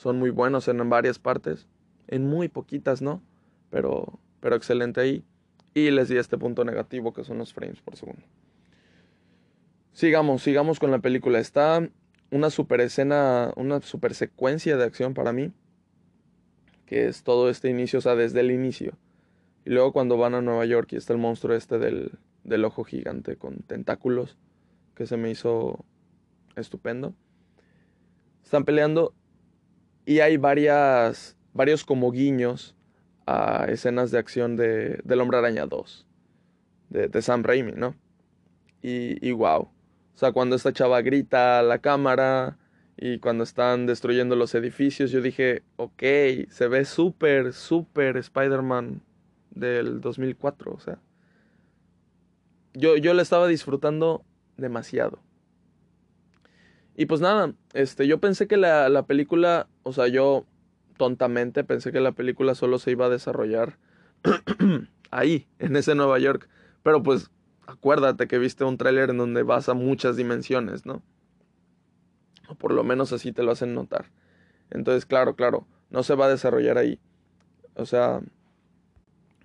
son 0.00 0.18
muy 0.18 0.30
buenos 0.30 0.66
en 0.68 0.88
varias 0.88 1.18
partes, 1.18 1.68
en 2.08 2.26
muy 2.26 2.48
poquitas, 2.48 3.02
¿no? 3.02 3.22
Pero, 3.68 4.18
pero 4.40 4.56
excelente 4.56 4.98
ahí. 4.98 5.24
Y 5.74 5.90
les 5.90 6.08
di 6.08 6.16
este 6.16 6.38
punto 6.38 6.64
negativo 6.64 7.12
que 7.12 7.22
son 7.22 7.36
los 7.36 7.52
frames 7.52 7.82
por 7.82 7.96
segundo. 7.96 8.22
Sigamos, 9.92 10.42
sigamos 10.42 10.80
con 10.80 10.90
la 10.90 11.00
película. 11.00 11.38
Está 11.38 11.86
una 12.30 12.48
super 12.48 12.80
escena, 12.80 13.52
una 13.56 13.82
super 13.82 14.14
secuencia 14.14 14.78
de 14.78 14.84
acción 14.84 15.12
para 15.12 15.34
mí. 15.34 15.52
Que 16.86 17.06
es 17.06 17.22
todo 17.22 17.50
este 17.50 17.68
inicio, 17.68 17.98
o 17.98 18.02
sea, 18.02 18.16
desde 18.16 18.40
el 18.40 18.50
inicio. 18.52 18.96
Y 19.66 19.70
luego 19.70 19.92
cuando 19.92 20.16
van 20.16 20.34
a 20.34 20.40
Nueva 20.40 20.64
York 20.64 20.94
y 20.94 20.96
está 20.96 21.12
el 21.12 21.18
monstruo 21.18 21.54
este 21.54 21.78
del, 21.78 22.12
del 22.42 22.64
ojo 22.64 22.84
gigante 22.84 23.36
con 23.36 23.58
tentáculos. 23.58 24.38
Que 24.94 25.06
se 25.06 25.18
me 25.18 25.30
hizo 25.30 25.84
estupendo. 26.56 27.12
Están 28.42 28.64
peleando 28.64 29.12
y 30.10 30.18
hay 30.18 30.38
varias, 30.38 31.36
varios 31.52 31.84
como 31.84 32.10
guiños 32.10 32.74
a 33.28 33.66
escenas 33.68 34.10
de 34.10 34.18
acción 34.18 34.56
de, 34.56 34.98
del 35.04 35.20
Hombre 35.20 35.38
Araña 35.38 35.66
2, 35.66 36.04
de, 36.88 37.22
Sam 37.22 37.44
Raimi, 37.44 37.74
¿no? 37.76 37.94
Y, 38.82 39.24
y 39.24 39.30
wow. 39.30 39.60
O 39.60 39.70
sea, 40.16 40.32
cuando 40.32 40.56
esta 40.56 40.72
chava 40.72 41.00
grita 41.02 41.60
a 41.60 41.62
la 41.62 41.78
cámara 41.78 42.58
y 42.96 43.20
cuando 43.20 43.44
están 43.44 43.86
destruyendo 43.86 44.34
los 44.34 44.52
edificios, 44.56 45.12
yo 45.12 45.20
dije, 45.22 45.62
ok, 45.76 46.02
se 46.48 46.66
ve 46.66 46.84
súper, 46.86 47.52
súper 47.52 48.16
Spider-Man 48.16 49.02
del 49.52 50.00
2004, 50.00 50.72
o 50.72 50.80
sea. 50.80 50.98
Yo, 52.74 52.96
yo 52.96 53.14
le 53.14 53.22
estaba 53.22 53.46
disfrutando 53.46 54.24
demasiado. 54.56 55.20
Y 56.96 57.06
pues 57.06 57.20
nada, 57.20 57.54
este, 57.72 58.06
yo 58.06 58.18
pensé 58.18 58.46
que 58.46 58.56
la, 58.56 58.88
la 58.88 59.06
película, 59.06 59.68
o 59.82 59.92
sea, 59.92 60.08
yo 60.08 60.44
tontamente 60.96 61.64
pensé 61.64 61.92
que 61.92 62.00
la 62.00 62.12
película 62.12 62.54
solo 62.54 62.78
se 62.78 62.90
iba 62.90 63.06
a 63.06 63.10
desarrollar 63.10 63.78
ahí, 65.10 65.46
en 65.58 65.76
ese 65.76 65.94
Nueva 65.94 66.18
York. 66.18 66.48
Pero 66.82 67.02
pues 67.02 67.30
acuérdate 67.66 68.26
que 68.26 68.38
viste 68.38 68.64
un 68.64 68.76
tráiler 68.76 69.10
en 69.10 69.18
donde 69.18 69.42
vas 69.42 69.68
a 69.68 69.74
muchas 69.74 70.16
dimensiones, 70.16 70.86
¿no? 70.86 71.02
O 72.48 72.54
por 72.54 72.72
lo 72.72 72.84
menos 72.84 73.12
así 73.12 73.32
te 73.32 73.42
lo 73.42 73.52
hacen 73.52 73.74
notar. 73.74 74.06
Entonces, 74.70 75.06
claro, 75.06 75.36
claro, 75.36 75.66
no 75.90 76.02
se 76.02 76.14
va 76.14 76.26
a 76.26 76.30
desarrollar 76.30 76.78
ahí. 76.78 77.00
O 77.76 77.86
sea, 77.86 78.20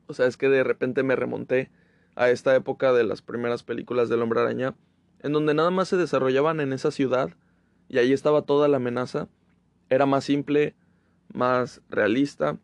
o 0.08 0.13
sea, 0.13 0.27
es 0.27 0.38
que 0.38 0.49
de 0.49 0.63
repente 0.63 1.03
me 1.03 1.15
remonté 1.15 1.71
a 2.15 2.29
esta 2.29 2.55
época 2.55 2.93
de 2.93 3.03
las 3.03 3.21
primeras 3.21 3.63
películas 3.63 4.10
del 4.10 4.21
Hombre 4.21 4.41
Araña, 4.41 4.75
en 5.26 5.32
donde 5.32 5.56
nada 5.56 5.72
más 5.72 5.88
se 5.88 5.98
desarrollaban 5.98 6.60
en 6.60 6.72
esa 6.72 6.92
ciudad 6.92 7.32
y 7.90 7.98
ahí 7.98 8.14
estaba 8.14 8.44
toda 8.44 8.68
la 8.68 8.78
amenaza. 8.78 9.28
Era 9.90 10.06
más 10.06 10.24
simple, 10.24 10.76
más 11.34 11.82
realista 11.90 12.60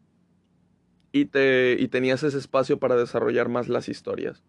y, 1.12 1.26
te, 1.26 1.76
y 1.80 1.88
tenías 1.88 2.21
ese 2.21 2.38
espacio 2.38 2.78
para 2.78 2.95
desarrollar 2.95 3.50
más 3.50 3.67
las 3.67 3.89
historias. 3.89 4.43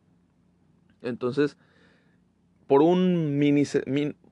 Entonces, 1.01 1.57
por 2.66 2.83
un, 2.83 3.38
mini, 3.38 3.64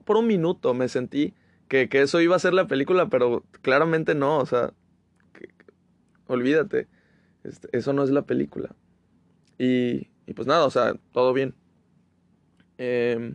por 0.04 0.18
un 0.18 0.26
minuto 0.26 0.74
me 0.74 0.88
sentí 0.88 1.32
que, 1.66 1.88
que, 1.88 2.02
eso 2.02 2.20
iba 2.20 2.36
a 2.36 2.38
ser 2.38 2.52
la 2.52 2.66
película, 2.66 3.08
pero 3.08 3.44
claramente 3.62 4.14
no, 4.14 4.40
o 4.40 4.46
sea, 4.46 4.74
olvídate, 6.26 6.86
este, 7.44 7.66
eso 7.72 7.94
no 7.94 8.04
es 8.04 8.10
la 8.10 8.22
película. 8.22 8.76
Y, 9.56 10.08
y, 10.26 10.34
pues 10.34 10.46
nada, 10.46 10.66
o 10.66 10.70
sea, 10.70 10.96
todo 11.12 11.32
bien. 11.32 11.54
Eh, 12.76 13.32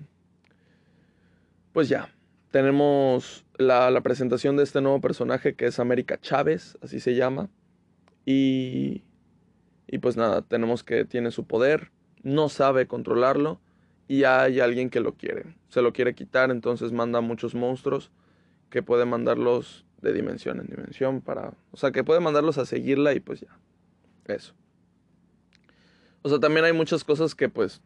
pues 1.75 1.89
ya, 1.89 2.07
tenemos 2.51 3.45
la, 3.57 3.91
la, 3.91 3.99
presentación 3.99 4.55
de 4.55 4.63
este 4.63 4.79
nuevo 4.79 5.01
personaje 5.01 5.55
que 5.55 5.65
es 5.65 5.77
América 5.77 6.17
Chávez, 6.21 6.77
así 6.81 7.01
se 7.01 7.15
llama. 7.15 7.49
Y, 8.25 9.03
y 9.85 9.97
pues 9.97 10.15
nada, 10.15 10.41
tenemos 10.41 10.85
que 10.85 11.03
tiene 11.03 11.31
su 11.31 11.45
poder, 11.45 11.91
no 12.23 12.47
sabe 12.47 12.87
controlarlo 12.87 13.59
y 14.07 14.23
hay 14.23 14.61
alguien 14.61 14.89
que 14.89 15.01
lo 15.01 15.15
quiere. 15.15 15.53
Se 15.67 15.81
lo 15.81 15.91
quiere 15.91 16.15
quitar, 16.15 16.49
entonces 16.49 16.93
manda 16.93 17.19
muchos 17.19 17.55
monstruos 17.55 18.09
que 18.69 18.81
puede 18.81 19.03
mandarlos 19.03 19.85
de 20.01 20.13
dimensión 20.13 20.61
en 20.61 20.67
dimensión 20.67 21.19
para... 21.19 21.55
O 21.71 21.77
sea, 21.77 21.91
que 21.91 22.05
puede 22.05 22.21
mandarlos 22.21 22.57
a 22.57 22.65
seguirla 22.65 23.11
y 23.11 23.19
pues 23.19 23.41
ya. 23.41 23.59
Eso. 24.33 24.53
O 26.21 26.29
sea, 26.29 26.39
también 26.39 26.63
hay 26.63 26.71
muchas 26.71 27.03
cosas 27.03 27.35
que 27.35 27.49
pues... 27.49 27.81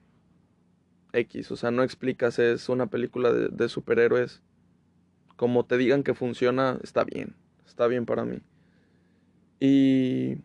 X, 1.13 1.51
o 1.51 1.55
sea, 1.55 1.71
no 1.71 1.83
explicas, 1.83 2.39
es 2.39 2.69
una 2.69 2.87
película 2.87 3.31
de, 3.31 3.69
superhéroes. 3.69 4.41
Como 5.35 5.65
te 5.65 5.77
digan 5.77 6.03
que 6.03 6.13
funciona, 6.13 6.79
está 6.83 7.03
bien. 7.03 7.35
Está 7.65 7.87
bien 7.87 8.05
para 8.05 8.25
mí. 8.25 8.39
Y... 9.59 10.37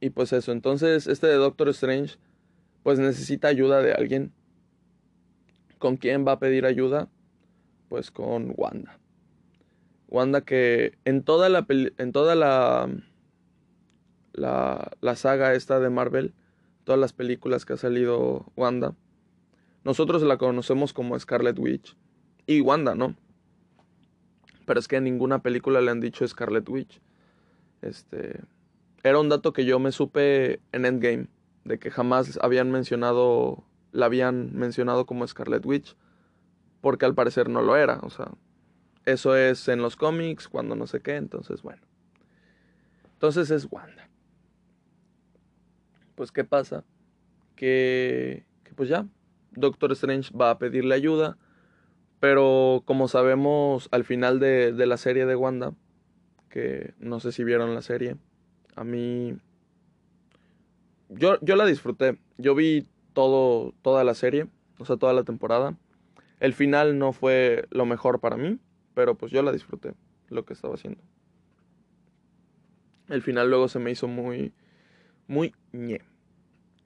Y 0.00 0.10
pues 0.10 0.32
eso, 0.32 0.50
entonces 0.50 1.06
este 1.06 1.28
de 1.28 1.34
Doctor 1.34 1.68
Strange 1.68 2.16
pues 2.82 2.98
necesita 2.98 3.46
ayuda 3.46 3.82
de 3.82 3.92
alguien. 3.92 4.32
¿Con 5.78 5.96
quién 5.96 6.26
va 6.26 6.32
a 6.32 6.38
pedir 6.40 6.66
ayuda? 6.66 7.08
Pues 7.88 8.10
con 8.10 8.52
Wanda. 8.56 8.98
Wanda 10.08 10.40
que 10.40 10.98
en 11.04 11.22
toda 11.22 11.48
la 11.48 11.64
en 11.68 12.10
toda 12.10 12.34
la, 12.34 12.90
la 14.32 14.90
la 15.00 15.14
saga 15.14 15.54
esta 15.54 15.78
de 15.78 15.90
Marvel, 15.90 16.34
todas 16.82 17.00
las 17.00 17.12
películas 17.12 17.64
que 17.64 17.74
ha 17.74 17.76
salido 17.76 18.50
Wanda, 18.56 18.96
nosotros 19.84 20.22
la 20.22 20.36
conocemos 20.36 20.92
como 20.92 21.18
Scarlet 21.18 21.58
Witch 21.58 21.96
y 22.46 22.60
Wanda, 22.60 22.94
¿no? 22.94 23.16
Pero 24.64 24.78
es 24.78 24.86
que 24.86 24.96
en 24.96 25.04
ninguna 25.04 25.42
película 25.42 25.80
le 25.80 25.90
han 25.90 26.00
dicho 26.00 26.26
Scarlet 26.26 26.68
Witch. 26.68 27.00
Este. 27.80 28.40
Era 29.02 29.18
un 29.18 29.28
dato 29.28 29.52
que 29.52 29.64
yo 29.64 29.78
me 29.78 29.92
supe 29.92 30.60
en 30.72 30.84
Endgame. 30.86 31.26
De 31.64 31.78
que 31.78 31.90
jamás 31.90 32.38
habían 32.42 32.70
mencionado. 32.70 33.64
La 33.90 34.06
habían 34.06 34.56
mencionado 34.56 35.04
como 35.04 35.26
Scarlet 35.26 35.66
Witch. 35.66 35.96
Porque 36.80 37.04
al 37.04 37.14
parecer 37.14 37.48
no 37.48 37.62
lo 37.62 37.76
era. 37.76 37.98
O 38.02 38.10
sea. 38.10 38.30
Eso 39.04 39.36
es 39.36 39.66
en 39.68 39.82
los 39.82 39.96
cómics. 39.96 40.48
Cuando 40.48 40.76
no 40.76 40.86
sé 40.86 41.00
qué. 41.00 41.16
Entonces, 41.16 41.62
bueno. 41.62 41.82
Entonces 43.14 43.50
es 43.50 43.66
Wanda. 43.70 44.08
Pues, 46.14 46.30
¿qué 46.30 46.44
pasa? 46.44 46.84
Que. 47.56 48.46
Que 48.62 48.74
pues 48.74 48.88
ya. 48.88 49.06
Doctor 49.52 49.92
Strange 49.92 50.36
va 50.36 50.50
a 50.50 50.58
pedirle 50.58 50.94
ayuda. 50.94 51.36
Pero 52.20 52.82
como 52.84 53.08
sabemos 53.08 53.88
al 53.90 54.04
final 54.04 54.38
de, 54.38 54.72
de 54.72 54.86
la 54.86 54.96
serie 54.96 55.26
de 55.26 55.34
Wanda 55.34 55.74
que 56.52 56.92
no 56.98 57.18
sé 57.18 57.32
si 57.32 57.42
vieron 57.42 57.74
la 57.74 57.82
serie. 57.82 58.16
A 58.76 58.84
mí... 58.84 59.36
Yo, 61.08 61.38
yo 61.40 61.56
la 61.56 61.66
disfruté. 61.66 62.18
Yo 62.36 62.54
vi 62.54 62.86
todo, 63.14 63.74
toda 63.82 64.04
la 64.04 64.14
serie, 64.14 64.46
o 64.78 64.84
sea, 64.84 64.96
toda 64.96 65.14
la 65.14 65.24
temporada. 65.24 65.76
El 66.40 66.52
final 66.52 66.98
no 66.98 67.12
fue 67.12 67.66
lo 67.70 67.86
mejor 67.86 68.20
para 68.20 68.36
mí, 68.36 68.58
pero 68.94 69.16
pues 69.16 69.32
yo 69.32 69.42
la 69.42 69.52
disfruté, 69.52 69.94
lo 70.28 70.44
que 70.44 70.52
estaba 70.52 70.74
haciendo. 70.74 71.00
El 73.08 73.22
final 73.22 73.48
luego 73.48 73.68
se 73.68 73.78
me 73.78 73.90
hizo 73.90 74.08
muy, 74.08 74.52
muy 75.26 75.54
ñe. 75.72 76.02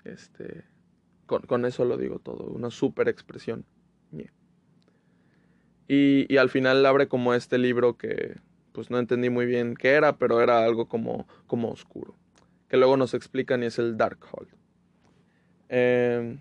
Este, 0.05 0.65
con, 1.27 1.43
con 1.43 1.65
eso 1.65 1.85
lo 1.85 1.97
digo 1.97 2.19
todo, 2.19 2.45
una 2.45 2.71
super 2.71 3.09
expresión. 3.09 3.65
Y, 5.89 6.33
y 6.33 6.37
al 6.39 6.51
final 6.51 6.85
abre 6.85 7.07
como 7.07 7.33
este 7.35 7.59
libro 7.59 7.97
que, 7.97 8.37
pues 8.73 8.91
no 8.91 8.99
entendí 8.99 9.31
muy 9.31 9.47
bien 9.47 9.75
qué 9.75 9.91
era, 9.91 10.19
pero 10.19 10.41
era 10.41 10.65
algo 10.65 10.89
como, 10.89 11.29
como 11.47 11.71
oscuro. 11.71 12.17
Que 12.69 12.77
luego 12.77 12.97
nos 12.97 13.15
explican 13.15 13.63
y 13.63 13.67
es 13.67 13.79
el 13.79 13.97
Darkhold. 13.97 14.49
Eh, 15.69 16.39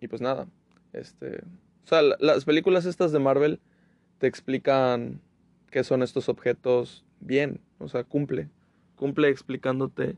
y 0.00 0.08
pues 0.08 0.20
nada, 0.20 0.46
este... 0.92 1.42
O 1.84 1.86
sea, 1.86 2.02
las 2.02 2.44
películas 2.44 2.86
estas 2.86 3.12
de 3.12 3.18
Marvel 3.18 3.60
te 4.18 4.26
explican 4.26 5.20
qué 5.70 5.82
son 5.84 6.02
estos 6.02 6.28
objetos 6.28 7.04
bien, 7.20 7.60
o 7.78 7.88
sea, 7.88 8.04
cumple. 8.04 8.48
Cumple 8.96 9.28
explicándote 9.28 10.16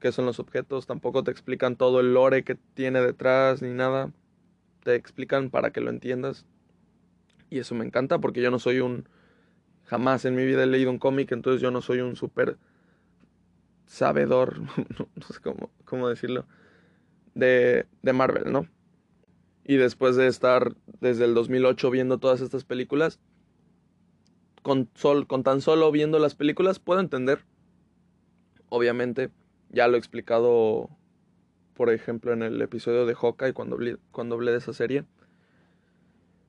qué 0.00 0.12
son 0.12 0.26
los 0.26 0.40
objetos, 0.40 0.86
tampoco 0.86 1.22
te 1.22 1.30
explican 1.30 1.76
todo 1.76 2.00
el 2.00 2.14
lore 2.14 2.42
que 2.44 2.56
tiene 2.74 3.00
detrás 3.00 3.62
ni 3.62 3.70
nada. 3.70 4.12
Te 4.82 4.94
explican 4.94 5.50
para 5.50 5.70
que 5.70 5.80
lo 5.80 5.90
entiendas. 5.90 6.46
Y 7.50 7.58
eso 7.58 7.74
me 7.74 7.84
encanta 7.84 8.18
porque 8.18 8.40
yo 8.40 8.50
no 8.50 8.58
soy 8.58 8.80
un 8.80 9.04
Jamás 9.90 10.24
en 10.24 10.36
mi 10.36 10.46
vida 10.46 10.62
he 10.62 10.66
leído 10.68 10.88
un 10.88 11.00
cómic, 11.00 11.32
entonces 11.32 11.60
yo 11.60 11.72
no 11.72 11.82
soy 11.82 12.00
un 12.00 12.14
súper 12.14 12.58
sabedor, 13.86 14.60
no 15.16 15.26
sé 15.26 15.40
cómo, 15.42 15.72
cómo 15.84 16.08
decirlo, 16.08 16.46
de, 17.34 17.86
de, 18.00 18.12
Marvel, 18.12 18.52
¿no? 18.52 18.68
Y 19.64 19.78
después 19.78 20.14
de 20.14 20.28
estar 20.28 20.76
desde 21.00 21.24
el 21.24 21.34
2008 21.34 21.90
viendo 21.90 22.18
todas 22.18 22.40
estas 22.40 22.62
películas, 22.62 23.18
con, 24.62 24.88
sol, 24.94 25.26
con 25.26 25.42
tan 25.42 25.60
solo 25.60 25.90
viendo 25.90 26.20
las 26.20 26.36
películas 26.36 26.78
puedo 26.78 27.00
entender. 27.00 27.44
Obviamente, 28.68 29.30
ya 29.70 29.88
lo 29.88 29.96
he 29.96 29.98
explicado, 29.98 30.90
por 31.74 31.90
ejemplo, 31.90 32.32
en 32.32 32.42
el 32.42 32.60
episodio 32.60 33.06
de 33.06 33.14
Hawkeye, 33.14 33.52
cuando 33.52 33.76
hablé, 33.76 33.96
cuando 34.12 34.34
hablé 34.34 34.52
de 34.52 34.58
esa 34.58 34.72
serie. 34.72 35.04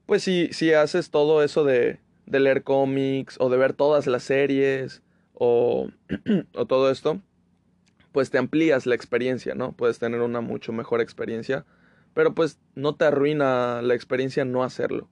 Pues 0.05 0.23
si, 0.23 0.49
si 0.51 0.73
haces 0.73 1.10
todo 1.10 1.43
eso 1.43 1.63
de, 1.63 1.99
de 2.25 2.39
leer 2.39 2.63
cómics 2.63 3.38
o 3.39 3.49
de 3.49 3.57
ver 3.57 3.73
todas 3.73 4.07
las 4.07 4.23
series 4.23 5.01
o, 5.34 5.89
o 6.55 6.65
todo 6.65 6.91
esto, 6.91 7.21
pues 8.12 8.29
te 8.29 8.38
amplías 8.38 8.86
la 8.86 8.95
experiencia, 8.95 9.55
¿no? 9.55 9.73
Puedes 9.73 9.99
tener 9.99 10.21
una 10.21 10.41
mucho 10.41 10.73
mejor 10.73 11.01
experiencia, 11.01 11.65
pero 12.13 12.34
pues 12.34 12.60
no 12.75 12.95
te 12.95 13.05
arruina 13.05 13.81
la 13.81 13.93
experiencia 13.93 14.45
no 14.45 14.63
hacerlo. 14.63 15.10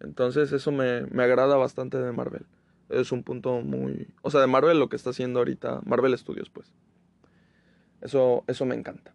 Entonces 0.00 0.52
eso 0.52 0.72
me, 0.72 1.02
me, 1.06 1.22
agrada 1.22 1.56
bastante 1.56 1.98
de 1.98 2.12
Marvel. 2.12 2.44
Es 2.88 3.12
un 3.12 3.22
punto 3.22 3.60
muy... 3.60 4.08
O 4.22 4.30
sea, 4.30 4.40
de 4.40 4.48
Marvel 4.48 4.78
lo 4.78 4.88
que 4.88 4.96
está 4.96 5.10
haciendo 5.10 5.38
ahorita, 5.38 5.80
Marvel 5.84 6.16
Studios, 6.18 6.50
pues. 6.50 6.72
Eso, 8.02 8.44
eso 8.46 8.66
me 8.66 8.74
encanta. 8.74 9.14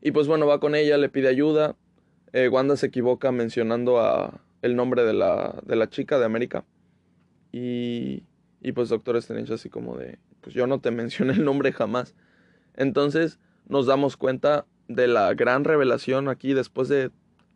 Y 0.00 0.12
pues 0.12 0.26
bueno, 0.26 0.46
va 0.46 0.60
con 0.60 0.74
ella, 0.74 0.98
le 0.98 1.08
pide 1.08 1.28
ayuda. 1.28 1.76
Eh, 2.32 2.48
Wanda 2.48 2.76
se 2.76 2.86
equivoca 2.86 3.32
mencionando 3.32 4.00
a, 4.00 4.40
el 4.62 4.76
nombre 4.76 5.04
de 5.04 5.12
la, 5.12 5.60
de 5.66 5.76
la 5.76 5.90
chica 5.90 6.18
de 6.18 6.24
América. 6.24 6.64
Y, 7.52 8.24
y 8.60 8.72
pues 8.72 8.88
Doctor 8.88 9.16
Strange 9.16 9.52
así 9.52 9.68
como 9.68 9.96
de, 9.96 10.18
pues 10.40 10.54
yo 10.54 10.66
no 10.66 10.80
te 10.80 10.90
mencioné 10.92 11.34
el 11.34 11.44
nombre 11.44 11.72
jamás. 11.72 12.14
Entonces 12.74 13.38
nos 13.68 13.86
damos 13.86 14.16
cuenta 14.16 14.66
de 14.88 15.08
la 15.08 15.34
gran 15.34 15.64
revelación 15.64 16.28
aquí 16.28 16.54
después 16.54 16.88
de... 16.88 17.10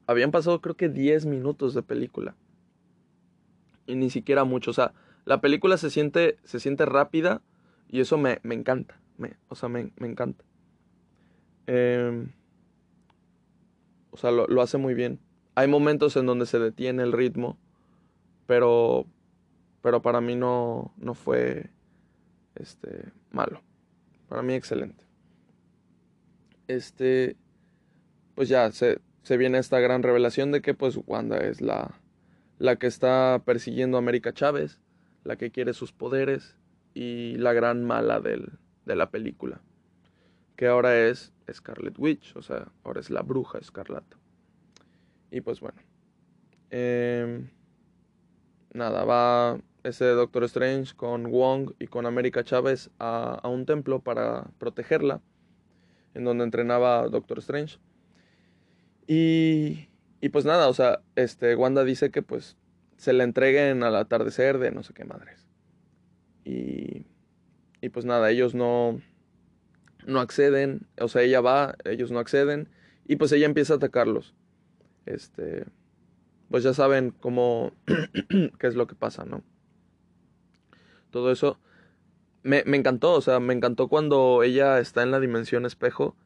Habían 0.06 0.30
pasado 0.30 0.60
creo 0.60 0.76
que 0.76 0.88
10 0.88 1.26
minutos 1.26 1.74
de 1.74 1.82
película. 1.82 2.36
Y 3.86 3.96
ni 3.96 4.10
siquiera 4.10 4.44
mucho. 4.44 4.70
O 4.70 4.74
sea, 4.74 4.92
la 5.24 5.40
película 5.40 5.76
se 5.78 5.90
siente, 5.90 6.38
se 6.44 6.60
siente 6.60 6.86
rápida 6.86 7.42
y 7.88 8.00
eso 8.00 8.18
me, 8.18 8.38
me 8.42 8.54
encanta. 8.54 9.00
Me, 9.18 9.36
o 9.48 9.54
sea, 9.54 9.68
me, 9.68 9.92
me 9.96 10.08
encanta. 10.08 10.44
Eh, 11.66 12.26
o 14.10 14.16
sea, 14.16 14.30
lo, 14.30 14.46
lo 14.46 14.62
hace 14.62 14.78
muy 14.78 14.94
bien. 14.94 15.20
Hay 15.54 15.68
momentos 15.68 16.16
en 16.16 16.26
donde 16.26 16.46
se 16.46 16.58
detiene 16.58 17.02
el 17.02 17.12
ritmo, 17.12 17.58
pero, 18.46 19.06
pero 19.82 20.02
para 20.02 20.20
mí 20.20 20.36
no, 20.36 20.92
no 20.96 21.14
fue 21.14 21.70
este, 22.54 23.12
malo. 23.30 23.62
Para 24.28 24.42
mí 24.42 24.54
excelente. 24.54 25.04
Este, 26.68 27.36
pues 28.34 28.48
ya 28.48 28.70
se, 28.72 29.00
se 29.22 29.36
viene 29.36 29.58
esta 29.58 29.80
gran 29.80 30.02
revelación 30.02 30.52
de 30.52 30.62
que 30.62 30.74
pues 30.74 30.98
Wanda 31.06 31.38
es 31.38 31.60
la, 31.60 32.00
la 32.58 32.76
que 32.76 32.86
está 32.86 33.42
persiguiendo 33.44 33.96
a 33.96 34.00
América 34.00 34.32
Chávez, 34.32 34.80
la 35.24 35.36
que 35.36 35.50
quiere 35.50 35.74
sus 35.74 35.92
poderes 35.92 36.56
y 36.94 37.36
la 37.36 37.52
gran 37.52 37.84
mala 37.84 38.20
del, 38.20 38.58
de 38.86 38.96
la 38.96 39.10
película, 39.10 39.60
que 40.56 40.66
ahora 40.66 40.98
es 40.98 41.32
Scarlet 41.52 41.98
Witch, 41.98 42.34
o 42.36 42.42
sea, 42.42 42.68
ahora 42.84 43.00
es 43.00 43.10
la 43.10 43.22
bruja 43.22 43.58
escarlata. 43.58 44.16
Y 45.30 45.42
pues 45.42 45.60
bueno, 45.60 45.80
em, 46.70 47.50
nada, 48.72 49.04
va 49.04 49.60
ese 49.82 50.06
Doctor 50.06 50.44
Strange 50.44 50.94
con 50.94 51.30
Wong 51.30 51.72
y 51.78 51.88
con 51.88 52.06
América 52.06 52.42
Chávez 52.42 52.90
a, 52.98 53.34
a 53.42 53.48
un 53.48 53.66
templo 53.66 54.00
para 54.00 54.50
protegerla, 54.58 55.20
en 56.14 56.24
donde 56.24 56.44
entrenaba 56.44 57.08
Doctor 57.08 57.38
Strange. 57.40 57.78
Y, 59.06 59.88
y 60.20 60.28
pues 60.30 60.44
nada, 60.44 60.68
o 60.68 60.74
sea, 60.74 61.02
este, 61.14 61.54
Wanda 61.54 61.84
dice 61.84 62.10
que 62.10 62.22
pues 62.22 62.56
se 62.96 63.12
la 63.12 63.24
entreguen 63.24 63.82
al 63.82 63.94
atardecer 63.96 64.58
de 64.58 64.70
no 64.72 64.82
sé 64.82 64.94
qué 64.94 65.04
madres. 65.04 65.46
Y, 66.44 66.95
y 67.86 67.88
pues 67.88 68.04
nada, 68.04 68.32
ellos 68.32 68.52
no, 68.52 69.00
no 70.06 70.18
acceden, 70.18 70.88
o 71.00 71.06
sea, 71.06 71.22
ella 71.22 71.40
va, 71.40 71.76
ellos 71.84 72.10
no 72.10 72.18
acceden, 72.18 72.68
y 73.06 73.14
pues 73.14 73.30
ella 73.30 73.46
empieza 73.46 73.74
a 73.74 73.76
atacarlos. 73.76 74.34
Este, 75.06 75.64
pues 76.50 76.64
ya 76.64 76.74
saben 76.74 77.12
cómo, 77.12 77.70
qué 78.58 78.66
es 78.66 78.74
lo 78.74 78.88
que 78.88 78.96
pasa, 78.96 79.24
¿no? 79.24 79.44
Todo 81.10 81.30
eso 81.30 81.60
me, 82.42 82.64
me 82.66 82.76
encantó, 82.76 83.12
o 83.12 83.20
sea, 83.20 83.38
me 83.38 83.54
encantó 83.54 83.86
cuando 83.86 84.42
ella 84.42 84.80
está 84.80 85.04
en 85.04 85.12
la 85.12 85.20
dimensión 85.20 85.64
espejo 85.64 86.16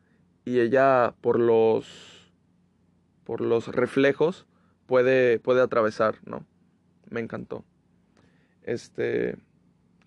y 0.46 0.60
ella 0.60 1.14
por 1.20 1.38
los, 1.38 2.32
por 3.24 3.42
los 3.42 3.68
reflejos 3.68 4.46
puede, 4.86 5.38
puede 5.38 5.60
atravesar, 5.60 6.16
¿no? 6.24 6.46
Me 7.10 7.20
encantó. 7.20 7.66
Este, 8.62 9.36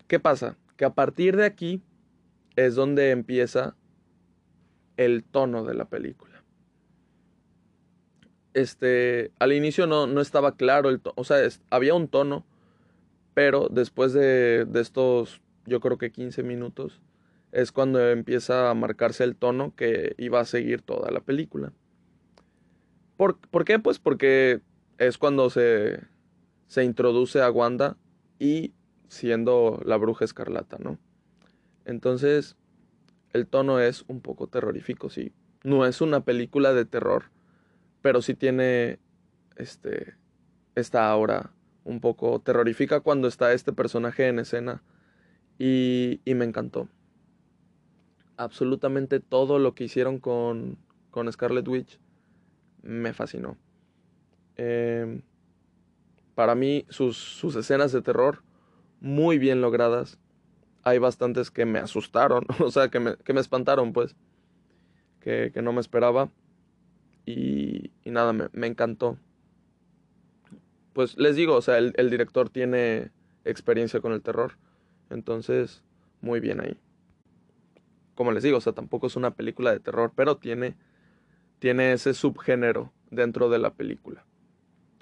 ¿qué 0.08 0.18
pasa? 0.18 0.56
Que 0.76 0.84
a 0.84 0.94
partir 0.94 1.36
de 1.36 1.44
aquí 1.44 1.82
es 2.56 2.74
donde 2.74 3.10
empieza 3.10 3.76
el 4.96 5.24
tono 5.24 5.64
de 5.64 5.74
la 5.74 5.86
película. 5.86 6.42
Este, 8.52 9.32
al 9.40 9.52
inicio 9.52 9.86
no, 9.86 10.06
no 10.06 10.20
estaba 10.20 10.56
claro 10.56 10.88
el 10.88 11.00
tono, 11.00 11.14
o 11.16 11.24
sea, 11.24 11.38
había 11.70 11.94
un 11.94 12.06
tono, 12.06 12.46
pero 13.34 13.68
después 13.68 14.12
de, 14.12 14.64
de, 14.64 14.80
estos, 14.80 15.40
yo 15.66 15.80
creo 15.80 15.98
que 15.98 16.12
15 16.12 16.44
minutos, 16.44 17.00
es 17.50 17.72
cuando 17.72 18.08
empieza 18.10 18.70
a 18.70 18.74
marcarse 18.74 19.24
el 19.24 19.36
tono 19.36 19.74
que 19.76 20.14
iba 20.18 20.40
a 20.40 20.44
seguir 20.44 20.82
toda 20.82 21.10
la 21.10 21.20
película. 21.20 21.72
¿Por, 23.16 23.38
¿por 23.38 23.64
qué? 23.64 23.78
Pues 23.78 23.98
porque 23.98 24.60
es 24.98 25.18
cuando 25.18 25.50
se, 25.50 26.00
se 26.66 26.84
introduce 26.84 27.40
a 27.40 27.50
Wanda 27.50 27.96
y 28.38 28.72
siendo 29.14 29.80
la 29.84 29.96
bruja 29.96 30.24
escarlata, 30.24 30.76
¿no? 30.78 30.98
Entonces, 31.84 32.56
el 33.32 33.46
tono 33.46 33.80
es 33.80 34.04
un 34.08 34.20
poco 34.20 34.46
terrorífico, 34.46 35.10
sí. 35.10 35.32
No 35.62 35.86
es 35.86 36.00
una 36.00 36.20
película 36.20 36.72
de 36.74 36.84
terror, 36.84 37.30
pero 38.02 38.22
sí 38.22 38.34
tiene 38.34 38.98
este 39.56 40.14
esta 40.74 41.08
aura 41.10 41.52
un 41.84 42.00
poco 42.00 42.40
terrorífica 42.40 43.00
cuando 43.00 43.28
está 43.28 43.52
este 43.52 43.72
personaje 43.72 44.26
en 44.26 44.38
escena 44.38 44.82
y, 45.58 46.20
y 46.24 46.34
me 46.34 46.44
encantó. 46.44 46.88
Absolutamente 48.36 49.20
todo 49.20 49.58
lo 49.58 49.74
que 49.74 49.84
hicieron 49.84 50.18
con, 50.18 50.78
con 51.10 51.30
Scarlet 51.32 51.68
Witch 51.68 52.00
me 52.82 53.12
fascinó. 53.12 53.56
Eh, 54.56 55.22
para 56.34 56.54
mí, 56.54 56.84
sus, 56.88 57.16
sus 57.16 57.54
escenas 57.56 57.92
de 57.92 58.02
terror 58.02 58.42
muy 59.04 59.38
bien 59.38 59.60
logradas. 59.60 60.18
Hay 60.82 60.98
bastantes 60.98 61.50
que 61.50 61.66
me 61.66 61.78
asustaron, 61.78 62.46
o 62.58 62.70
sea, 62.70 62.88
que 62.88 63.00
me, 63.00 63.16
que 63.18 63.34
me 63.34 63.40
espantaron, 63.40 63.92
pues, 63.92 64.16
que, 65.20 65.50
que, 65.52 65.60
no 65.60 65.72
me 65.72 65.80
esperaba. 65.80 66.30
Y, 67.26 67.92
y 68.02 68.10
nada, 68.10 68.32
me, 68.32 68.48
me, 68.52 68.66
encantó. 68.66 69.18
Pues 70.94 71.18
les 71.18 71.36
digo, 71.36 71.54
o 71.54 71.62
sea, 71.62 71.78
el, 71.78 71.92
el 71.96 72.10
director 72.10 72.48
tiene 72.48 73.10
experiencia 73.44 74.00
con 74.00 74.12
el 74.12 74.22
terror. 74.22 74.56
Entonces, 75.10 75.82
muy 76.22 76.40
bien 76.40 76.60
ahí. 76.60 76.78
Como 78.14 78.32
les 78.32 78.42
digo, 78.42 78.58
o 78.58 78.60
sea, 78.62 78.72
tampoco 78.72 79.06
es 79.06 79.16
una 79.16 79.34
película 79.34 79.70
de 79.70 79.80
terror, 79.80 80.12
pero 80.16 80.38
tiene, 80.38 80.76
tiene 81.58 81.92
ese 81.92 82.14
subgénero 82.14 82.90
dentro 83.10 83.50
de 83.50 83.58
la 83.58 83.74
película. 83.74 84.24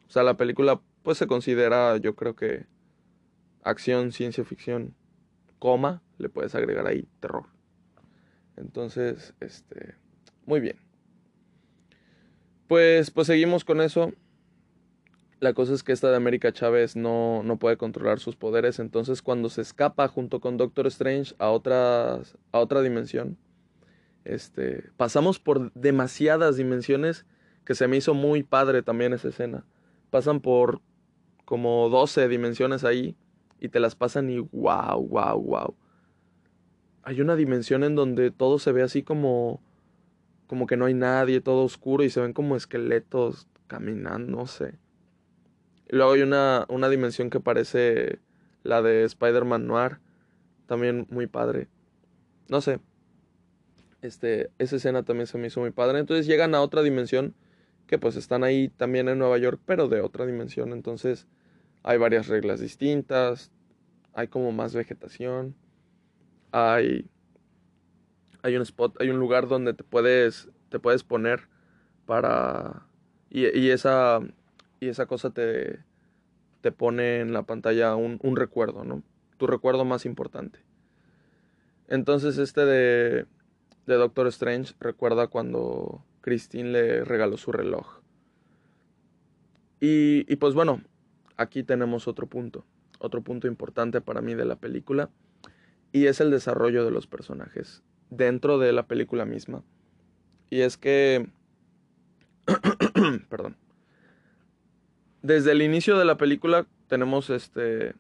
O 0.09 0.11
sea, 0.11 0.24
la 0.24 0.36
película 0.36 0.80
pues 1.03 1.18
se 1.18 1.26
considera, 1.26 1.96
yo 1.98 2.16
creo 2.16 2.34
que 2.34 2.66
acción, 3.62 4.12
ciencia 4.12 4.44
ficción, 4.44 4.94
coma, 5.58 6.02
le 6.18 6.28
puedes 6.28 6.54
agregar 6.54 6.86
ahí 6.86 7.08
terror. 7.20 7.46
Entonces, 8.56 9.34
este, 9.40 9.94
muy 10.44 10.60
bien. 10.60 10.76
Pues, 12.68 13.10
pues 13.10 13.26
seguimos 13.26 13.64
con 13.64 13.80
eso. 13.80 14.12
La 15.40 15.54
cosa 15.54 15.74
es 15.74 15.82
que 15.82 15.92
esta 15.92 16.08
de 16.10 16.16
América 16.16 16.52
Chávez 16.52 16.94
no, 16.94 17.42
no 17.42 17.58
puede 17.58 17.76
controlar 17.76 18.20
sus 18.20 18.36
poderes, 18.36 18.78
entonces 18.78 19.22
cuando 19.22 19.50
se 19.50 19.60
escapa 19.60 20.06
junto 20.06 20.40
con 20.40 20.56
Doctor 20.56 20.86
Strange 20.86 21.34
a, 21.38 21.50
otras, 21.50 22.38
a 22.52 22.60
otra 22.60 22.80
dimensión, 22.80 23.36
este, 24.24 24.90
pasamos 24.96 25.40
por 25.40 25.72
demasiadas 25.72 26.56
dimensiones 26.56 27.26
que 27.64 27.74
se 27.74 27.88
me 27.88 27.96
hizo 27.96 28.14
muy 28.14 28.44
padre 28.44 28.82
también 28.82 29.12
esa 29.12 29.28
escena. 29.28 29.64
Pasan 30.10 30.40
por 30.40 30.80
como 31.44 31.88
12 31.88 32.28
dimensiones 32.28 32.84
ahí 32.84 33.16
y 33.62 33.68
te 33.68 33.78
las 33.78 33.94
pasan 33.94 34.28
y 34.28 34.40
wow, 34.40 35.06
wow, 35.06 35.40
wow. 35.40 35.74
Hay 37.04 37.20
una 37.20 37.36
dimensión 37.36 37.84
en 37.84 37.94
donde 37.94 38.32
todo 38.32 38.58
se 38.58 38.72
ve 38.72 38.82
así 38.82 39.04
como 39.04 39.62
como 40.48 40.66
que 40.66 40.76
no 40.76 40.84
hay 40.84 40.94
nadie, 40.94 41.40
todo 41.40 41.62
oscuro 41.64 42.02
y 42.02 42.10
se 42.10 42.20
ven 42.20 42.32
como 42.32 42.56
esqueletos 42.56 43.46
caminando, 43.68 44.36
no 44.36 44.46
sé. 44.46 44.74
Y 45.88 45.96
luego 45.96 46.12
hay 46.12 46.22
una, 46.22 46.66
una 46.68 46.88
dimensión 46.88 47.30
que 47.30 47.38
parece 47.38 48.18
la 48.64 48.82
de 48.82 49.04
Spider-Man 49.04 49.66
Noir, 49.66 50.00
también 50.66 51.06
muy 51.08 51.28
padre. 51.28 51.68
No 52.48 52.60
sé. 52.60 52.80
Este, 54.02 54.50
esa 54.58 54.76
escena 54.76 55.04
también 55.04 55.28
se 55.28 55.38
me 55.38 55.46
hizo 55.46 55.60
muy 55.60 55.70
padre. 55.70 56.00
Entonces 56.00 56.26
llegan 56.26 56.54
a 56.54 56.62
otra 56.62 56.82
dimensión 56.82 57.34
que 57.86 57.98
pues 57.98 58.16
están 58.16 58.42
ahí 58.42 58.68
también 58.68 59.08
en 59.08 59.18
Nueva 59.20 59.38
York, 59.38 59.60
pero 59.64 59.88
de 59.88 60.00
otra 60.00 60.26
dimensión. 60.26 60.72
Entonces 60.72 61.28
hay 61.83 61.99
varias 61.99 62.28
reglas 62.28 62.61
distintas, 62.61 63.51
hay 64.14 64.28
como 64.28 64.53
más 64.53 64.74
vegetación, 64.74 65.55
hay, 66.51 67.09
hay 68.43 68.57
un 68.57 68.62
spot, 68.62 69.01
hay 69.01 69.11
un 69.11 69.18
lugar 69.18 69.49
donde 69.49 69.74
te 69.74 69.85
puedes, 69.85 70.49
te 70.68 70.78
puedes 70.78 71.05
poner 71.05 71.49
para... 72.07 72.87
Y, 73.30 73.47
y 73.59 73.70
esa, 73.70 74.20
y 74.80 74.89
esa 74.89 75.07
cosa 75.07 75.30
te, 75.30 75.80
te 76.61 76.72
pone 76.72 77.20
en 77.20 77.33
la 77.33 77.45
pantalla 77.45 77.97
un, 77.97 78.18
un 78.22 78.37
recuerdo, 78.37 78.85
¿no? 78.85 79.03
Tu 79.39 79.47
recuerdo 79.47 79.85
más 79.85 80.05
importante. 80.05 80.61
Entonces 81.89 82.39
este 82.39 82.64
de, 82.64 83.26
de 83.87 83.95
Doctor 83.95 84.26
Strange 84.28 84.74
recuerda 84.80 85.26
cuando 85.26 86.05
Christine 86.20 86.70
le 86.70 87.05
regaló 87.05 87.37
su 87.37 87.53
reloj. 87.53 88.01
Y, 89.80 90.24
y, 90.33 90.37
pues 90.37 90.55
bueno, 90.55 90.80
aquí 91.43 91.62
tenemos 91.62 92.09
otro 92.09 92.26
punto, 92.26 92.64
otro 92.99 93.22
punto 93.22 93.47
importante 93.47 94.01
para 94.01 94.20
mí 94.20 94.34
de 94.34 94.45
la 94.45 94.57
película, 94.57 95.11
y 95.93 96.07
es 96.07 96.20
el 96.20 96.30
desarrollo 96.30 96.84
de 96.84 96.90
los 96.90 97.07
personajes 97.07 97.82
dentro 98.11 98.59
de 98.59 98.72
la 98.72 98.86
película 98.86 99.24
misma. 99.24 99.62
Y 100.51 100.61
es 100.61 100.76
que, 100.76 101.30
perdón, 103.28 103.57
desde 105.22 105.53
el 105.53 105.62
inicio 105.62 105.99
de 105.99 106.05
la 106.05 106.16
película 106.16 106.66
tenemos 106.88 107.30
este, 107.30 107.95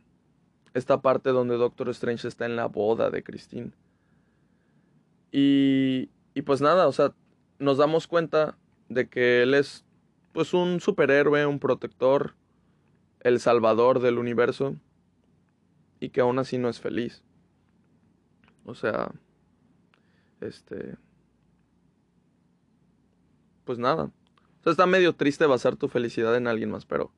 esta 0.74 1.00
parte 1.00 1.30
donde 1.30 1.56
Doctor 1.56 1.88
Strange 1.90 2.28
está 2.28 2.46
en 2.46 2.56
la 2.56 2.66
boda 2.66 3.10
de 3.10 3.22
Christine. 3.22 3.72
Y, 5.30 6.10
y 6.34 6.42
pues 6.42 6.60
nada, 6.60 6.88
o 6.88 6.92
sea, 6.92 7.14
nos 7.58 7.78
damos 7.78 8.06
cuenta 8.06 8.58
de 8.88 9.08
que 9.08 9.42
él 9.42 9.54
es 9.54 9.84
pues 10.32 10.52
un 10.52 10.80
superhéroe, 10.80 11.46
un 11.46 11.58
protector, 11.58 12.34
el 13.22 13.40
salvador 13.40 14.00
del 14.00 14.18
universo 14.18 14.76
y 16.00 16.10
que 16.10 16.20
aún 16.20 16.38
así 16.38 16.58
no 16.58 16.68
es 16.68 16.80
feliz. 16.80 17.22
O 18.64 18.74
sea, 18.74 19.12
este 20.40 20.96
pues 23.64 23.78
nada. 23.78 24.04
O 24.04 24.62
sea, 24.62 24.72
está 24.72 24.86
medio 24.86 25.14
triste 25.14 25.46
basar 25.46 25.76
tu 25.76 25.88
felicidad 25.88 26.36
en 26.36 26.48
alguien 26.48 26.70
más, 26.70 26.84
pero 26.84 27.12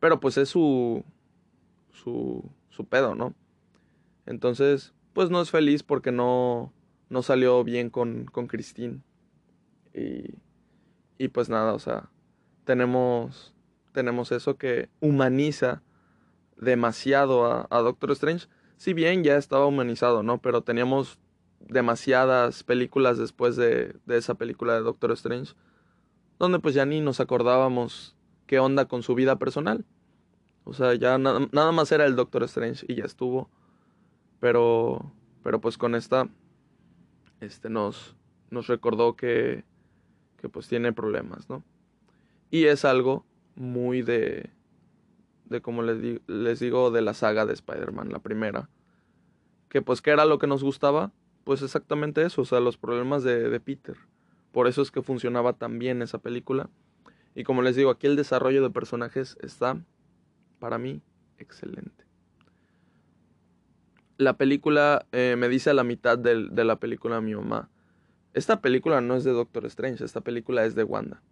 pero 0.00 0.18
pues 0.20 0.38
es 0.38 0.48
su 0.48 1.04
su 1.92 2.50
su 2.70 2.86
pedo, 2.86 3.14
¿no? 3.14 3.34
Entonces, 4.26 4.94
pues 5.12 5.30
no 5.30 5.42
es 5.42 5.50
feliz 5.50 5.82
porque 5.82 6.10
no 6.10 6.72
no 7.10 7.22
salió 7.22 7.62
bien 7.64 7.90
con 7.90 8.24
con 8.24 8.46
Christine. 8.46 9.02
Y 9.92 10.34
y 11.18 11.28
pues 11.28 11.50
nada, 11.50 11.74
o 11.74 11.78
sea, 11.78 12.08
tenemos 12.64 13.54
tenemos 13.92 14.32
eso 14.32 14.56
que 14.56 14.88
humaniza 15.00 15.82
demasiado 16.56 17.66
a, 17.70 17.80
Doctor 17.80 18.12
Strange. 18.12 18.46
Si 18.76 18.94
bien 18.94 19.24
ya 19.24 19.36
estaba 19.36 19.66
humanizado, 19.66 20.22
¿no? 20.22 20.40
Pero 20.40 20.62
teníamos 20.62 21.18
demasiadas 21.60 22.64
películas 22.64 23.18
después 23.18 23.56
de, 23.56 23.96
de 24.06 24.16
esa 24.18 24.34
película 24.34 24.74
de 24.74 24.80
Doctor 24.80 25.12
Strange, 25.12 25.54
donde 26.38 26.58
pues 26.58 26.74
ya 26.74 26.86
ni 26.86 27.00
nos 27.00 27.20
acordábamos 27.20 28.16
qué 28.46 28.58
onda 28.58 28.86
con 28.86 29.02
su 29.02 29.14
vida 29.14 29.36
personal. 29.36 29.84
O 30.64 30.72
sea, 30.72 30.94
ya 30.94 31.18
nada 31.18 31.72
más 31.72 31.92
era 31.92 32.06
el 32.06 32.16
Doctor 32.16 32.44
Strange 32.44 32.84
y 32.88 32.96
ya 32.96 33.04
estuvo. 33.04 33.50
Pero, 34.40 35.12
pero 35.42 35.60
pues 35.60 35.76
con 35.76 35.94
esta, 35.94 36.28
este 37.40 37.68
nos, 37.68 38.16
nos 38.50 38.66
recordó 38.68 39.16
que, 39.16 39.64
que 40.38 40.48
pues 40.48 40.68
tiene 40.68 40.92
problemas, 40.92 41.48
¿no? 41.50 41.62
Y 42.50 42.64
es 42.64 42.84
algo 42.84 43.24
muy 43.54 44.02
de, 44.02 44.50
de 45.46 45.60
como 45.60 45.82
les, 45.82 46.20
les 46.26 46.60
digo, 46.60 46.90
de 46.90 47.02
la 47.02 47.14
saga 47.14 47.46
de 47.46 47.52
Spider-Man, 47.52 48.10
la 48.10 48.20
primera. 48.20 48.68
Que 49.68 49.82
pues, 49.82 50.02
¿qué 50.02 50.10
era 50.10 50.24
lo 50.24 50.38
que 50.38 50.46
nos 50.46 50.62
gustaba? 50.62 51.12
Pues 51.44 51.62
exactamente 51.62 52.22
eso, 52.22 52.42
o 52.42 52.44
sea, 52.44 52.60
los 52.60 52.76
problemas 52.76 53.22
de, 53.22 53.48
de 53.48 53.60
Peter. 53.60 53.96
Por 54.52 54.66
eso 54.66 54.82
es 54.82 54.90
que 54.90 55.02
funcionaba 55.02 55.52
tan 55.52 55.78
bien 55.78 56.02
esa 56.02 56.18
película. 56.18 56.70
Y 57.34 57.44
como 57.44 57.62
les 57.62 57.76
digo, 57.76 57.90
aquí 57.90 58.06
el 58.06 58.16
desarrollo 58.16 58.62
de 58.62 58.70
personajes 58.70 59.36
está, 59.40 59.80
para 60.58 60.78
mí, 60.78 61.02
excelente. 61.38 62.04
La 64.18 64.36
película 64.36 65.06
eh, 65.12 65.36
me 65.38 65.48
dice 65.48 65.70
a 65.70 65.74
la 65.74 65.84
mitad 65.84 66.18
de, 66.18 66.48
de 66.50 66.64
la 66.64 66.76
película 66.76 67.20
mi 67.20 67.34
mamá, 67.34 67.70
esta 68.34 68.60
película 68.60 69.00
no 69.00 69.16
es 69.16 69.24
de 69.24 69.32
Doctor 69.32 69.66
Strange, 69.66 70.04
esta 70.04 70.20
película 70.20 70.64
es 70.64 70.74
de 70.74 70.84
Wanda. 70.84 71.22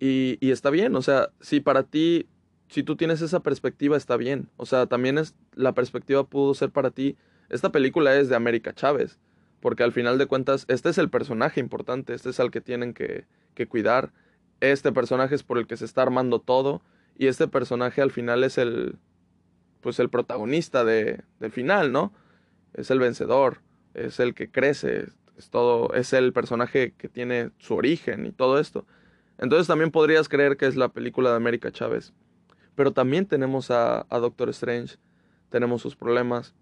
Y, 0.00 0.38
y, 0.40 0.52
está 0.52 0.70
bien, 0.70 0.94
o 0.94 1.02
sea, 1.02 1.30
si 1.40 1.60
para 1.60 1.82
ti, 1.82 2.28
si 2.68 2.82
tú 2.82 2.96
tienes 2.96 3.20
esa 3.20 3.40
perspectiva, 3.40 3.96
está 3.96 4.16
bien. 4.16 4.48
O 4.56 4.64
sea, 4.66 4.86
también 4.86 5.18
es, 5.18 5.34
la 5.54 5.74
perspectiva 5.74 6.24
pudo 6.24 6.54
ser 6.54 6.70
para 6.70 6.90
ti, 6.90 7.16
esta 7.48 7.72
película 7.72 8.14
es 8.16 8.28
de 8.28 8.36
América 8.36 8.74
Chávez, 8.74 9.18
porque 9.60 9.82
al 9.82 9.92
final 9.92 10.18
de 10.18 10.26
cuentas, 10.26 10.66
este 10.68 10.90
es 10.90 10.98
el 10.98 11.10
personaje 11.10 11.60
importante, 11.60 12.14
este 12.14 12.30
es 12.30 12.40
al 12.40 12.50
que 12.50 12.60
tienen 12.60 12.94
que, 12.94 13.26
que 13.54 13.66
cuidar, 13.66 14.12
este 14.60 14.92
personaje 14.92 15.34
es 15.34 15.42
por 15.42 15.58
el 15.58 15.66
que 15.66 15.76
se 15.76 15.84
está 15.84 16.02
armando 16.02 16.40
todo, 16.40 16.82
y 17.16 17.26
este 17.26 17.48
personaje 17.48 18.00
al 18.00 18.12
final 18.12 18.44
es 18.44 18.58
el, 18.58 18.98
pues 19.80 19.98
el 19.98 20.10
protagonista 20.10 20.84
de, 20.84 21.22
del 21.40 21.50
final, 21.50 21.90
¿no? 21.90 22.12
Es 22.74 22.90
el 22.90 23.00
vencedor, 23.00 23.60
es 23.94 24.20
el 24.20 24.34
que 24.34 24.50
crece, 24.50 25.06
es 25.36 25.50
todo, 25.50 25.94
es 25.94 26.12
el 26.12 26.32
personaje 26.32 26.94
que 26.96 27.08
tiene 27.08 27.50
su 27.58 27.74
origen 27.74 28.26
y 28.26 28.32
todo 28.32 28.60
esto. 28.60 28.86
Entonces 29.38 29.68
también 29.68 29.90
podrías 29.90 30.28
creer 30.28 30.56
que 30.56 30.66
es 30.66 30.76
la 30.76 30.88
película 30.88 31.30
de 31.30 31.36
América 31.36 31.70
Chávez. 31.70 32.12
Pero 32.74 32.92
también 32.92 33.26
tenemos 33.26 33.70
a, 33.70 34.06
Doctor 34.10 34.48
Strange, 34.50 34.96
tenemos 35.48 35.80
sus 35.82 35.96
problemas, 35.96 36.54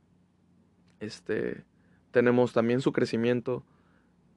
este, 1.00 1.64
tenemos 2.10 2.52
también 2.52 2.80
su 2.80 2.92
crecimiento, 2.92 3.64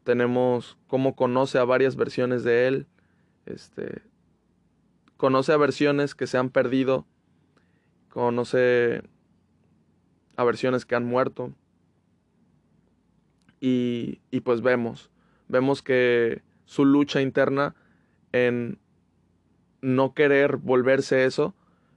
tenemos 0.04 0.78
cómo 0.88 1.16
conoce 1.16 1.58
a 1.58 1.66
varias 1.66 1.96
versiones 1.96 2.44
de 2.44 2.68
él, 2.68 2.88
este, 3.46 4.02
conoce 5.16 5.54
a 5.54 5.58
versiones 5.58 6.16
que 6.16 6.28
se 6.28 6.38
han 6.38 6.50
perdido, 6.50 7.06
conoce 8.10 9.04
a 10.36 10.44
versiones 10.44 10.86
que 10.86 10.96
han 10.96 11.06
muerto, 11.06 11.54
y, 13.62 14.20
y 14.32 14.42
pues 14.42 14.62
vemos, 14.62 15.10
vemos 15.48 15.82
que 15.82 16.42
su 16.66 16.86
lucha 16.86 17.22
interna 17.22 17.76
en 18.32 18.80
no 19.82 20.14
querer 20.14 20.58
volverse 20.58 21.26
eso, 21.26 21.54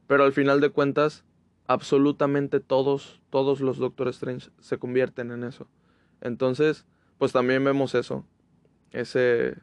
pero 0.07 0.25
al 0.25 0.33
final 0.33 0.61
de 0.61 0.71
cuentas, 0.71 1.25
absolutamente 1.67 2.61
todos, 2.61 3.21
todos 3.31 3.61
los 3.61 3.79
Doctor 3.79 4.09
Strange 4.09 4.51
se 4.61 4.79
convierten 4.79 5.31
en 5.31 5.45
eso. 5.45 5.69
Entonces, 6.21 6.87
pues 7.19 7.33
también 7.33 7.65
vemos 7.65 7.95
eso, 7.95 8.25
ese 8.91 9.57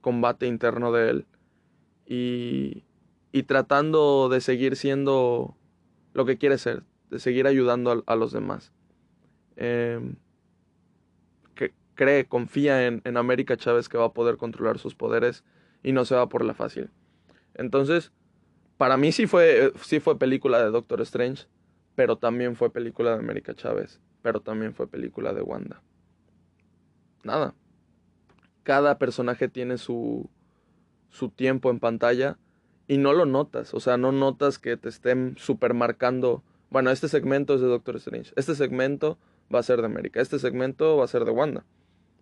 combate 0.00 0.46
interno 0.46 0.92
de 0.92 1.10
él 1.10 1.26
y, 2.06 2.84
y 3.32 3.42
tratando 3.44 4.28
de 4.28 4.40
seguir 4.40 4.76
siendo 4.76 5.56
lo 6.14 6.24
que 6.24 6.38
quiere 6.38 6.58
ser, 6.58 6.84
de 7.10 7.18
seguir 7.18 7.46
ayudando 7.46 8.04
a, 8.06 8.16
los 8.16 8.32
demás. 8.32 8.72
Eh, 9.56 10.00
que 11.54 11.74
cree, 11.94 12.26
confía 12.26 12.86
en, 12.86 13.02
en 13.04 13.16
América 13.16 13.56
Chávez 13.56 13.88
que 13.88 13.98
va 13.98 14.06
a 14.06 14.12
poder 14.12 14.36
controlar 14.36 14.78
sus 14.78 14.94
poderes 14.94 15.44
y 15.86 15.92
no 15.92 16.04
se 16.04 16.16
va 16.16 16.28
por 16.28 16.44
la 16.44 16.52
fácil. 16.52 16.90
Entonces, 17.54 18.10
para 18.76 18.96
mí 18.96 19.12
sí 19.12 19.28
fue, 19.28 19.72
sí 19.80 20.00
fue 20.00 20.18
película 20.18 20.58
de 20.58 20.72
Doctor 20.72 21.00
Strange, 21.02 21.46
pero 21.94 22.18
también 22.18 22.56
fue 22.56 22.72
película 22.72 23.12
de 23.12 23.20
América 23.20 23.54
Chávez, 23.54 24.00
pero 24.20 24.40
también 24.40 24.74
fue 24.74 24.88
película 24.88 25.32
de 25.32 25.42
Wanda. 25.42 25.80
Nada. 27.22 27.54
Cada 28.64 28.98
personaje 28.98 29.48
tiene 29.48 29.78
su, 29.78 30.28
su 31.08 31.28
tiempo 31.28 31.70
en 31.70 31.78
pantalla 31.78 32.36
y 32.88 32.98
no 32.98 33.12
lo 33.12 33.24
notas, 33.24 33.72
o 33.72 33.78
sea, 33.78 33.96
no 33.96 34.10
notas 34.10 34.58
que 34.58 34.76
te 34.76 34.88
estén 34.88 35.36
supermarcando, 35.38 36.42
bueno, 36.68 36.90
este 36.90 37.06
segmento 37.06 37.54
es 37.54 37.60
de 37.60 37.68
Doctor 37.68 37.94
Strange, 37.94 38.32
este 38.34 38.56
segmento 38.56 39.18
va 39.54 39.60
a 39.60 39.62
ser 39.62 39.78
de 39.78 39.86
América, 39.86 40.20
este 40.20 40.40
segmento 40.40 40.96
va 40.96 41.04
a 41.04 41.08
ser 41.08 41.24
de 41.24 41.30
Wanda. 41.30 41.64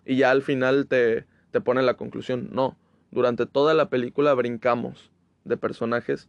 Y 0.05 0.17
ya 0.17 0.31
al 0.31 0.43
final 0.43 0.87
te, 0.87 1.25
te 1.51 1.63
pone 1.63 1.81
la 1.81 1.95
conclusión, 1.95 2.51
no, 2.53 2.77
durante 3.15 3.47
toda 3.47 3.75
la 3.75 3.89
película 3.89 4.35
brincamos 4.35 5.13
de 5.45 5.57
personajes 5.57 6.29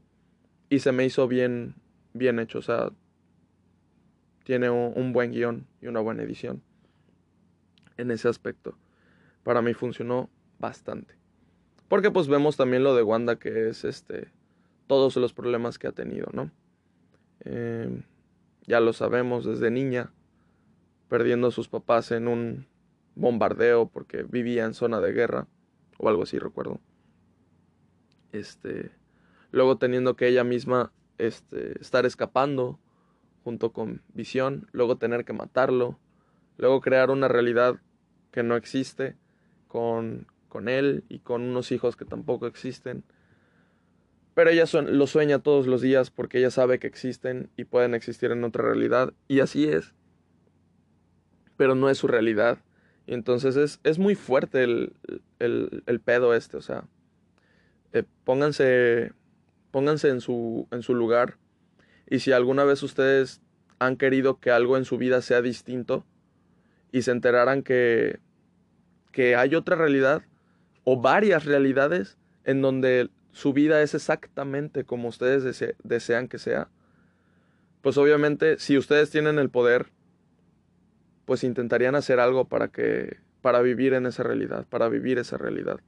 y 0.69 0.79
se 0.79 0.91
me 0.91 1.03
hizo 1.03 1.27
bien, 1.27 1.73
bien 2.13 2.38
hecho. 2.38 2.59
O 2.59 2.61
sea, 2.61 2.91
tiene 4.43 4.69
un, 4.69 5.11
buen 5.11 5.31
guion 5.31 5.65
y 5.81 5.88
una 5.88 5.99
buena 5.99 6.21
edición 6.21 6.61
en 7.97 8.11
ese 8.11 8.29
aspecto. 8.29 8.77
Para 9.41 9.63
mí 9.63 9.73
funcionó 9.73 10.29
bastante. 10.59 11.15
Porque 11.88 12.11
pues 12.11 12.27
vemos 12.27 12.55
también 12.55 12.83
lo 12.83 12.95
de 12.95 13.01
Wanda 13.01 13.38
que 13.38 13.67
es 13.67 13.83
este 13.83 14.29
todos 14.86 15.15
los 15.15 15.33
problemas 15.33 15.79
que 15.79 15.88
ha 15.88 15.91
tenido, 15.91 16.27
¿no? 16.33 16.51
Eh, 17.45 18.03
ya 18.67 18.79
lo 18.79 18.93
sabemos 18.93 19.43
desde 19.43 19.71
niña, 19.71 20.11
perdiendo 21.09 21.47
a 21.47 21.51
sus 21.51 21.67
papás 21.67 22.11
en 22.11 22.27
un 22.27 22.67
bombardeo 23.15 23.88
porque 23.88 24.21
vivía 24.21 24.65
en 24.65 24.75
zona 24.75 25.01
de 25.01 25.13
guerra 25.13 25.47
o 25.97 26.09
algo 26.09 26.23
así, 26.23 26.39
recuerdo. 26.39 26.79
Este, 28.31 28.91
luego 29.51 29.77
teniendo 29.77 30.15
que 30.15 30.27
ella 30.27 30.43
misma 30.43 30.91
este, 31.17 31.79
estar 31.79 32.05
escapando 32.05 32.79
junto 33.43 33.71
con 33.71 34.01
Visión, 34.13 34.67
luego 34.71 34.97
tener 34.97 35.23
que 35.23 35.33
matarlo, 35.33 35.99
luego 36.57 36.81
crear 36.81 37.11
una 37.11 37.27
realidad 37.27 37.79
que 38.31 38.43
no 38.43 38.55
existe 38.55 39.15
con, 39.67 40.27
con 40.49 40.67
él 40.67 41.03
y 41.09 41.19
con 41.19 41.41
unos 41.41 41.71
hijos 41.71 41.95
que 41.95 42.05
tampoco 42.05 42.47
existen. 42.47 43.03
Pero 44.33 44.49
ella 44.49 44.65
lo 44.81 45.07
sueña 45.07 45.39
todos 45.39 45.67
los 45.67 45.81
días 45.81 46.11
porque 46.11 46.39
ella 46.39 46.51
sabe 46.51 46.79
que 46.79 46.87
existen 46.87 47.49
y 47.55 47.63
pueden 47.63 47.93
existir 47.93 48.31
en 48.31 48.43
otra 48.43 48.63
realidad. 48.63 49.13
Y 49.29 49.39
así 49.39 49.69
es. 49.69 49.93
Pero 51.55 51.75
no 51.75 51.89
es 51.89 51.97
su 51.97 52.07
realidad. 52.07 52.57
Y 53.08 53.14
entonces 53.14 53.56
es, 53.56 53.80
es 53.84 53.99
muy 53.99 54.16
fuerte 54.16 54.64
el, 54.64 54.93
el, 55.39 55.84
el, 55.86 55.99
pedo 55.99 56.34
este, 56.34 56.58
o 56.58 56.62
sea, 56.62 56.86
eh, 57.93 58.03
pónganse, 58.24 59.14
pónganse 59.72 60.10
en, 60.10 60.22
su, 60.22 60.68
en 60.72 60.82
su 60.82 60.95
lugar. 60.95 61.38
Y 62.10 62.20
si 62.20 62.32
alguna 62.32 62.64
vez 62.64 62.82
ustedes 62.84 63.41
han 63.80 63.97
querido 63.97 64.39
que 64.39 64.51
algo 64.51 64.78
en 64.78 64.86
su 64.86 64.97
vida 64.97 65.22
sea 65.22 65.41
distinto 65.41 66.06
y 66.91 67.03
se 67.03 67.12
enteraran 67.12 67.62
que, 67.62 68.20
que 69.12 69.36
hay 69.36 69.56
otra 69.56 69.76
realidad 69.76 70.24
o 70.84 70.99
varias 70.99 71.45
realidades 71.45 72.18
en 72.43 72.62
donde 72.62 73.10
su 73.32 73.53
vida 73.53 73.82
es 73.82 73.93
exactamente 73.93 74.86
como 74.86 75.10
ustedes 75.10 75.43
dese 75.43 75.76
desean 75.84 76.28
que 76.28 76.38
sea, 76.38 76.70
pues 77.82 77.97
obviamente 77.97 78.58
si 78.60 78.78
ustedes 78.78 79.10
tienen 79.10 79.39
el 79.39 79.49
poder 79.49 79.91
pues 81.26 81.43
intentarían 81.43 81.95
hacer 81.95 82.19
algo 82.19 82.45
para 82.45 82.69
que 82.69 83.17
para 83.41 83.61
vivir 83.61 83.93
en 83.93 84.05
esa 84.05 84.23
realidad, 84.23 84.65
para 84.69 84.89
vivir 84.89 85.19
esa 85.19 85.38
realidad. 85.38 85.80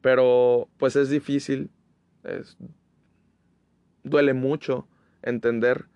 Pero 0.00 0.68
pues 0.78 0.96
es 0.96 1.10
difícil, 1.10 1.70
es, 2.22 2.56
duele 4.02 4.32
mucho 4.32 4.86
entender 5.22 5.86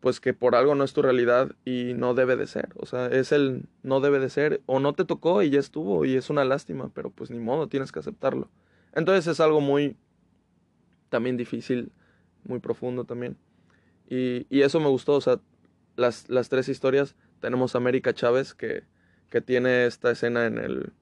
pues 0.00 0.18
que 0.18 0.32
por 0.32 0.54
algo 0.54 0.74
no 0.74 0.84
es 0.84 0.92
tu 0.92 1.02
realidad 1.02 1.52
y 1.64 1.92
no 1.94 2.14
debe 2.14 2.36
de 2.36 2.46
ser, 2.46 2.70
o 2.76 2.86
sea, 2.86 3.08
es 3.08 3.32
el 3.32 3.68
no 3.82 4.00
debe 4.00 4.18
de 4.18 4.30
ser 4.30 4.62
o 4.66 4.80
no 4.80 4.94
te 4.94 5.04
tocó 5.04 5.42
y 5.42 5.50
ya 5.50 5.60
estuvo 5.60 6.04
y 6.04 6.14
es 6.14 6.30
una 6.30 6.44
lástima, 6.44 6.90
pero 6.94 7.10
pues 7.10 7.30
ni 7.30 7.38
modo, 7.38 7.68
tienes 7.68 7.92
que 7.92 7.98
aceptarlo. 7.98 8.48
Entonces 8.94 9.26
es 9.26 9.40
algo 9.40 9.60
muy 9.60 9.96
también 11.10 11.36
difícil, 11.36 11.92
muy 12.44 12.60
profundo 12.60 13.04
también. 13.04 13.36
Y, 14.08 14.46
y 14.48 14.62
eso 14.62 14.80
me 14.80 14.88
gustó, 14.88 15.14
o 15.14 15.20
sea, 15.20 15.40
las, 16.00 16.28
las 16.28 16.48
tres 16.48 16.68
historias. 16.68 17.14
Tenemos 17.40 17.74
a 17.74 17.78
América 17.78 18.12
Chávez, 18.14 18.54
que, 18.54 18.84
que 19.28 19.40
tiene 19.40 19.86
esta 19.86 20.10
escena 20.10 20.46
en 20.46 20.58
el, 20.58 20.92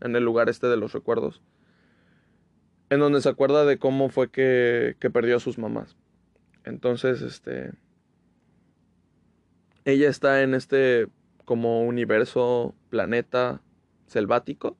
en 0.00 0.14
el 0.14 0.24
lugar 0.24 0.48
este 0.48 0.68
de 0.68 0.76
los 0.76 0.92
recuerdos, 0.92 1.42
en 2.90 3.00
donde 3.00 3.20
se 3.20 3.28
acuerda 3.28 3.64
de 3.64 3.78
cómo 3.78 4.08
fue 4.08 4.30
que, 4.30 4.96
que 5.00 5.10
perdió 5.10 5.36
a 5.36 5.40
sus 5.40 5.58
mamás. 5.58 5.96
Entonces, 6.64 7.22
este... 7.22 7.72
Ella 9.84 10.08
está 10.08 10.42
en 10.42 10.54
este 10.54 11.08
como 11.44 11.82
universo, 11.82 12.72
planeta 12.88 13.60
selvático. 14.06 14.76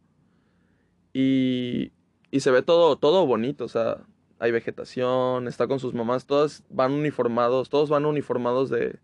Y, 1.13 1.91
y 2.31 2.41
se 2.41 2.53
ve 2.53 2.63
todo, 2.63 2.97
todo 2.97 3.27
bonito, 3.27 3.65
o 3.65 3.69
sea, 3.69 3.99
hay 4.39 4.53
vegetación, 4.53 5.49
está 5.49 5.67
con 5.67 5.81
sus 5.81 5.93
mamás, 5.93 6.27
todas 6.27 6.63
van 6.71 6.93
uniformados, 6.93 7.69
todos 7.69 7.91
van 7.91 8.07
uniformados 8.07 8.71
de, 8.71 8.99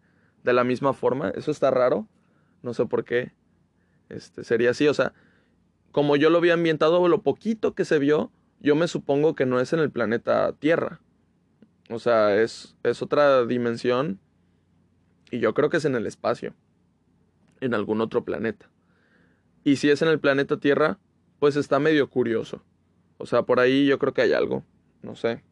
de 0.49 0.55
la 0.55 0.65
misma 0.65 0.95
forma. 0.95 1.29
Eso 1.29 1.51
está 1.51 1.71
raro, 1.71 2.09
no 2.63 2.73
sé 2.73 2.87
por 2.87 3.05
qué. 3.05 3.33
Este, 4.09 4.45
sería 4.45 4.71
así, 4.71 4.89
o 4.89 4.95
sea, 4.95 5.13
como 5.93 6.17
yo 6.17 6.31
lo 6.31 6.39
había 6.39 6.55
ambientado, 6.55 7.07
lo 7.07 7.21
poquito 7.21 7.75
que 7.75 7.85
se 7.85 7.99
vio, 7.99 8.33
yo 8.61 8.75
me 8.75 8.89
supongo 8.89 9.35
que 9.35 9.45
no 9.45 9.61
es 9.61 9.75
en 9.75 9.81
el 9.81 9.91
planeta 9.91 10.55
Tierra. 10.55 11.01
O 11.91 11.99
sea, 11.99 12.35
es, 12.41 12.77
es 12.83 13.03
otra 13.03 13.45
dimensión 13.45 14.21
y 15.31 15.39
yo 15.39 15.53
creo 15.53 15.69
que 15.69 15.77
es 15.77 15.85
en 15.85 15.95
el 15.95 16.07
espacio, 16.07 16.55
en 17.61 17.75
algún 17.75 18.01
otro 18.01 18.25
planeta. 18.25 18.71
Y 19.65 19.77
si 19.77 19.91
es 19.91 20.01
en 20.01 20.09
el 20.09 20.19
planeta 20.19 20.57
Tierra, 20.57 20.99
pues 21.41 21.57
está 21.57 21.79
medio 21.79 22.09
curioso. 22.09 22.63
O 23.19 23.27
sea, 23.27 23.43
por 23.43 23.61
ahí 23.61 23.85
yo 23.85 23.99
creo 23.99 24.15
que 24.15 24.23
hay 24.23 24.33
algo, 24.33 24.65
no 25.03 25.15
sé. 25.15 25.43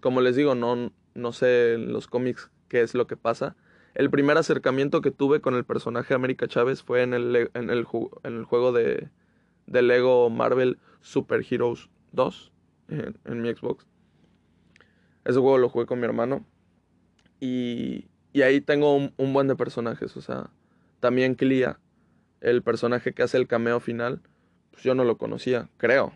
Como 0.00 0.20
les 0.20 0.36
digo, 0.36 0.54
no, 0.54 0.92
no 1.14 1.32
sé 1.32 1.74
en 1.74 1.92
los 1.92 2.06
cómics 2.06 2.48
qué 2.68 2.80
es 2.82 2.94
lo 2.94 3.08
que 3.08 3.16
pasa. 3.16 3.56
El 3.94 4.10
primer 4.10 4.36
acercamiento 4.36 5.00
que 5.00 5.10
tuve 5.10 5.40
con 5.40 5.54
el 5.54 5.64
personaje 5.64 6.14
América 6.14 6.46
Chávez 6.46 6.82
fue 6.82 7.02
en 7.02 7.14
el, 7.14 7.50
en 7.54 7.70
el, 7.70 7.84
juego 7.84 8.72
de, 8.72 9.08
de 9.66 9.82
Lego 9.82 10.30
Marvel 10.30 10.78
Super 11.00 11.44
Heroes 11.48 11.90
2 12.12 12.52
en, 12.88 13.42
mi 13.42 13.52
Xbox. 13.52 13.86
Ese 15.24 15.38
juego 15.38 15.58
lo 15.58 15.68
jugué 15.68 15.86
con 15.86 15.98
mi 15.98 16.04
hermano. 16.04 16.46
Y, 17.40 18.06
y 18.32 18.42
ahí 18.42 18.60
tengo 18.60 18.94
un, 18.94 19.12
un, 19.16 19.32
buen 19.32 19.48
de 19.48 19.56
personajes. 19.56 20.16
O 20.16 20.20
sea, 20.20 20.50
también 21.00 21.34
Clea, 21.34 21.80
el 22.40 22.62
personaje 22.62 23.12
que 23.12 23.22
hace 23.22 23.38
el 23.38 23.48
cameo 23.48 23.80
final, 23.80 24.22
pues 24.70 24.82
yo 24.84 24.94
no 24.94 25.04
lo 25.04 25.18
conocía, 25.18 25.68
creo. 25.78 26.12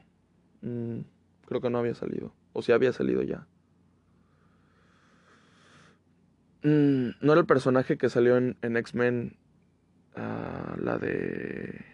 Mm, 0.62 1.00
creo 1.46 1.60
que 1.60 1.70
no 1.70 1.78
había 1.78 1.94
salido. 1.94 2.34
O 2.52 2.62
si 2.62 2.72
había 2.72 2.92
salido 2.92 3.22
ya. 3.22 3.46
Mm, 6.64 7.10
no 7.20 7.32
era 7.32 7.40
el 7.40 7.46
personaje 7.46 7.96
que 7.98 8.08
salió 8.08 8.36
en, 8.36 8.56
en 8.62 8.76
X-Men. 8.76 9.36
Uh, 10.16 10.80
la 10.80 10.98
de. 10.98 11.84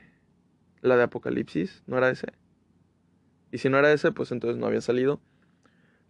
La 0.81 0.97
de 0.97 1.03
Apocalipsis. 1.03 1.83
¿No 1.87 1.99
era 1.99 2.09
ese? 2.09 2.29
Y 3.53 3.59
si 3.59 3.69
no 3.69 3.79
era 3.79 3.93
ese, 3.93 4.13
pues 4.13 4.33
entonces 4.33 4.59
no 4.59 4.67
había 4.67 4.81
salido. 4.81 5.21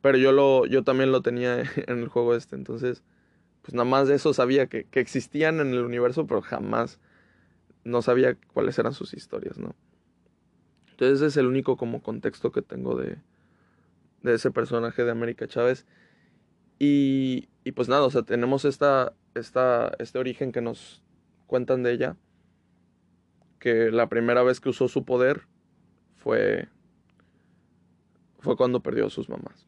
Pero 0.03 0.19
yo 0.19 0.33
lo. 0.33 0.67
Yo 0.67 0.85
también 0.85 1.11
lo 1.11 1.23
tenía 1.23 1.63
en 1.89 1.99
el 1.99 2.09
juego 2.09 2.35
este. 2.37 2.55
Entonces. 2.57 3.03
Pues 3.63 3.75
nada 3.75 3.85
más 3.85 4.09
de 4.09 4.15
eso 4.15 4.33
sabía 4.33 4.69
que, 4.69 4.85
que 4.85 5.01
existían 5.01 5.61
en 5.61 5.75
el 5.75 5.85
universo, 5.85 6.27
pero 6.27 6.41
jamás 6.41 6.99
no 7.85 8.01
sabía 8.01 8.37
cuáles 8.55 8.79
eran 8.79 8.95
sus 8.95 9.13
historias, 9.13 9.59
¿no? 9.59 9.75
Entonces 10.93 11.19
ese 11.19 11.27
es 11.27 11.37
el 11.37 11.47
único 11.47 11.77
como 11.77 12.03
contexto 12.03 12.53
que 12.53 12.63
tengo 12.63 12.97
de, 12.97 13.19
de 14.23 14.35
ese 14.35 14.51
personaje 14.51 15.05
de 15.05 15.11
América 15.11 15.47
Chávez. 15.47 15.87
Y, 16.79 17.50
y 17.65 17.73
pues 17.73 17.89
nada, 17.89 18.03
o 18.03 18.11
sea, 18.11 18.23
tenemos 18.23 18.65
esta, 18.65 19.13
esta, 19.35 19.93
este 19.99 20.19
origen 20.19 20.53
que 20.53 20.61
nos 20.61 21.03
cuentan 21.47 21.83
de 21.83 21.93
ella, 21.93 22.17
que 23.59 23.91
la 23.91 24.09
primera 24.09 24.43
vez 24.43 24.61
que 24.61 24.71
usó 24.71 24.89
su 24.89 25.05
poder 25.05 25.43
fue, 26.17 26.69
fue 28.39 28.57
cuando 28.57 28.81
perdió 28.81 29.07
a 29.07 29.11
sus 29.11 29.29
mamás. 29.29 29.67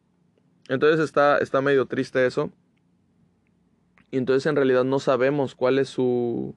Entonces 0.69 1.01
está, 1.01 1.39
está 1.39 1.61
medio 1.61 1.87
triste 1.87 2.25
eso. 2.27 2.51
Y 4.11 4.17
entonces 4.19 4.47
en 4.47 4.57
realidad 4.57 4.85
no 4.85 4.99
sabemos 4.99 5.55
cuál 5.55 5.79
es 5.79 5.89
su, 5.89 6.55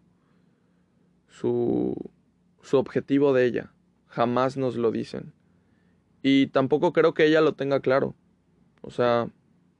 su, 1.27 1.95
su 2.61 2.77
objetivo 2.77 3.33
de 3.33 3.45
ella 3.45 3.71
jamás 4.15 4.55
nos 4.55 4.77
lo 4.77 4.91
dicen. 4.91 5.33
Y 6.23 6.47
tampoco 6.47 6.93
creo 6.93 7.13
que 7.13 7.25
ella 7.25 7.41
lo 7.41 7.53
tenga 7.53 7.81
claro. 7.81 8.15
O 8.81 8.89
sea, 8.89 9.27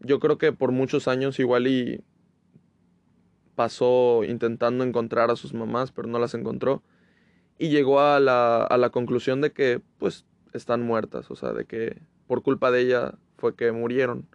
yo 0.06 0.20
creo 0.20 0.38
que 0.38 0.51
por 0.51 0.72
muchos 0.72 1.08
años 1.08 1.39
igual 1.39 1.68
y 1.68 2.03
pasó 3.56 4.24
intentando 4.24 4.84
encontrar 4.84 5.32
a 5.32 5.36
sus 5.36 5.53
mamás, 5.53 5.91
pero 5.91 6.08
no 6.08 6.20
las 6.20 6.34
encontró. 6.34 6.84
Y 7.58 7.70
llegó 7.70 8.01
a 8.01 8.20
la, 8.20 8.64
a 8.64 8.78
la 8.78 8.89
conclusión 8.89 9.41
de 9.41 9.51
que 9.51 9.82
pues 9.97 10.26
están 10.53 10.82
muertas, 10.82 11.32
o 11.32 11.36
sea, 11.36 11.53
de 11.53 11.66
que 11.66 12.01
por 12.28 12.43
culpa 12.43 12.72
de 12.72 12.82
ella 12.82 13.16
fue 13.38 13.56
que 13.56 13.72
murieron. 13.72 14.28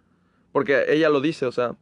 Porque 0.51 0.85
ella 0.89 1.09
lo 1.09 1.21
dice, 1.21 1.45
o 1.45 1.51
sea, 1.51 1.77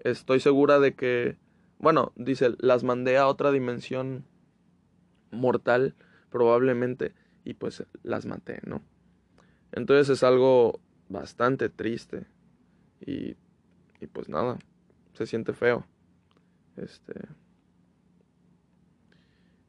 estoy 0.00 0.40
segura 0.40 0.80
de 0.80 0.94
que, 0.94 1.36
bueno, 1.78 2.12
dice, 2.16 2.54
las 2.58 2.84
mandé 2.84 3.18
a 3.18 3.28
otra 3.28 3.52
dimensión 3.52 4.24
mortal, 5.30 5.94
probablemente 6.30 7.12
y 7.44 7.54
pues 7.54 7.84
las 8.02 8.26
maté, 8.26 8.60
¿no? 8.64 8.82
Entonces 9.72 10.08
es 10.08 10.22
algo 10.22 10.80
bastante 11.08 11.68
triste 11.68 12.26
y, 13.00 13.36
y 14.00 14.06
pues 14.06 14.28
nada, 14.28 14.58
se 15.14 15.26
siente 15.26 15.52
feo. 15.52 15.84
Este. 16.76 17.14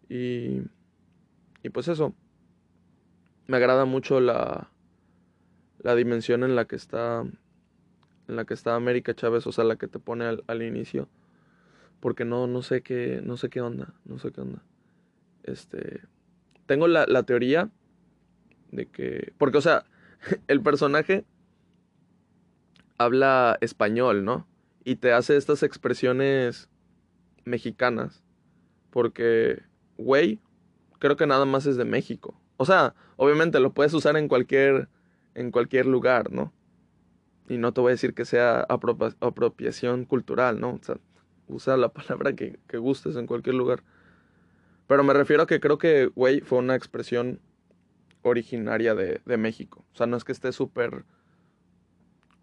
Y, 0.09 0.61
y 1.63 1.69
pues 1.71 1.87
eso. 1.87 2.13
Me 3.47 3.57
agrada 3.57 3.85
mucho 3.85 4.19
la, 4.19 4.69
la 5.79 5.95
dimensión 5.95 6.43
en 6.43 6.55
la 6.55 6.65
que 6.65 6.75
está 6.75 7.21
en 7.21 8.35
la 8.35 8.45
que 8.45 8.53
está 8.53 8.75
América 8.75 9.15
Chávez, 9.15 9.47
o 9.47 9.51
sea, 9.51 9.63
la 9.63 9.75
que 9.75 9.87
te 9.87 9.97
pone 9.97 10.25
al, 10.25 10.43
al, 10.45 10.61
inicio. 10.61 11.09
Porque 11.99 12.25
no, 12.25 12.45
no 12.45 12.61
sé 12.61 12.83
qué, 12.83 13.21
no 13.23 13.37
sé 13.37 13.49
qué 13.49 13.59
onda, 13.59 13.95
no 14.05 14.19
sé 14.19 14.31
qué 14.31 14.41
onda. 14.41 14.63
Este, 15.43 16.01
tengo 16.67 16.87
la, 16.87 17.05
la 17.07 17.23
teoría 17.23 17.71
de 18.71 18.85
que. 18.85 19.33
Porque, 19.39 19.57
o 19.57 19.61
sea, 19.61 19.83
el 20.47 20.61
personaje 20.61 21.25
habla 22.99 23.57
español, 23.61 24.23
¿no? 24.23 24.45
Y 24.83 24.97
te 24.97 25.13
hace 25.13 25.37
estas 25.37 25.63
expresiones 25.63 26.69
mexicanas. 27.45 28.21
Porque, 28.91 29.63
güey, 29.97 30.39
creo 30.99 31.15
que 31.15 31.25
nada 31.25 31.45
más 31.45 31.65
es 31.65 31.77
de 31.77 31.85
México. 31.85 32.39
O 32.57 32.65
sea, 32.65 32.93
obviamente 33.15 33.59
lo 33.59 33.73
puedes 33.73 33.93
usar 33.93 34.17
en 34.17 34.27
cualquier, 34.27 34.89
en 35.33 35.49
cualquier 35.49 35.85
lugar, 35.87 36.31
¿no? 36.31 36.53
Y 37.47 37.57
no 37.57 37.73
te 37.73 37.81
voy 37.81 37.91
a 37.91 37.93
decir 37.93 38.13
que 38.13 38.25
sea 38.25 38.67
apropiación 38.69 40.05
cultural, 40.05 40.59
¿no? 40.59 40.73
O 40.73 40.79
sea, 40.83 40.97
usa 41.47 41.77
la 41.77 41.89
palabra 41.93 42.35
que, 42.35 42.59
gustes 42.77 43.15
en 43.15 43.27
cualquier 43.27 43.55
lugar. 43.55 43.83
Pero 44.87 45.03
me 45.03 45.13
refiero 45.13 45.43
a 45.43 45.47
que 45.47 45.59
creo 45.59 45.77
que, 45.77 46.07
güey, 46.07 46.41
fue 46.41 46.59
una 46.59 46.75
expresión 46.75 47.39
originaria 48.23 48.93
de, 48.93 49.21
de 49.25 49.37
México. 49.37 49.85
O 49.93 49.95
sea, 49.95 50.05
no 50.05 50.17
es 50.17 50.25
que 50.25 50.33
esté 50.33 50.51
súper 50.51 51.05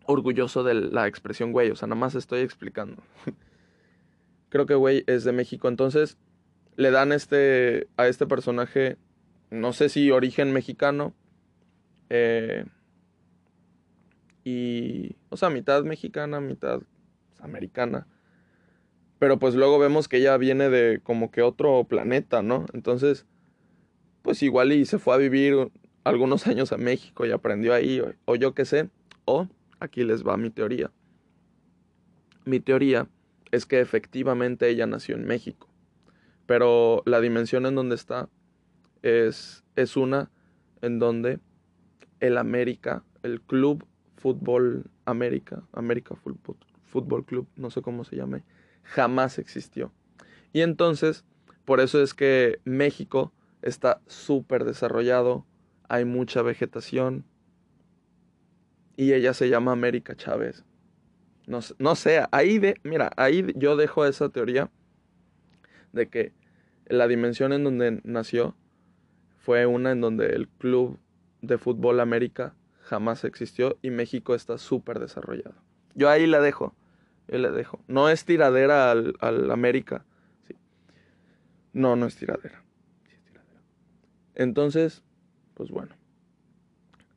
orgulloso 0.07 0.65
de 0.65 0.75
la 0.75 1.07
expresión 1.07 1.53
güey, 1.53 1.71
o 1.71 1.77
sea, 1.77 1.89
nada 1.89 2.01
más 2.01 2.15
estoy 2.15 2.41
explicando. 2.41 3.03
creo 4.49 4.67
que 4.67 4.75
güey 4.75 5.05
es 5.07 5.25
de 5.25 5.33
México, 5.33 5.69
entonces 5.69 6.17
le 6.77 6.91
dan 6.91 7.13
este 7.13 7.89
a 7.97 8.07
este 8.07 8.27
personaje, 8.27 8.97
no 9.51 9.73
sé 9.73 9.89
si 9.89 10.11
origen 10.11 10.53
mexicano, 10.53 11.15
eh, 12.11 12.65
y, 14.45 15.17
o 15.29 15.37
sea, 15.37 15.51
mitad 15.51 15.83
mexicana, 15.83 16.41
mitad 16.41 16.81
americana. 17.41 18.07
Pero 19.19 19.39
pues 19.39 19.55
luego 19.55 19.79
vemos 19.79 20.09
que 20.09 20.19
ella 20.19 20.37
viene 20.37 20.69
de 20.69 21.01
como 21.03 21.31
que 21.31 21.43
otro 21.43 21.83
planeta, 21.85 22.43
¿no? 22.43 22.67
Entonces, 22.73 23.27
pues 24.23 24.43
igual 24.43 24.73
y 24.73 24.85
se 24.85 24.99
fue 24.99 25.15
a 25.15 25.19
vivir 25.19 25.73
algunos 26.05 26.47
años 26.47 26.73
a 26.73 26.77
México 26.77 27.27
y 27.27 27.33
aprendió 27.33 27.75
ahí, 27.75 28.01
o, 28.01 28.15
o 28.27 28.37
yo 28.37 28.55
qué 28.55 28.65
sé. 28.65 28.89
O, 29.25 29.49
aquí 29.81 30.05
les 30.05 30.27
va 30.27 30.37
mi 30.37 30.51
teoría. 30.51 30.91
Mi 32.45 32.61
teoría 32.61 33.09
es 33.51 33.67
que 33.67 33.81
efectivamente 33.81 34.69
ella 34.69 34.87
nació 34.87 35.17
en 35.17 35.27
México. 35.27 35.69
Pero 36.47 37.03
la 37.07 37.21
dimensión 37.21 37.67
en 37.67 37.75
donde 37.75 37.97
está 37.97 38.29
es, 39.03 39.65
es 39.75 39.97
una 39.97 40.31
en 40.83 40.99
donde 40.99 41.41
el 42.21 42.39
América, 42.39 43.05
el 43.23 43.41
Club 43.41 43.85
Fútbol 44.17 44.91
América, 45.05 45.63
América 45.73 46.17
Fútbol, 46.85 47.25
Club, 47.25 47.47
no 47.57 47.71
sé 47.71 47.83
cómo 47.83 48.05
se 48.05 48.17
llame, 48.17 48.43
jamás 48.83 49.39
existió. 49.39 49.93
Y 50.53 50.63
entonces, 50.63 51.25
por 51.65 51.81
eso 51.81 52.03
es 52.03 52.15
que 52.15 52.61
México 52.65 53.33
está 53.63 54.01
súper 54.07 54.65
desarrollado, 54.65 55.45
hay 55.89 56.05
mucha 56.05 56.43
vegetación 56.43 57.25
y 58.97 59.13
ella 59.13 59.35
se 59.35 59.49
llama 59.49 59.73
América 59.73 60.17
Chávez. 60.17 60.65
No, 61.47 61.61
no 61.79 61.95
sé, 61.95 62.25
ahí 62.33 62.59
de, 62.59 62.81
mira, 62.83 63.11
ahí 63.17 63.47
yo 63.55 63.77
dejo 63.77 64.05
esa 64.05 64.31
teoría 64.31 64.71
de 65.93 66.09
que 66.09 66.33
la 66.87 67.07
dimensión 67.07 67.53
en 67.53 67.65
donde 67.65 68.01
nació 68.05 68.57
fue 69.39 69.67
una 69.67 69.93
en 69.93 70.01
donde 70.01 70.27
el 70.27 70.49
club 70.49 70.99
de 71.41 71.59
fútbol 71.59 72.01
América 72.01 72.55
jamás 72.81 73.25
existió 73.25 73.79
y 73.83 73.91
México 73.91 74.35
está 74.35 74.59
súper 74.59 74.99
desarrollado. 74.99 75.55
Yo 75.95 76.09
ahí 76.11 76.27
la 76.27 76.41
dejo. 76.41 76.75
Yo 77.29 77.39
le 77.39 77.51
dejo. 77.51 77.81
No 77.89 78.09
es 78.09 78.25
tiradera 78.25 78.91
al, 78.91 79.15
al 79.21 79.51
América. 79.51 80.05
Sí. 80.47 80.57
No, 81.73 81.97
no 81.97 82.07
es 82.07 82.17
tiradera. 82.17 82.63
Entonces, 84.35 85.03
pues 85.55 85.71
bueno. 85.71 85.95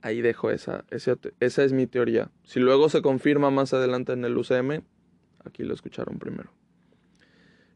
Ahí 0.01 0.21
dejo 0.21 0.49
esa, 0.49 0.85
esa. 0.89 1.17
Es 1.39 1.73
mi 1.73 1.87
teoría. 1.87 2.31
Si 2.43 2.59
luego 2.59 2.89
se 2.89 3.01
confirma 3.01 3.51
más 3.51 3.73
adelante 3.73 4.13
en 4.13 4.23
el 4.23 4.37
UCM, 4.37 4.83
aquí 5.43 5.63
lo 5.63 5.73
escucharon 5.73 6.19
primero. 6.19 6.51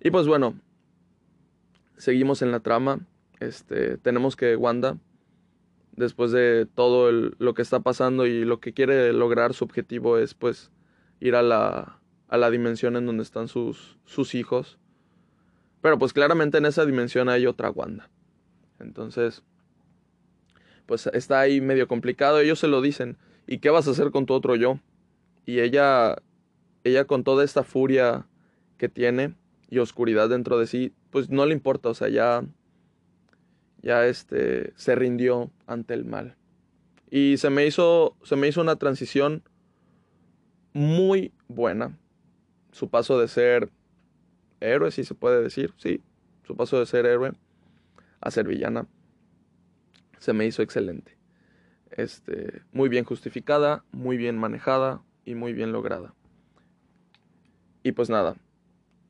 Y 0.02 0.12
pues 0.12 0.28
bueno, 0.28 0.60
seguimos 1.98 2.42
en 2.42 2.52
la 2.52 2.62
trama. 2.62 3.00
Este, 3.40 3.98
tenemos 3.98 4.36
que 4.36 4.56
Wanda, 4.56 4.98
después 5.96 6.32
de 6.32 6.66
todo 6.66 7.12
lo 7.12 7.54
que 7.54 7.62
está 7.62 7.82
pasando 7.82 8.26
y 8.26 8.46
lo 8.46 8.60
que 8.60 8.74
quiere 8.74 9.12
lograr, 9.12 9.54
su 9.54 9.66
objetivo 9.66 10.18
es 10.18 10.34
pues 10.34 10.72
ir 11.20 11.36
a 11.36 11.42
la, 11.42 12.00
a 12.28 12.38
la 12.38 12.50
dimensión 12.52 12.96
en 12.96 13.06
donde 13.06 13.24
están 13.24 13.48
sus, 13.48 13.98
sus 14.06 14.36
hijos. 14.36 14.80
Pero 15.82 16.00
pues 16.00 16.14
claramente 16.14 16.58
en 16.58 16.66
esa 16.66 16.86
dimensión 16.86 17.28
hay 17.28 17.46
otra 17.46 17.70
Wanda. 17.70 18.10
Entonces, 18.80 19.44
pues 20.86 21.08
está 21.08 21.40
ahí 21.40 21.62
medio 21.62 21.88
complicado. 21.88 22.40
Ellos 22.40 22.60
se 22.60 22.68
lo 22.68 22.82
dicen. 22.82 23.18
¿Y 23.48 23.60
qué 23.60 23.70
vas 23.70 23.88
a 23.88 23.92
hacer 23.92 24.12
con 24.12 24.26
tu 24.26 24.34
otro 24.34 24.56
yo? 24.56 24.80
Y 25.46 25.60
ella, 25.60 26.16
ella 26.84 27.06
con 27.06 27.24
toda 27.24 27.44
esta 27.44 27.64
furia 27.64 28.28
que 28.78 28.90
tiene 28.90 29.36
y 29.70 29.80
oscuridad 29.80 30.30
dentro 30.30 30.60
de 30.60 30.68
sí, 30.68 30.94
pues 31.10 31.30
no 31.30 31.46
le 31.46 31.54
importa. 31.54 31.90
O 31.90 31.94
sea, 31.94 32.10
ya, 32.10 32.44
ya 33.82 34.06
este, 34.06 34.74
se 34.76 34.96
rindió 34.96 35.52
ante 35.68 35.94
el 35.94 36.06
mal. 36.06 36.38
Y 37.10 37.38
se 37.38 37.50
me 37.50 37.66
hizo, 37.66 38.16
se 38.24 38.36
me 38.36 38.48
hizo 38.48 38.62
una 38.62 38.78
transición 38.78 39.44
muy 40.74 41.32
buena. 41.48 41.98
Su 42.72 42.90
paso 42.90 43.20
de 43.20 43.28
ser 43.28 43.70
héroe, 44.60 44.92
si 44.92 45.04
se 45.04 45.14
puede 45.14 45.42
decir, 45.42 45.74
sí, 45.78 46.02
su 46.44 46.56
paso 46.56 46.80
de 46.80 46.86
ser 46.86 47.06
héroe 47.06 47.34
a 48.20 48.32
ser 48.32 48.48
villana, 48.48 48.88
se 50.24 50.32
me 50.32 50.46
hizo 50.46 50.62
excelente. 50.62 51.18
Este, 51.92 52.62
muy 52.72 52.88
bien 52.88 53.04
justificada, 53.04 53.84
muy 53.92 54.16
bien 54.16 54.38
manejada 54.38 55.04
y 55.26 55.36
muy 55.36 55.52
bien 55.52 55.74
lograda. 55.74 56.14
Y 57.84 57.92
pues 57.92 58.10
nada, 58.10 58.38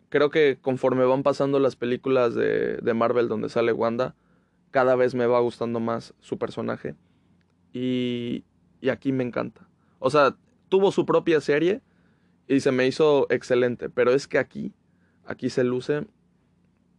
creo 0.09 0.31
que 0.31 0.57
conforme 0.59 1.05
van 1.05 1.21
pasando 1.21 1.59
las 1.59 1.75
películas 1.75 2.33
de, 2.33 2.77
de 2.77 2.93
Marvel 2.95 3.27
donde 3.27 3.49
sale 3.49 3.73
Wanda, 3.73 4.15
cada 4.71 4.95
vez 4.95 5.13
me 5.13 5.27
va 5.27 5.39
gustando 5.39 5.79
más 5.79 6.15
su 6.19 6.39
personaje. 6.39 6.95
Y, 7.73 8.43
y 8.81 8.89
aquí 8.89 9.11
me 9.11 9.23
encanta. 9.23 9.69
O 9.99 10.09
sea, 10.09 10.35
tuvo 10.67 10.91
su 10.91 11.05
propia 11.05 11.41
serie 11.41 11.83
y 12.47 12.59
se 12.61 12.71
me 12.71 12.87
hizo 12.87 13.27
excelente, 13.29 13.87
pero 13.87 14.13
es 14.13 14.27
que 14.27 14.39
aquí, 14.39 14.73
aquí 15.27 15.51
se 15.51 15.63
luce 15.63 16.07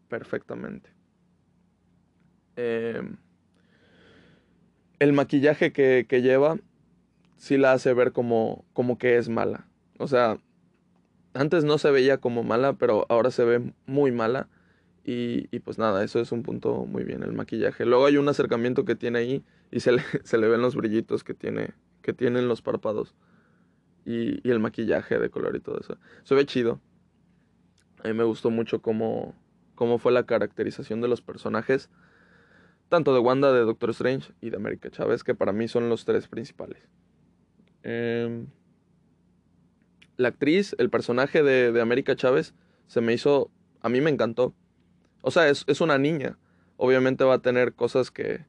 perfectamente. 0.09 0.91
Eh, 2.55 3.03
el 5.05 5.13
maquillaje 5.13 5.73
que, 5.73 6.07
que, 6.09 6.23
lleva 6.23 6.57
sí 7.37 7.59
la 7.59 7.73
hace 7.73 7.93
ver 7.93 8.13
como, 8.13 8.65
como 8.73 8.97
que 8.97 9.19
es 9.19 9.29
mala. 9.29 9.67
O 9.99 10.09
sea, 10.09 10.39
antes 11.35 11.65
no 11.65 11.77
se 11.77 11.91
veía 11.91 12.19
como 12.19 12.43
mala, 12.43 12.73
pero 12.73 13.05
ahora 13.11 13.31
se 13.31 13.45
ve 13.45 13.73
muy 13.87 14.13
mala. 14.13 14.49
Y, 15.05 15.49
y, 15.55 15.61
pues 15.61 15.79
nada, 15.79 16.03
eso 16.03 16.21
es 16.21 16.33
un 16.33 16.43
punto 16.43 16.87
muy 16.87 17.05
bien, 17.05 17.23
el 17.23 17.35
maquillaje. 17.35 17.85
Luego 17.85 18.07
hay 18.07 18.17
un 18.17 18.27
acercamiento 18.27 18.87
que 18.87 18.95
tiene 18.95 19.19
ahí 19.19 19.45
y 19.71 19.81
se 19.81 19.93
le, 19.93 20.03
se 20.25 20.39
le 20.39 20.49
ven 20.49 20.63
los 20.63 20.75
brillitos 20.75 21.23
que 21.23 21.35
tiene, 21.35 21.75
que 22.01 22.15
tienen 22.15 22.49
los 22.49 22.63
párpados. 22.63 23.15
Y, 24.07 24.47
y, 24.47 24.51
el 24.51 24.61
maquillaje 24.61 25.19
de 25.19 25.29
color 25.29 25.55
y 25.57 25.61
todo 25.61 25.79
eso. 25.79 25.99
Se 26.25 26.35
ve 26.35 26.47
chido. 26.47 26.81
A 28.03 28.09
mí 28.09 28.15
me 28.15 28.25
gustó 28.25 28.51
mucho 28.51 28.81
cómo, 28.81 29.35
cómo 29.75 29.99
fue 29.99 30.13
la 30.13 30.25
caracterización 30.25 31.03
de 31.03 31.09
los 31.09 31.21
personajes. 31.21 31.91
Tanto 32.89 33.15
de 33.15 33.21
Wanda, 33.21 33.53
de 33.53 33.61
Doctor 33.61 33.91
Strange 33.91 34.33
y 34.41 34.51
de 34.51 34.57
América 34.57 34.91
Chávez, 34.91 35.25
que 35.25 35.35
para 35.35 35.53
mí 35.53 35.69
son 35.69 35.89
los 35.89 36.05
tres 36.05 36.29
principales. 36.29 36.79
Eh, 37.83 38.47
la 40.17 40.29
actriz, 40.29 40.75
el 40.79 40.91
personaje 40.91 41.43
de, 41.43 41.73
de 41.73 41.81
América 41.81 42.17
Chávez, 42.17 42.55
se 42.87 43.01
me 43.01 43.13
hizo... 43.13 43.51
A 43.81 43.89
mí 43.89 44.01
me 44.01 44.11
encantó. 44.11 44.55
O 45.21 45.31
sea, 45.31 45.49
es, 45.49 45.65
es, 45.67 45.81
una 45.81 45.99
niña. 45.99 46.39
Obviamente 46.77 47.25
va 47.25 47.35
a 47.35 47.39
tener 47.43 47.75
cosas 47.75 48.11
que, 48.11 48.45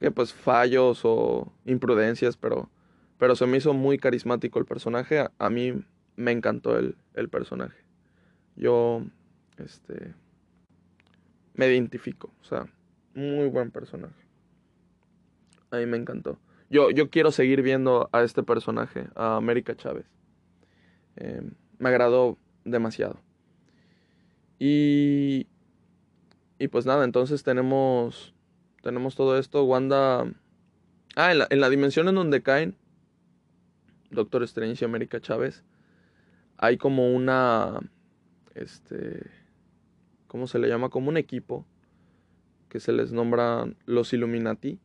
que 0.00 0.10
pues 0.10 0.32
fallos 0.32 1.00
o 1.04 1.52
imprudencias, 1.64 2.36
pero, 2.36 2.70
pero 3.18 3.36
se 3.36 3.46
me 3.46 3.56
hizo 3.56 3.72
muy 3.72 3.98
carismático 3.98 4.58
el 4.58 4.64
personaje. 4.64 5.20
A, 5.20 5.32
a 5.38 5.50
mí 5.50 5.84
me 6.16 6.32
encantó 6.32 6.76
el, 6.78 6.96
el, 7.14 7.28
personaje. 7.28 7.76
Yo, 8.56 9.02
este, 9.58 10.14
me 11.54 11.68
identifico. 11.68 12.32
O 12.40 12.44
sea, 12.44 12.66
muy 13.16 13.48
buen 13.48 13.70
personaje. 13.70 14.14
A 15.70 15.78
mí 15.78 15.86
me 15.86 15.96
encantó. 15.96 16.38
Yo, 16.68 16.90
yo 16.90 17.10
quiero 17.10 17.32
seguir 17.32 17.62
viendo 17.62 18.08
a 18.12 18.22
este 18.22 18.42
personaje, 18.42 19.08
a 19.14 19.36
América 19.36 19.74
Chávez. 19.74 20.06
Eh, 21.16 21.42
me 21.78 21.88
agradó 21.88 22.38
demasiado. 22.64 23.20
Y, 24.58 25.46
y 26.58 26.68
pues 26.68 26.86
nada, 26.86 27.04
entonces 27.04 27.42
tenemos, 27.42 28.34
tenemos 28.82 29.16
todo 29.16 29.38
esto. 29.38 29.64
Wanda... 29.64 30.24
Ah, 31.14 31.32
en 31.32 31.38
la, 31.38 31.46
en 31.48 31.60
la 31.60 31.70
dimensión 31.70 32.08
en 32.08 32.14
donde 32.16 32.42
caen 32.42 32.76
Doctor 34.10 34.42
Strange 34.42 34.84
y 34.84 34.86
América 34.86 35.20
Chávez, 35.20 35.64
hay 36.58 36.76
como 36.76 37.14
una... 37.14 37.80
Este... 38.54 39.30
¿Cómo 40.26 40.46
se 40.46 40.58
le 40.58 40.68
llama? 40.68 40.90
Como 40.90 41.08
un 41.08 41.16
equipo 41.16 41.64
que 42.76 42.80
se 42.80 42.92
les 42.92 43.10
nombra 43.10 43.66
los 43.86 44.12
Illuminati. 44.12 44.78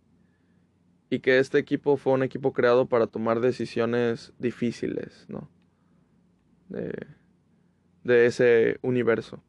Y 1.09 1.19
que 1.19 1.39
este 1.39 1.57
equipo 1.59 1.97
fue 1.97 2.13
un 2.13 2.23
equipo 2.23 2.53
creado 2.53 2.85
para 2.87 3.07
tomar 3.07 3.41
decisiones 3.41 4.31
difíciles, 4.39 5.25
¿no? 5.27 5.49
De, 6.69 6.93
de 8.05 8.25
ese 8.27 8.79
universo 8.81 9.43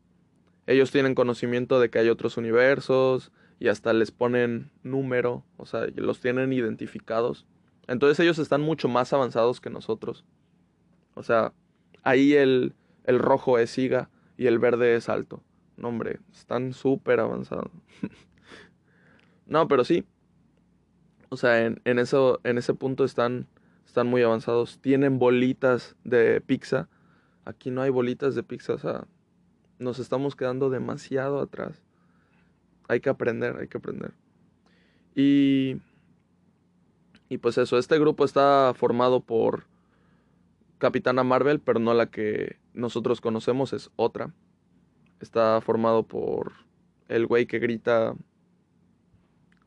ellos 0.67 0.91
tienen 0.91 1.15
conocimiento 1.15 1.81
de 1.81 1.91
que 1.91 1.99
hay 1.99 2.09
otros 2.09 2.37
universos 2.37 3.33
y 3.59 3.69
hasta 3.69 3.93
les 3.93 4.11
ponen 4.11 4.71
número, 4.83 5.45
o 5.57 5.67
sea, 5.67 5.87
los 5.97 6.21
tienen 6.21 6.53
identificados. 6.53 7.47
Entonces 7.89 8.21
ellos 8.21 8.39
están 8.39 8.61
mucho 8.61 8.89
más 8.89 9.13
avanzados 9.13 9.61
que 9.61 9.71
nosotros. 9.71 10.25
O 11.15 11.23
sea, 11.23 11.53
ahí 12.03 12.35
el, 12.35 12.75
el 13.05 13.19
rojo 13.19 13.59
es 13.59 13.71
siga 13.71 14.09
y 14.37 14.47
el 14.47 14.59
verde 14.59 14.95
es 14.95 15.09
alto. 15.09 15.43
No, 15.77 15.89
hombre, 15.89 16.21
están 16.33 16.73
súper 16.73 17.21
avanzados. 17.21 17.71
no, 19.53 19.69
pero 19.69 19.85
sí. 19.85 20.05
O 21.29 21.37
sea, 21.37 21.65
en, 21.67 21.81
en, 21.85 21.99
eso, 21.99 22.41
en 22.43 22.57
ese 22.57 22.73
punto 22.73 23.05
están, 23.05 23.47
están 23.87 24.07
muy 24.07 24.23
avanzados. 24.23 24.79
Tienen 24.81 25.19
bolitas 25.19 25.95
de 26.05 26.41
pizza. 26.41 26.89
Aquí 27.45 27.71
no 27.71 27.83
hay 27.83 27.91
bolitas 27.91 28.35
de 28.35 28.43
pizza, 28.43 28.73
o 28.73 28.79
sea, 28.79 29.05
nos 29.79 29.99
estamos 29.99 30.37
quedando 30.37 30.71
demasiado 30.71 31.41
atrás. 31.41 31.83
Hay 32.89 33.01
que 33.01 33.11
aprender, 33.11 33.57
hay 33.59 33.69
que 33.69 33.77
aprender. 33.77 34.13
Y, 35.15 35.77
y 37.29 37.39
pues 37.39 37.59
eso, 37.59 37.77
este 37.77 37.99
grupo 37.99 38.25
está 38.25 38.73
formado 38.75 39.21
por 39.21 39.67
Capitana 40.79 41.25
Marvel, 41.25 41.61
pero 41.61 41.79
no 41.79 41.93
la 41.93 42.07
que 42.07 42.57
nosotros 42.73 43.21
conocemos, 43.21 43.75
es 43.75 43.91
otra. 43.97 44.33
Está 45.21 45.61
formado 45.61 46.05
por 46.05 46.53
el 47.09 47.27
güey 47.27 47.47
que 47.47 47.59
grita, 47.59 48.15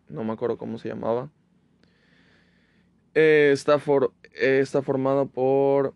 no 0.10 0.24
me 0.24 0.34
acuerdo 0.34 0.58
cómo 0.58 0.78
se 0.78 0.90
llamaba. 0.90 1.30
Eh, 3.14 3.52
está, 3.54 3.80
for, 3.80 4.14
eh, 4.34 4.60
está 4.62 4.82
formado 4.82 5.28
por 5.28 5.94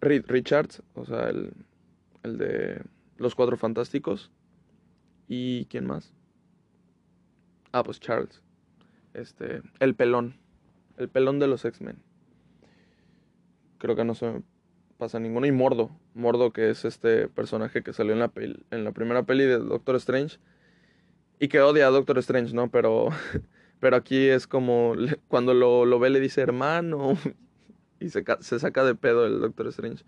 Reed 0.00 0.24
Richards, 0.26 0.82
o 0.94 1.04
sea, 1.04 1.28
el, 1.28 1.52
el 2.22 2.38
de 2.38 2.82
los 3.16 3.34
Cuatro 3.34 3.56
Fantásticos. 3.56 4.30
¿Y 5.28 5.66
quién 5.66 5.86
más? 5.86 6.12
Ah, 7.72 7.84
pues 7.84 8.00
Charles. 8.00 8.42
Este, 9.14 9.62
el 9.78 9.94
pelón. 9.94 10.34
El 10.96 11.08
pelón 11.08 11.38
de 11.38 11.46
los 11.46 11.64
X-Men. 11.64 12.02
Creo 13.78 13.94
que 13.94 14.04
no 14.04 14.14
se 14.14 14.42
pasa 14.98 15.20
ninguno. 15.20 15.46
Y 15.46 15.52
Mordo. 15.52 15.90
Mordo, 16.14 16.52
que 16.52 16.70
es 16.70 16.84
este 16.84 17.28
personaje 17.28 17.82
que 17.82 17.92
salió 17.92 18.12
en 18.12 18.18
la, 18.18 18.32
en 18.70 18.84
la 18.84 18.92
primera 18.92 19.22
peli 19.22 19.44
de 19.44 19.58
Doctor 19.58 19.96
Strange. 19.96 20.38
Y 21.40 21.48
que 21.48 21.60
odia 21.60 21.88
a 21.88 21.90
Doctor 21.90 22.18
Strange, 22.18 22.54
¿no? 22.54 22.70
Pero, 22.70 23.08
pero 23.80 23.96
aquí 23.96 24.28
es 24.28 24.46
como 24.46 24.94
cuando 25.26 25.54
lo, 25.54 25.86
lo 25.86 25.98
ve 25.98 26.10
le 26.10 26.20
dice 26.20 26.40
hermano. 26.42 27.18
Y 28.02 28.08
se, 28.08 28.24
se 28.40 28.58
saca 28.58 28.82
de 28.82 28.94
pedo 28.94 29.26
el 29.26 29.40
Doctor 29.40 29.66
Strange. 29.66 30.04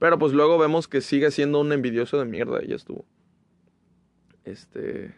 Pero 0.00 0.18
pues 0.18 0.32
luego 0.32 0.58
vemos 0.58 0.88
que 0.88 1.00
sigue 1.00 1.30
siendo 1.30 1.60
un 1.60 1.70
envidioso 1.70 2.18
de 2.18 2.24
mierda 2.24 2.60
y 2.64 2.66
ya 2.70 2.74
estuvo. 2.74 3.04
Este. 4.44 5.14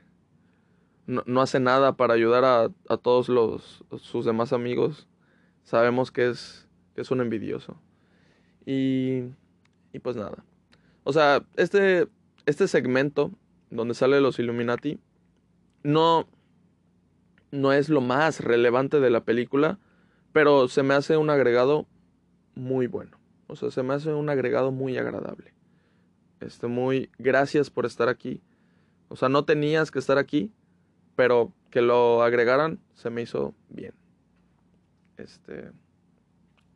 No, 1.07 1.23
no 1.25 1.41
hace 1.41 1.61
nada 1.61 1.97
para 1.97 2.13
ayudar 2.13 2.45
a, 2.45 2.65
a 2.91 2.97
todos 2.99 3.31
los, 3.31 3.85
sus 4.03 4.27
demás 4.27 4.53
amigos. 4.53 5.09
Sabemos 5.63 6.11
que 6.11 6.29
es, 6.29 6.69
que 6.95 7.01
es 7.01 7.11
un 7.11 7.23
envidioso. 7.23 7.81
Y, 8.67 9.23
Y 9.95 10.01
pues 10.03 10.17
nada. 10.17 10.45
O 11.05 11.13
sea, 11.15 11.43
este, 11.57 12.09
este 12.45 12.69
segmento 12.69 13.31
donde 13.71 13.95
sale 13.95 14.21
los 14.21 14.39
Illuminati 14.39 14.99
no, 15.85 16.27
no 17.53 17.73
es 17.73 17.89
lo 17.89 18.01
más 18.01 18.41
relevante 18.41 18.99
de 18.99 19.11
la 19.11 19.25
película, 19.25 19.79
pero 20.33 20.67
se 20.67 20.83
me 20.83 20.95
hace 20.95 21.17
un 21.17 21.31
agregado 21.31 21.87
muy 22.57 22.89
bueno. 22.89 23.19
O 23.47 23.55
sea, 23.55 23.71
se 23.71 23.83
me 23.85 23.95
hace 23.95 24.13
un 24.13 24.29
agregado 24.29 24.73
muy 24.73 24.99
agradable. 24.99 25.55
Este, 26.41 26.67
muy 26.67 27.11
gracias 27.19 27.71
por 27.71 27.87
estar 27.87 28.09
aquí. 28.09 28.43
O 29.09 29.17
sea, 29.17 29.29
no 29.29 29.45
tenías 29.45 29.91
que 29.91 29.99
estar 29.99 30.19
aquí, 30.19 30.53
pero 31.15 31.53
que 31.71 31.83
lo 31.83 32.23
agregaran 32.23 32.81
se 32.95 33.11
me 33.11 33.23
hizo 33.23 33.55
bien. 33.69 33.95
Este, 35.17 35.71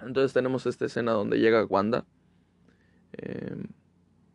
entonces 0.01 0.33
tenemos 0.33 0.67
esta 0.67 0.85
escena 0.85 1.13
donde 1.13 1.39
llega 1.39 1.65
Wanda. 1.65 2.05
Em, 3.13 3.65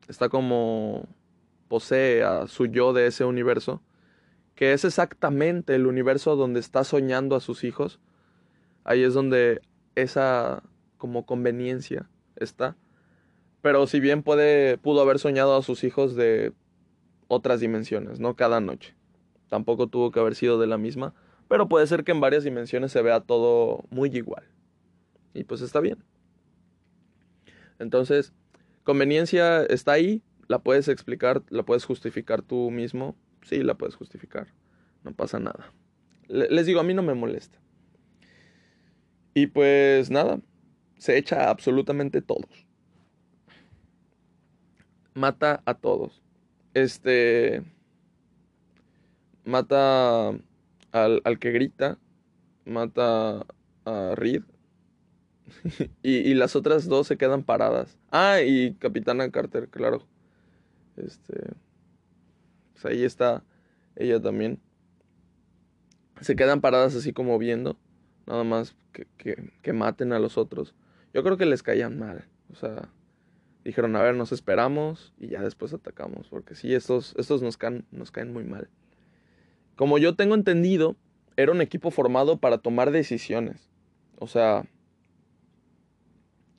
está 0.07 0.29
como 0.29 1.07
posee 1.67 2.23
a 2.23 2.47
su 2.47 2.65
yo 2.65 2.93
de 2.93 3.07
ese 3.07 3.23
universo, 3.23 3.81
que 4.55 4.73
es 4.73 4.85
exactamente 4.85 5.75
el 5.75 5.87
universo 5.87 6.35
donde 6.35 6.59
está 6.59 6.83
soñando 6.83 7.35
a 7.35 7.39
sus 7.39 7.63
hijos. 7.63 7.99
Ahí 8.83 9.03
es 9.03 9.13
donde 9.13 9.61
esa 9.95 10.63
como 10.97 11.25
conveniencia 11.25 12.09
está. 12.35 12.75
Pero 13.61 13.87
si 13.87 13.99
bien 13.99 14.23
puede, 14.23 14.77
pudo 14.77 15.01
haber 15.01 15.19
soñado 15.19 15.57
a 15.57 15.61
sus 15.63 15.83
hijos 15.83 16.15
de 16.15 16.53
otras 17.27 17.59
dimensiones, 17.59 18.19
¿no? 18.19 18.35
Cada 18.35 18.59
noche. 18.59 18.95
Tampoco 19.49 19.87
tuvo 19.87 20.11
que 20.11 20.19
haber 20.19 20.35
sido 20.35 20.59
de 20.59 20.67
la 20.67 20.77
misma. 20.77 21.13
Pero 21.47 21.67
puede 21.67 21.87
ser 21.87 22.03
que 22.03 22.11
en 22.11 22.21
varias 22.21 22.43
dimensiones 22.43 22.91
se 22.91 23.01
vea 23.01 23.21
todo 23.21 23.85
muy 23.89 24.09
igual. 24.15 24.43
Y 25.33 25.43
pues 25.43 25.61
está 25.61 25.79
bien. 25.79 26.03
Entonces, 27.79 28.33
conveniencia 28.83 29.63
está 29.63 29.93
ahí, 29.93 30.21
la 30.47 30.59
puedes 30.59 30.87
explicar, 30.87 31.41
la 31.49 31.63
puedes 31.63 31.85
justificar 31.85 32.41
tú 32.41 32.71
mismo. 32.71 33.15
Sí, 33.43 33.63
la 33.63 33.75
puedes 33.75 33.95
justificar. 33.95 34.47
No 35.03 35.13
pasa 35.13 35.39
nada. 35.39 35.71
Les 36.27 36.65
digo, 36.65 36.79
a 36.79 36.83
mí 36.83 36.93
no 36.93 37.03
me 37.03 37.13
molesta. 37.13 37.59
Y 39.33 39.47
pues 39.47 40.09
nada, 40.09 40.39
se 40.97 41.17
echa 41.17 41.49
absolutamente 41.49 42.21
todos. 42.21 42.67
Mata 45.13 45.61
a 45.65 45.73
todos. 45.75 46.21
Este. 46.73 47.63
Mata 49.43 50.29
al, 50.91 51.21
al 51.23 51.39
que 51.39 51.51
grita. 51.51 51.99
Mata 52.65 53.45
a 53.85 54.15
Reed. 54.15 54.43
y, 56.03 56.33
las 56.33 56.55
otras 56.55 56.87
dos 56.87 57.07
se 57.07 57.17
quedan 57.17 57.43
paradas. 57.43 57.97
Ah, 58.11 58.41
y 58.41 58.75
Capitana 58.75 59.29
Carter, 59.31 59.69
claro. 59.69 60.07
Este. 60.97 61.53
Pues 62.83 62.93
ahí 62.93 63.05
está 63.05 63.43
ella 63.95 64.21
también. 64.21 64.59
Se 66.19 66.35
quedan 66.35 66.59
paradas 66.59 66.95
así 66.95 67.13
como 67.13 67.37
viendo. 67.37 67.77
Nada 68.27 68.43
más 68.43 68.75
que, 68.91 69.07
que, 69.61 69.73
maten 69.73 70.11
a 70.11 70.19
los 70.19 70.37
otros. 70.37 70.75
Yo 71.13 71.23
creo 71.23 71.37
que 71.37 71.45
les 71.45 71.63
caían 71.63 71.97
mal. 71.97 72.25
O 72.51 72.55
sea, 72.55 72.89
dijeron, 73.63 73.95
a 73.95 74.01
ver, 74.01 74.15
nos 74.15 74.31
esperamos 74.33 75.13
y 75.17 75.29
ya 75.29 75.41
después 75.41 75.73
atacamos. 75.73 76.27
Porque 76.27 76.55
sí, 76.55 76.73
estos, 76.73 77.15
estos 77.17 77.41
nos, 77.41 77.55
caen, 77.57 77.85
nos 77.91 78.11
caen 78.11 78.33
muy 78.33 78.43
mal. 78.43 78.69
Como 79.77 79.97
yo 79.97 80.15
tengo 80.15 80.35
entendido, 80.35 80.97
era 81.37 81.53
un 81.53 81.61
equipo 81.61 81.89
formado 81.89 82.37
para 82.37 82.57
tomar 82.57 82.91
decisiones. 82.91 83.69
O 84.19 84.27
sea, 84.27 84.65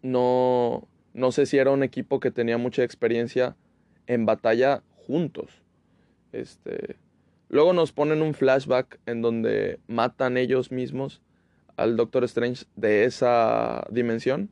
no, 0.01 0.89
no 1.13 1.33
sé 1.33 1.45
si 1.45 1.59
era 1.59 1.71
un 1.71 1.83
equipo 1.83 2.19
que 2.19 2.31
tenía 2.31 2.57
mucha 2.57 2.83
experiencia 2.83 3.57
en 4.07 4.25
batalla 4.25 4.83
juntos. 5.07 5.64
Este, 6.35 6.97
luego 7.49 7.73
nos 7.73 7.93
ponen 7.93 8.21
un 8.23 8.35
flashback 8.35 8.99
en 9.07 9.23
donde 9.23 9.79
matan 9.87 10.37
ellos 10.37 10.73
mismos 10.73 11.23
al 11.77 11.97
Doctor 11.97 12.25
Strange 12.25 12.67
de 12.77 13.05
esa 13.05 13.87
dimensión. 13.91 14.51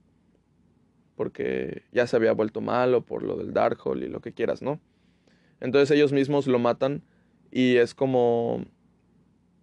Porque 1.17 1.83
ya 1.93 2.07
se 2.07 2.17
había 2.17 2.33
vuelto 2.33 2.61
malo 2.61 3.03
por 3.05 3.23
lo 3.23 3.37
del 3.37 3.53
Darkhold 3.53 4.03
y 4.03 4.09
lo 4.09 4.21
que 4.21 4.33
quieras, 4.33 4.63
¿no? 4.63 4.81
Entonces 5.61 5.91
ellos 5.91 6.13
mismos 6.13 6.47
lo 6.47 6.59
matan 6.59 7.03
y 7.51 7.77
es 7.77 7.95
como... 7.95 8.65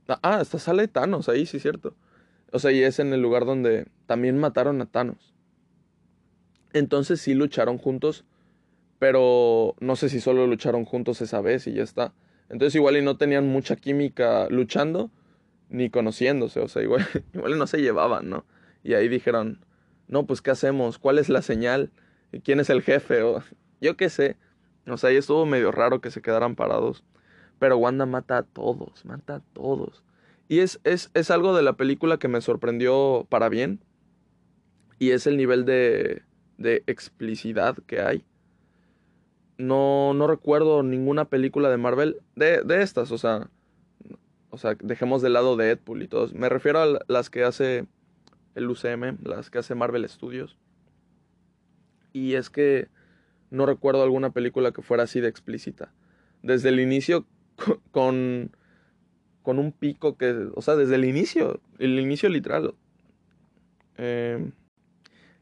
Ah, 0.07 0.38
hasta 0.38 0.59
sale 0.59 0.88
Thanos 0.88 1.30
ahí, 1.30 1.45
sí, 1.45 1.59
cierto. 1.59 1.95
O 2.51 2.59
sea, 2.59 2.72
y 2.72 2.82
es 2.82 2.99
en 2.99 3.13
el 3.13 3.22
lugar 3.22 3.45
donde 3.45 3.88
también 4.05 4.38
mataron 4.38 4.82
a 4.82 4.86
Thanos. 4.86 5.34
Entonces 6.74 7.22
sí 7.22 7.34
lucharon 7.34 7.78
juntos, 7.78 8.26
pero 9.00 9.76
no 9.80 9.95
sé 9.95 10.10
si 10.10 10.20
solo 10.20 10.45
lucharon 10.45 10.86
juntos 10.86 11.22
esa 11.22 11.41
vez 11.41 11.66
y 11.68 11.74
ya 11.74 11.84
está. 11.84 12.14
Entonces 12.50 12.76
igual 12.76 12.97
y 12.97 13.02
no 13.02 13.18
tenían 13.18 13.47
mucha 13.47 13.76
química 13.76 14.47
luchando 14.50 15.10
ni 15.70 15.89
conociéndose, 15.89 16.60
o 16.60 16.68
sea, 16.68 16.82
igual, 16.82 17.08
igual 17.34 17.58
no 17.58 17.68
se 17.68 17.82
llevaban, 17.82 18.30
¿no? 18.30 18.45
Y 18.84 18.93
ahí 18.93 19.08
dijeron, 19.08 19.64
no, 20.08 20.26
pues 20.26 20.41
¿qué 20.41 20.52
hacemos? 20.52 20.97
¿Cuál 21.00 21.20
es 21.20 21.30
la 21.30 21.41
señal? 21.41 21.91
¿Quién 22.43 22.60
es 22.60 22.70
el 22.70 22.82
jefe? 22.82 23.22
O, 23.22 23.43
yo 23.82 23.95
qué 23.95 24.10
sé. 24.10 24.36
O 24.88 24.97
sea, 24.97 25.12
ahí 25.12 25.18
estuvo 25.18 25.45
medio 25.45 25.72
raro 25.72 26.02
que 26.02 26.12
se 26.12 26.22
quedaran 26.22 26.56
parados. 26.56 27.04
Pero 27.60 27.78
Wanda 27.78 28.06
mata 28.06 28.38
a 28.38 28.43
todos, 28.43 29.06
mata 29.06 29.36
a 29.36 29.39
todos. 29.54 30.04
Y 30.47 30.60
es, 30.60 30.80
es, 30.84 31.12
es 31.14 31.30
algo 31.30 31.56
de 31.56 31.62
la 31.62 31.74
película 31.74 32.18
que 32.18 32.28
me 32.28 32.41
sorprendió 32.41 33.28
para 33.30 33.50
bien. 33.50 33.82
Y 34.97 35.12
es 35.12 35.28
el 35.28 35.38
nivel 35.38 35.66
de, 35.66 36.24
de 36.58 36.84
explicidad 36.88 37.78
que 37.86 38.02
hay. 38.02 38.26
No, 39.60 40.16
no 40.16 40.26
recuerdo 40.26 40.82
ninguna 40.82 41.26
película 41.26 41.70
de 41.70 41.78
Marvel 41.78 42.18
de, 42.36 42.64
de 42.64 42.82
estas, 42.82 43.12
o 43.12 43.20
sea, 43.20 43.51
o 44.49 44.57
sea, 44.57 44.76
dejemos 44.82 45.22
de 45.22 45.30
lado 45.30 45.55
de 45.55 45.66
Deadpool 45.66 46.01
y 46.01 46.07
todos. 46.07 46.34
Me 46.34 46.49
refiero 46.49 46.82
a 46.82 46.99
las 47.07 47.30
que 47.30 47.43
hace 47.43 47.86
el 48.55 48.68
UCM, 48.68 49.20
las 49.24 49.51
que 49.51 49.60
hace 49.60 49.76
Marvel 49.76 50.10
Studios. 50.10 50.57
Y 52.14 52.34
es 52.34 52.49
que 52.49 52.88
no 53.51 53.68
recuerdo 53.68 54.01
alguna 54.01 54.32
película 54.32 54.72
que 54.72 54.82
fuera 54.82 55.03
así 55.03 55.20
de 55.20 55.28
explícita. 55.28 55.93
Desde 56.41 56.70
el 56.70 56.80
inicio 56.80 57.28
con 57.91 58.51
con 59.49 59.57
un 59.57 59.72
pico 59.72 60.16
que, 60.16 60.47
o 60.53 60.62
sea, 60.62 60.76
desde 60.76 60.93
el 60.93 61.05
inicio, 61.05 61.60
el 61.80 61.99
inicio 61.99 62.30
literal. 62.30 62.76
Eh, 63.97 64.51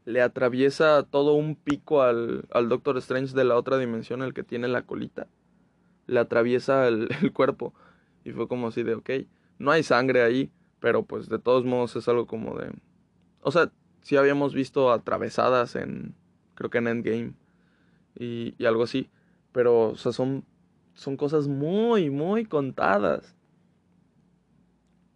le 0.08 0.22
atraviesa 0.22 1.02
todo 1.02 1.34
un 1.34 1.54
pico 1.54 2.00
al, 2.00 2.46
al, 2.50 2.70
Doctor 2.70 2.96
Strange 2.96 3.34
de 3.34 3.44
la 3.44 3.56
otra 3.56 3.76
dimensión, 3.76 4.22
el 4.22 4.32
que 4.32 4.42
tiene 4.42 4.66
la 4.66 4.80
colita. 4.80 5.26
Le 6.06 6.18
atraviesa 6.18 6.88
el, 6.88 7.08
el, 7.22 7.30
cuerpo. 7.30 7.74
Y 8.24 8.32
fue 8.32 8.48
como 8.48 8.68
así 8.68 8.82
de, 8.82 8.94
ok, 8.94 9.10
no 9.58 9.70
hay 9.70 9.82
sangre 9.82 10.22
ahí, 10.22 10.50
pero 10.80 11.02
pues 11.02 11.28
de 11.28 11.38
todos 11.38 11.66
modos 11.66 11.94
es 11.94 12.08
algo 12.08 12.26
como 12.26 12.56
de... 12.56 12.72
O 13.42 13.50
sea, 13.50 13.70
sí 14.00 14.16
habíamos 14.16 14.54
visto 14.54 14.90
atravesadas 14.90 15.76
en, 15.76 16.14
creo 16.54 16.70
que 16.70 16.78
en 16.78 16.88
Endgame 16.88 17.34
y, 18.18 18.54
y 18.56 18.64
algo 18.64 18.84
así. 18.84 19.10
Pero, 19.52 19.90
o 19.90 19.96
sea, 19.96 20.12
son, 20.12 20.42
son 20.94 21.18
cosas 21.18 21.48
muy, 21.48 22.08
muy 22.08 22.46
contadas. 22.46 23.36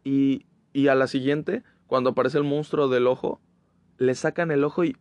Y, 0.04 0.44
y 0.74 0.88
a 0.88 0.94
la 0.94 1.06
siguiente, 1.06 1.62
cuando 1.86 2.10
aparece 2.10 2.36
el 2.36 2.44
monstruo 2.44 2.88
del 2.88 3.06
ojo, 3.06 3.40
le 4.02 4.14
sacan 4.14 4.50
el 4.50 4.64
ojo 4.64 4.84
y... 4.84 4.96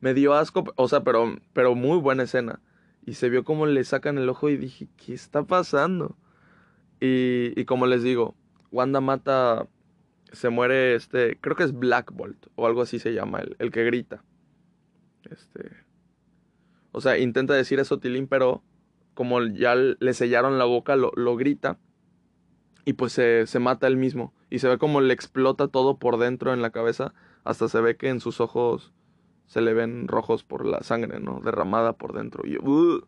me 0.00 0.14
dio 0.14 0.34
asco, 0.34 0.64
o 0.76 0.88
sea, 0.88 1.02
pero, 1.02 1.36
pero 1.52 1.74
muy 1.74 1.98
buena 1.98 2.22
escena. 2.22 2.60
Y 3.04 3.14
se 3.14 3.28
vio 3.28 3.44
como 3.44 3.66
le 3.66 3.84
sacan 3.84 4.18
el 4.18 4.28
ojo 4.28 4.48
y 4.48 4.56
dije, 4.56 4.88
¿qué 4.96 5.14
está 5.14 5.44
pasando? 5.44 6.16
Y, 7.00 7.58
y 7.58 7.64
como 7.64 7.86
les 7.86 8.02
digo, 8.02 8.34
Wanda 8.70 9.00
mata, 9.00 9.66
se 10.32 10.50
muere 10.50 10.94
este, 10.94 11.38
creo 11.40 11.56
que 11.56 11.64
es 11.64 11.72
Black 11.72 12.12
Bolt 12.12 12.46
o 12.54 12.66
algo 12.66 12.82
así 12.82 12.98
se 12.98 13.14
llama, 13.14 13.40
el, 13.40 13.56
el 13.58 13.70
que 13.70 13.84
grita. 13.84 14.24
Este, 15.30 15.70
o 16.92 17.00
sea, 17.00 17.18
intenta 17.18 17.54
decir 17.54 17.80
eso 17.80 17.98
Tilín, 17.98 18.28
pero 18.28 18.62
como 19.14 19.42
ya 19.42 19.74
le 19.74 20.14
sellaron 20.14 20.58
la 20.58 20.64
boca, 20.64 20.96
lo, 20.96 21.12
lo 21.16 21.36
grita. 21.36 21.78
Y 22.84 22.94
pues 22.94 23.12
se, 23.12 23.46
se 23.46 23.58
mata 23.58 23.86
él 23.86 23.96
mismo. 23.96 24.32
Y 24.48 24.60
se 24.60 24.68
ve 24.68 24.78
como 24.78 25.00
le 25.00 25.12
explota 25.12 25.68
todo 25.68 25.98
por 25.98 26.18
dentro 26.18 26.54
en 26.54 26.62
la 26.62 26.70
cabeza. 26.70 27.12
Hasta 27.44 27.68
se 27.68 27.80
ve 27.80 27.96
que 27.96 28.08
en 28.08 28.20
sus 28.20 28.40
ojos 28.40 28.92
se 29.46 29.60
le 29.60 29.72
ven 29.74 30.08
rojos 30.08 30.44
por 30.44 30.66
la 30.66 30.82
sangre, 30.82 31.20
¿no? 31.20 31.40
Derramada 31.40 31.94
por 31.94 32.12
dentro. 32.12 32.46
Y, 32.46 32.58
uh, 32.58 33.06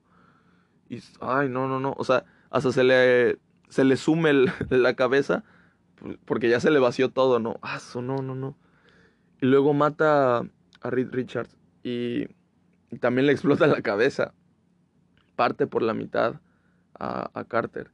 y 0.89 1.03
ay, 1.20 1.49
no, 1.49 1.68
no, 1.68 1.81
no. 1.81 1.95
O 1.99 2.05
sea, 2.05 2.24
hasta 2.51 2.72
se 2.72 2.83
le, 2.83 3.39
se 3.68 3.85
le 3.85 3.97
sume 3.97 4.33
la 4.70 4.95
cabeza 4.95 5.45
porque 6.24 6.49
ya 6.49 6.61
se 6.61 6.70
le 6.70 6.78
vació 6.78 7.11
todo, 7.11 7.39
¿no? 7.39 7.59
Ah, 7.62 7.78
no, 7.97 8.16
no, 8.16 8.35
no. 8.35 8.57
Y 9.41 9.47
luego 9.47 9.74
mata 9.74 10.39
a 10.39 10.91
Reed 10.91 11.11
Richards 11.12 11.57
y, 11.83 12.26
y, 12.91 12.99
también 13.01 13.26
le 13.26 13.33
explota 13.33 13.66
la 13.66 13.83
cabeza. 13.83 14.35
Parte 15.37 15.66
por 15.66 15.83
la 15.83 15.95
mitad 15.95 16.41
a, 16.99 17.31
a 17.35 17.45
Carter. 17.45 17.91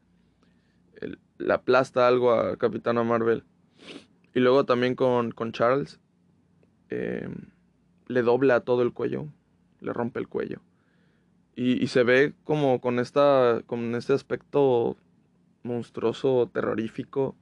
El, 1.01 1.19
le 1.39 1.53
aplasta 1.53 2.07
algo 2.07 2.33
a 2.33 2.57
Capitana 2.57 3.03
Marvel. 3.03 3.45
Y 4.35 4.41
luego 4.41 4.65
también 4.65 4.95
con, 4.95 5.33
con 5.33 5.53
Charles 5.53 6.01
eh, 6.91 7.29
le 8.09 8.23
dobla 8.23 8.61
todo 8.61 8.83
el 8.83 8.93
cuello. 8.93 9.27
le 9.81 9.93
rompe 9.93 10.21
el 10.21 10.29
cuello. 10.29 10.61
Y, 11.55 11.87
se 11.87 12.03
ve 12.03 12.35
como 12.45 12.83
con, 12.83 12.99
esta, 12.99 13.63
con 13.67 13.95
este 13.95 14.13
aspecto 14.13 14.97
monstruoso, 15.63 16.51
terrorífico. 16.53 17.35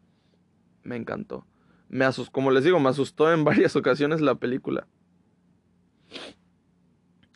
Me 0.84 0.94
encantó. 0.96 1.44
Me 1.88 2.04
asustó, 2.04 2.30
como 2.30 2.52
les 2.52 2.62
digo, 2.62 2.78
me 2.78 2.90
asustó 2.90 3.32
en 3.32 3.42
varias 3.44 3.74
ocasiones 3.74 4.20
la 4.20 4.36
película. 4.36 4.86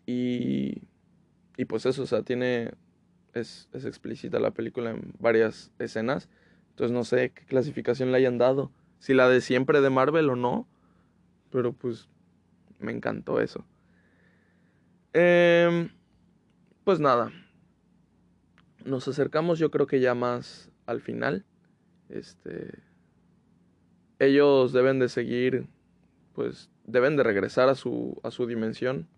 Y, 0.07 0.83
y 1.57 1.65
pues 1.65 1.85
eso, 1.85 2.05
o 2.05 2.07
sea, 2.07 2.23
tiene, 2.23 2.71
es, 3.35 3.69
es 3.73 3.85
explícita 3.85 4.39
la 4.39 4.53
película 4.53 4.91
en 4.91 5.15
varias 5.19 5.73
escenas. 5.81 6.29
Entonces 6.71 6.95
no 6.95 7.03
sé 7.03 7.31
qué 7.31 7.45
clasificación 7.45 8.13
le 8.13 8.19
hayan 8.19 8.39
dado. 8.39 8.71
Si 9.01 9.15
la 9.15 9.29
de 9.29 9.41
siempre 9.41 9.81
de 9.81 9.91
Marvel 9.91 10.31
o 10.31 10.37
no. 10.37 10.69
Pero 11.51 11.73
pues 11.73 12.09
me 12.79 12.93
encantó 12.93 13.41
eso. 13.41 13.65
Eh, 15.13 15.91
pues 16.85 17.01
nada. 17.01 17.33
Nos 18.85 19.09
acercamos 19.09 19.59
yo 19.59 19.71
creo 19.71 19.87
que 19.87 20.01
ya 20.01 20.15
más 20.15 20.71
al 20.87 21.01
final. 21.01 21.45
Este. 22.09 22.83
Ellos 24.19 24.73
deben 24.73 24.99
de 24.99 25.09
seguir. 25.09 25.67
Pues 26.35 26.71
deben 26.85 27.17
de 27.17 27.23
regresar 27.23 27.69
a 27.69 27.75
su, 27.75 28.21
a 28.23 28.31
su 28.31 28.47
dimensión. 28.47 29.09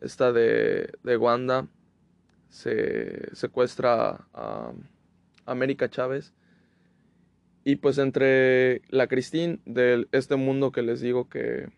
Esta 0.00 0.32
de, 0.32 0.92
de 1.02 1.16
Wanda 1.16 1.68
se 2.48 3.34
secuestra 3.34 4.26
a 4.34 4.72
América 5.46 5.88
Chávez. 5.88 6.34
Y 7.64 7.76
pues 7.76 7.98
entre 7.98 8.82
la 8.88 9.06
Christine 9.06 9.60
de 9.66 10.08
este 10.12 10.36
mundo 10.36 10.72
que 10.72 10.82
les 10.82 11.00
digo 11.00 11.28
que 11.28 11.68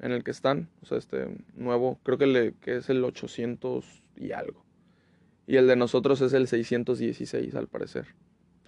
en 0.00 0.12
el 0.12 0.22
que 0.22 0.30
están, 0.30 0.68
o 0.82 0.86
sea, 0.86 0.98
este 0.98 1.26
nuevo, 1.54 1.98
creo 2.04 2.18
que, 2.18 2.26
le, 2.26 2.54
que 2.60 2.76
es 2.76 2.88
el 2.88 3.02
800 3.02 3.84
y 4.16 4.32
algo. 4.32 4.64
Y 5.46 5.56
el 5.56 5.66
de 5.66 5.76
nosotros 5.76 6.20
es 6.20 6.32
el 6.32 6.46
616 6.46 7.54
al 7.54 7.66
parecer. 7.66 8.06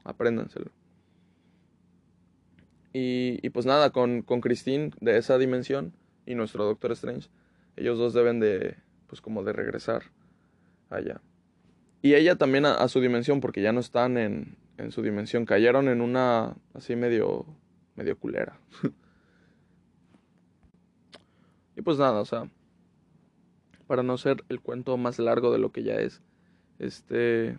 Apréndanselo. 0.02 0.72
Y, 2.92 3.38
y 3.42 3.50
pues 3.50 3.66
nada, 3.66 3.90
con, 3.90 4.22
con 4.22 4.40
Christine 4.40 4.90
de 5.00 5.18
esa 5.18 5.38
dimensión 5.38 5.92
y 6.26 6.34
nuestro 6.34 6.64
Doctor 6.64 6.92
Strange, 6.92 7.28
ellos 7.76 7.98
dos 7.98 8.12
deben 8.14 8.40
de, 8.40 8.76
pues 9.06 9.20
como 9.20 9.44
de 9.44 9.52
regresar 9.52 10.04
allá. 10.88 11.20
Y 12.02 12.14
ella 12.14 12.34
también 12.34 12.66
a, 12.66 12.74
a 12.74 12.88
su 12.88 13.00
dimensión, 13.00 13.40
porque 13.40 13.62
ya 13.62 13.72
no 13.72 13.78
están 13.78 14.16
en, 14.16 14.56
en 14.80 14.92
su 14.92 15.02
dimensión. 15.02 15.44
Cayeron 15.44 15.88
en 15.88 16.00
una 16.00 16.56
así 16.74 16.96
medio, 16.96 17.46
medio 17.96 18.18
culera. 18.18 18.58
y 21.76 21.82
pues 21.82 21.98
nada, 21.98 22.20
o 22.20 22.24
sea, 22.24 22.50
para 23.86 24.02
no 24.02 24.16
ser 24.18 24.44
el 24.48 24.60
cuento 24.60 24.96
más 24.96 25.18
largo 25.18 25.52
de 25.52 25.58
lo 25.58 25.72
que 25.72 25.82
ya 25.82 25.94
es, 25.94 26.22
este... 26.78 27.58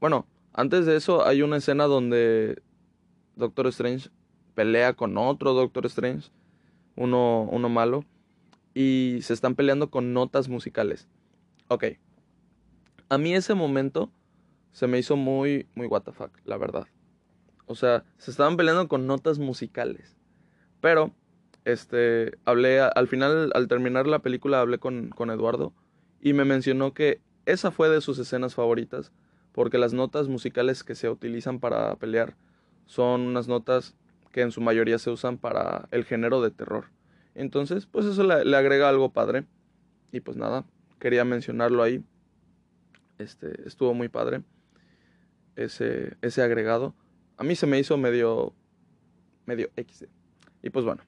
Bueno, 0.00 0.26
antes 0.52 0.86
de 0.86 0.96
eso 0.96 1.26
hay 1.26 1.42
una 1.42 1.56
escena 1.56 1.84
donde 1.84 2.62
Doctor 3.34 3.66
Strange 3.68 4.10
pelea 4.54 4.94
con 4.94 5.16
otro 5.18 5.52
Doctor 5.52 5.86
Strange, 5.86 6.30
uno, 6.96 7.48
uno 7.50 7.68
malo, 7.68 8.04
y 8.74 9.18
se 9.22 9.32
están 9.32 9.54
peleando 9.54 9.90
con 9.90 10.12
notas 10.12 10.48
musicales. 10.48 11.08
Ok. 11.68 11.84
A 13.08 13.18
mí 13.18 13.34
ese 13.34 13.54
momento 13.54 14.10
se 14.76 14.86
me 14.86 14.98
hizo 14.98 15.16
muy, 15.16 15.66
muy 15.74 15.86
what 15.86 16.04
fuck, 16.12 16.38
la 16.44 16.58
verdad. 16.58 16.86
O 17.64 17.74
sea, 17.74 18.04
se 18.18 18.30
estaban 18.30 18.58
peleando 18.58 18.88
con 18.88 19.06
notas 19.06 19.38
musicales. 19.38 20.18
Pero, 20.82 21.14
este, 21.64 22.36
hablé, 22.44 22.80
al 22.80 23.08
final, 23.08 23.52
al 23.54 23.68
terminar 23.68 24.06
la 24.06 24.18
película, 24.18 24.60
hablé 24.60 24.78
con, 24.78 25.08
con 25.08 25.30
Eduardo 25.30 25.72
y 26.20 26.34
me 26.34 26.44
mencionó 26.44 26.92
que 26.92 27.22
esa 27.46 27.70
fue 27.70 27.88
de 27.88 28.02
sus 28.02 28.18
escenas 28.18 28.54
favoritas, 28.54 29.12
porque 29.52 29.78
las 29.78 29.94
notas 29.94 30.28
musicales 30.28 30.84
que 30.84 30.94
se 30.94 31.08
utilizan 31.08 31.58
para 31.58 31.96
pelear 31.96 32.36
son 32.84 33.22
unas 33.22 33.48
notas 33.48 33.96
que 34.30 34.42
en 34.42 34.52
su 34.52 34.60
mayoría 34.60 34.98
se 34.98 35.08
usan 35.08 35.38
para 35.38 35.88
el 35.90 36.04
género 36.04 36.42
de 36.42 36.50
terror. 36.50 36.90
Entonces, 37.34 37.86
pues 37.86 38.04
eso 38.04 38.24
le, 38.24 38.44
le 38.44 38.56
agrega 38.58 38.90
algo 38.90 39.10
padre. 39.10 39.46
Y 40.12 40.20
pues 40.20 40.36
nada, 40.36 40.66
quería 40.98 41.24
mencionarlo 41.24 41.82
ahí. 41.82 42.04
Este, 43.16 43.66
estuvo 43.66 43.94
muy 43.94 44.10
padre 44.10 44.42
ese, 45.56 46.16
ese 46.22 46.42
agregado. 46.42 46.94
A 47.36 47.44
mí 47.44 47.56
se 47.56 47.66
me 47.66 47.78
hizo 47.78 47.96
medio, 47.96 48.52
medio 49.44 49.70
XD. 49.76 50.04
Y 50.62 50.70
pues 50.70 50.84
bueno, 50.84 51.02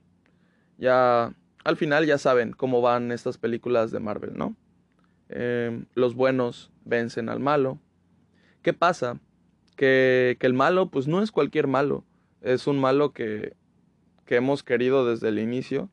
ya 0.77 1.35
al 1.65 1.77
final 1.77 2.07
ya 2.07 2.19
saben 2.19 2.53
cómo 2.53 2.81
van 2.81 3.13
estas 3.13 3.39
películas 3.39 3.91
de 3.91 4.01
Marvel, 4.01 4.37
¿no? 4.37 4.57
Eh, 5.29 5.85
los 5.95 6.15
buenos 6.15 6.71
vencen 6.85 7.29
al 7.29 7.41
malo. 7.41 7.79
¿Qué 8.63 8.73
pasa? 8.73 9.21
Que, 9.77 10.37
que, 10.41 10.47
el 10.47 10.55
malo 10.55 10.91
pues 10.91 11.07
no 11.07 11.23
es 11.23 11.31
cualquier 11.31 11.67
malo. 11.67 12.05
Es 12.41 12.67
un 12.67 12.79
malo 12.79 13.13
que, 13.13 13.55
que 14.25 14.37
hemos 14.37 14.63
querido 14.63 15.07
desde 15.07 15.29
el 15.29 15.39
inicio 15.39 15.89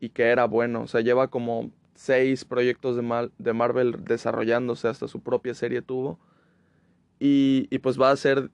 y 0.00 0.10
que 0.10 0.24
era 0.24 0.46
bueno. 0.46 0.82
O 0.82 0.86
sea, 0.86 1.00
lleva 1.00 1.28
como 1.28 1.70
seis 1.94 2.44
proyectos 2.44 2.96
de, 2.96 3.02
mal, 3.02 3.32
de 3.38 3.52
Marvel 3.52 4.04
desarrollándose, 4.04 4.88
hasta 4.88 5.08
su 5.08 5.20
propia 5.20 5.54
serie 5.54 5.82
tuvo. 5.82 6.18
Y, 7.26 7.68
y, 7.70 7.78
pues 7.78 7.98
va 7.98 8.10
a 8.10 8.16
ser, 8.16 8.50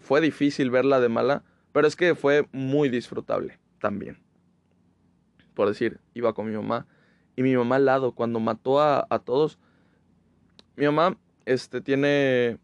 fue 0.00 0.20
difícil 0.20 0.68
verla 0.68 0.98
de 0.98 1.08
mala, 1.08 1.44
pero 1.70 1.86
es 1.86 1.94
que 1.94 2.16
fue 2.16 2.48
muy 2.50 2.88
disfrutable 2.88 3.60
también. 3.78 4.18
Por 5.54 5.68
decir, 5.68 6.00
iba 6.12 6.32
con 6.32 6.50
mi 6.50 6.56
mamá 6.56 6.88
y 7.36 7.44
mi 7.44 7.56
mamá 7.56 7.76
al 7.76 7.84
lado, 7.84 8.10
cuando 8.10 8.40
mató 8.40 8.80
a, 8.80 9.06
a 9.10 9.20
todos, 9.20 9.60
mi 10.74 10.86
mamá 10.86 11.18
este, 11.44 11.80
tiene 11.80 12.58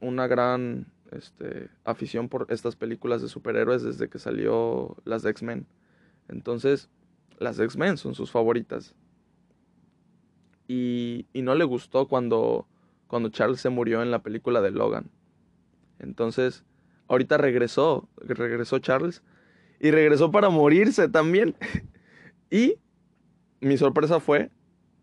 una 0.00 0.26
gran 0.26 0.92
este, 1.12 1.70
afición 1.84 2.28
por 2.28 2.44
estas 2.50 2.76
películas 2.76 3.22
de 3.22 3.28
superhéroes 3.28 3.82
desde 3.82 4.10
que 4.10 4.18
salió 4.18 4.98
las 5.06 5.24
X-Men. 5.24 5.66
Entonces, 6.28 6.90
las 7.38 7.58
X-Men 7.58 7.96
son 7.96 8.14
sus 8.14 8.30
favoritas. 8.30 8.94
Y, 10.68 11.24
y 11.32 11.40
no 11.40 11.54
le 11.54 11.64
gustó 11.64 12.06
cuando 12.06 12.66
cuando 13.06 13.28
Charles 13.28 13.60
se 13.60 13.68
murió 13.70 14.02
en 14.02 14.10
la 14.10 14.22
película 14.22 14.60
de 14.60 14.70
Logan. 14.70 15.10
Entonces, 15.98 16.64
ahorita 17.08 17.36
regresó, 17.36 18.08
regresó 18.16 18.78
Charles 18.78 19.22
y 19.80 19.90
regresó 19.90 20.30
para 20.30 20.50
morirse 20.50 21.08
también. 21.08 21.56
y 22.50 22.76
mi 23.60 23.76
sorpresa 23.76 24.20
fue 24.20 24.50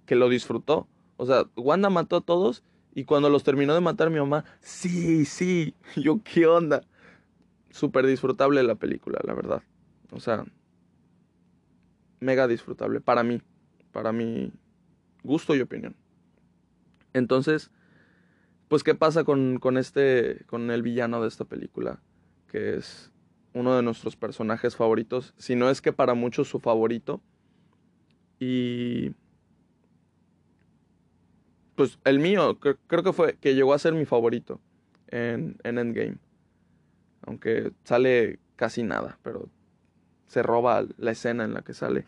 que 0.05 0.15
lo 0.15 0.29
disfrutó. 0.29 0.87
O 1.17 1.25
sea, 1.25 1.45
Wanda 1.55 1.89
mató 1.89 2.17
a 2.17 2.21
todos 2.21 2.63
y 2.93 3.05
cuando 3.05 3.29
los 3.29 3.43
terminó 3.43 3.73
de 3.73 3.81
matar 3.81 4.09
mi 4.09 4.19
mamá, 4.19 4.43
sí, 4.59 5.25
sí, 5.25 5.75
yo 5.95 6.21
qué 6.23 6.45
onda. 6.45 6.81
Súper 7.69 8.05
disfrutable 8.05 8.61
la 8.63 8.75
película, 8.75 9.19
la 9.23 9.33
verdad. 9.33 9.63
O 10.11 10.19
sea, 10.19 10.45
mega 12.19 12.47
disfrutable 12.47 12.99
para 12.99 13.23
mí, 13.23 13.41
para 13.91 14.11
mi 14.11 14.51
gusto 15.23 15.55
y 15.55 15.61
opinión. 15.61 15.95
Entonces, 17.13 17.71
pues 18.71 18.85
qué 18.85 18.95
pasa 18.95 19.25
con, 19.25 19.59
con 19.59 19.77
este, 19.77 20.45
con 20.45 20.71
el 20.71 20.81
villano 20.81 21.21
de 21.21 21.27
esta 21.27 21.43
película, 21.43 21.99
que 22.47 22.77
es 22.77 23.11
uno 23.53 23.75
de 23.75 23.83
nuestros 23.83 24.15
personajes 24.15 24.77
favoritos, 24.77 25.33
si 25.35 25.57
no 25.57 25.69
es 25.69 25.81
que 25.81 25.91
para 25.91 26.13
muchos 26.13 26.47
su 26.47 26.61
favorito. 26.61 27.21
Y 28.39 29.11
pues 31.75 31.99
el 32.05 32.19
mío, 32.19 32.59
creo, 32.61 33.03
que 33.03 33.11
fue, 33.11 33.35
que 33.41 33.55
llegó 33.55 33.73
a 33.73 33.77
ser 33.77 33.93
mi 33.93 34.05
favorito 34.05 34.61
en, 35.07 35.57
en 35.65 35.77
Endgame. 35.77 36.17
Aunque 37.23 37.73
sale 37.83 38.39
casi 38.55 38.83
nada, 38.83 39.19
pero 39.21 39.49
se 40.27 40.43
roba 40.43 40.85
la 40.97 41.11
escena 41.11 41.43
en 41.43 41.53
la 41.53 41.61
que 41.61 41.73
sale. 41.73 42.05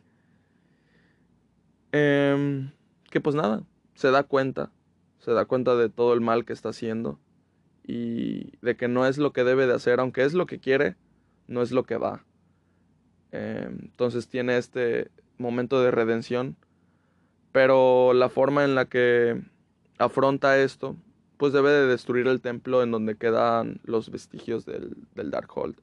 Eh, 1.91 2.70
que 3.11 3.20
pues 3.20 3.36
nada, 3.36 3.64
se 3.95 4.11
da 4.11 4.24
cuenta 4.24 4.72
se 5.24 5.32
da 5.32 5.45
cuenta 5.45 5.76
de 5.78 5.89
todo 5.89 6.13
el 6.13 6.19
mal 6.19 6.43
que 6.43 6.51
está 6.51 6.69
haciendo 6.69 7.17
y 7.82 8.57
de 8.61 8.76
que 8.76 8.89
no 8.89 9.05
es 9.05 9.17
lo 9.17 9.32
que 9.32 9.45
debe 9.45 9.67
de 9.67 9.74
hacer, 9.74 10.01
aunque 10.01 10.24
es 10.24 10.34
lo 10.34 10.45
que 10.45 10.59
quiere, 10.59 10.97
no 11.47 11.61
es 11.61 11.71
lo 11.71 11.84
que 11.86 11.95
va. 11.95 12.26
Eh, 13.32 13.67
entonces 13.69 14.28
tiene 14.28 14.57
este 14.57 15.11
momento 15.38 15.82
de 15.82 15.91
redención, 15.91 16.57
pero 17.53 18.13
la 18.13 18.28
forma 18.28 18.65
en 18.65 18.76
la 18.76 18.86
que 18.86 19.41
afronta 19.97 20.57
esto, 20.59 20.97
pues 21.38 21.53
debe 21.53 21.71
de 21.71 21.88
destruir 21.88 22.28
el 22.28 22.41
templo 22.41 22.84
en 22.84 22.91
donde 22.91 23.15
quedan 23.15 23.80
los 23.86 24.11
vestigios 24.11 24.65
del, 24.65 24.97
del 25.15 25.32
Darkhold. 25.32 25.76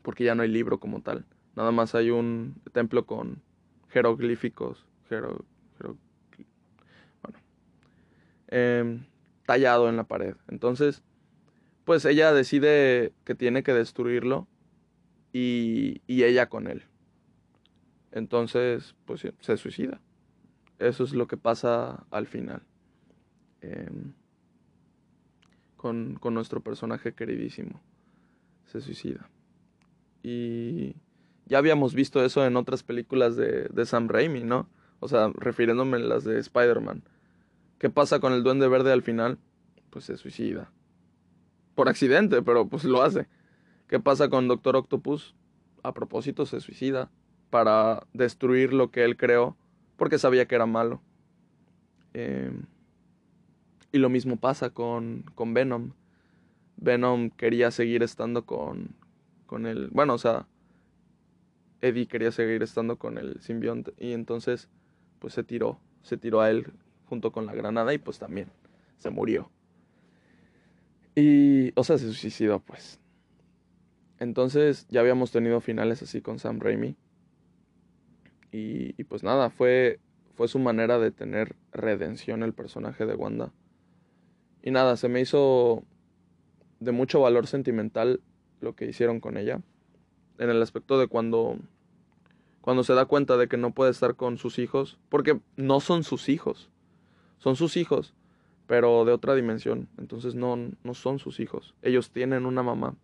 Porque 0.00 0.24
ya 0.24 0.34
no 0.34 0.42
hay 0.42 0.48
libro 0.48 0.80
como 0.80 1.02
tal. 1.02 1.26
Nada 1.54 1.70
más 1.70 1.94
hay 1.94 2.10
un 2.10 2.54
templo 2.72 3.04
con 3.04 3.42
jeroglíficos, 3.90 4.86
jero, 5.08 5.44
jero, 5.78 5.96
eh, 8.56 9.00
tallado 9.46 9.88
en 9.88 9.96
la 9.96 10.04
pared. 10.04 10.36
Entonces, 10.48 11.02
pues 11.84 12.04
ella 12.04 12.32
decide 12.32 13.12
que 13.24 13.34
tiene 13.34 13.64
que 13.64 13.74
destruirlo 13.74 14.46
y, 15.32 16.02
ella 16.06 16.48
con 16.48 16.68
él. 16.68 16.84
Entonces, 18.12 18.94
pues 19.06 19.26
se 19.40 19.56
suicida. 19.56 20.00
Eso 20.78 21.02
es 21.02 21.14
lo 21.14 21.26
que 21.26 21.36
pasa 21.36 22.06
al 22.12 22.26
final. 22.26 22.62
Em, 23.60 24.12
con, 25.76 26.14
con 26.14 26.34
nuestro 26.34 26.60
personaje 26.60 27.12
queridísimo. 27.12 27.82
Se 28.66 28.80
suicida. 28.80 29.28
Y 30.22 30.94
ya 31.46 31.58
habíamos 31.58 31.92
visto 31.92 32.24
eso 32.24 32.46
en 32.46 32.56
otras 32.56 32.84
películas 32.84 33.34
de, 33.34 33.64
de 33.64 33.84
Sam 33.84 34.08
Raimi, 34.08 34.44
¿no? 34.44 34.68
O 35.00 35.08
sea, 35.08 35.32
refiriéndome 35.34 35.96
a 35.96 36.00
las 36.00 36.22
de 36.22 36.38
Spider-Man. 36.38 37.02
¿Qué 37.78 37.90
pasa 37.90 38.20
con 38.20 38.32
el 38.32 38.42
duende 38.42 38.68
verde 38.68 38.92
al 38.92 39.02
final? 39.02 39.38
Pues 39.90 40.06
se 40.06 40.16
suicida. 40.16 40.70
Por 41.74 41.88
accidente, 41.88 42.42
pero 42.42 42.68
pues 42.68 42.84
lo 42.84 43.02
hace. 43.02 43.26
¿Qué 43.88 44.00
pasa 44.00 44.28
con 44.28 44.48
Doctor 44.48 44.76
Octopus? 44.76 45.34
A 45.82 45.92
propósito 45.92 46.46
se 46.46 46.60
suicida 46.60 47.10
para 47.50 48.06
destruir 48.12 48.72
lo 48.72 48.90
que 48.90 49.04
él 49.04 49.16
creó 49.16 49.56
porque 49.96 50.18
sabía 50.18 50.46
que 50.46 50.54
era 50.54 50.66
malo. 50.66 51.00
Em, 52.14 52.64
y 53.92 53.98
lo 53.98 54.08
mismo 54.08 54.36
pasa 54.36 54.70
con, 54.70 55.24
con 55.34 55.54
Venom. 55.54 55.92
Venom 56.76 57.30
quería 57.30 57.70
seguir 57.70 58.02
estando 58.02 58.44
con, 58.44 58.94
con 59.46 59.66
el... 59.66 59.88
Bueno, 59.90 60.14
o 60.14 60.18
sea, 60.18 60.46
Eddie 61.80 62.06
quería 62.06 62.32
seguir 62.32 62.62
estando 62.62 62.96
con 62.98 63.18
el 63.18 63.40
simbionte 63.40 63.92
y 63.98 64.12
entonces 64.12 64.68
pues 65.18 65.34
se 65.34 65.44
tiró, 65.44 65.78
se 66.02 66.16
tiró 66.16 66.40
a 66.40 66.50
él 66.50 66.72
junto 67.14 67.30
con 67.30 67.46
la 67.46 67.54
granada 67.54 67.94
y 67.94 67.98
pues 67.98 68.18
también 68.18 68.48
se 68.98 69.08
murió. 69.08 69.48
Y, 71.14 71.70
o 71.78 71.84
sea, 71.84 71.96
se 71.96 72.12
suicidó 72.12 72.58
pues. 72.58 72.98
Entonces 74.18 74.88
ya 74.90 74.98
habíamos 74.98 75.30
tenido 75.30 75.60
finales 75.60 76.02
así 76.02 76.20
con 76.20 76.40
Sam 76.40 76.58
Raimi. 76.58 76.96
Y, 78.50 78.92
pues 79.04 79.22
nada, 79.22 79.50
fue, 79.50 80.00
fue 80.34 80.48
su 80.48 80.58
manera 80.58 80.98
de 80.98 81.10
tener 81.12 81.54
redención 81.72 82.42
el 82.42 82.52
personaje 82.52 83.06
de 83.06 83.14
Wanda. 83.14 83.52
Y 84.62 84.72
nada, 84.72 84.96
se 84.96 85.08
me 85.08 85.20
hizo 85.20 85.84
de 86.80 86.92
mucho 86.92 87.20
valor 87.20 87.46
sentimental 87.46 88.20
lo 88.60 88.74
que 88.74 88.86
hicieron 88.86 89.20
con 89.20 89.36
ella. 89.36 89.60
En 90.38 90.50
el 90.50 90.60
aspecto 90.62 90.98
de 90.98 91.06
cuando 91.06 91.58
cuando 92.60 92.82
se 92.82 92.94
da 92.94 93.04
cuenta 93.04 93.36
de 93.36 93.46
que 93.46 93.58
no 93.58 93.74
puede 93.74 93.90
estar 93.90 94.16
con 94.16 94.38
sus 94.38 94.58
hijos, 94.58 94.98
porque 95.10 95.38
no 95.54 95.80
son 95.80 96.02
sus 96.02 96.30
hijos, 96.30 96.70
son 97.44 97.56
sus 97.56 97.76
hijos, 97.76 98.14
pero 98.66 99.04
de 99.04 99.12
otra 99.12 99.34
dimensión, 99.34 99.90
entonces 99.98 100.34
no, 100.34 100.56
no 100.56 100.94
son 100.94 101.18
sus 101.18 101.40
hijos, 101.40 101.74
ellos 101.82 102.10
tienen 102.10 102.46
una 102.46 102.62
mamá, 102.62 102.96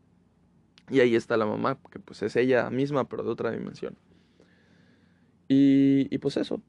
y 0.88 1.00
ahí 1.00 1.14
está 1.14 1.36
la 1.36 1.44
mamá, 1.44 1.78
que 1.90 1.98
pues 1.98 2.22
es 2.22 2.36
ella 2.36 2.70
misma, 2.70 3.06
pero 3.06 3.22
de 3.22 3.28
otra 3.28 3.50
dimensión. 3.50 3.98
Y, 5.46 6.08
y 6.10 6.18
pues 6.18 6.38
eso, 6.38 6.62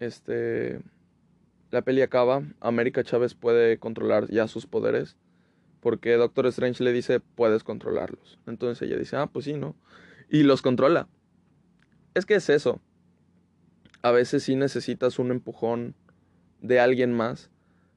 este, 0.00 0.80
la 1.70 1.82
peli 1.82 2.00
acaba, 2.00 2.42
América 2.60 3.04
Chávez 3.04 3.34
puede 3.34 3.78
controlar 3.78 4.30
ya 4.30 4.48
sus 4.48 4.64
poderes, 4.64 5.18
porque 5.80 6.14
Doctor 6.14 6.46
Strange 6.46 6.82
le 6.82 6.94
dice, 6.94 7.20
puedes 7.20 7.62
controlarlos. 7.62 8.38
Entonces 8.46 8.88
ella 8.88 8.96
dice, 8.96 9.16
ah, 9.16 9.26
pues 9.26 9.44
sí, 9.44 9.52
¿no? 9.52 9.76
Y 10.30 10.44
los 10.44 10.62
controla. 10.62 11.08
Es 12.14 12.24
que 12.24 12.36
es 12.36 12.48
eso. 12.48 12.80
A 14.00 14.12
veces 14.12 14.44
sí 14.44 14.56
necesitas 14.56 15.18
un 15.18 15.30
empujón 15.30 15.94
de 16.66 16.80
alguien 16.80 17.12
más 17.12 17.50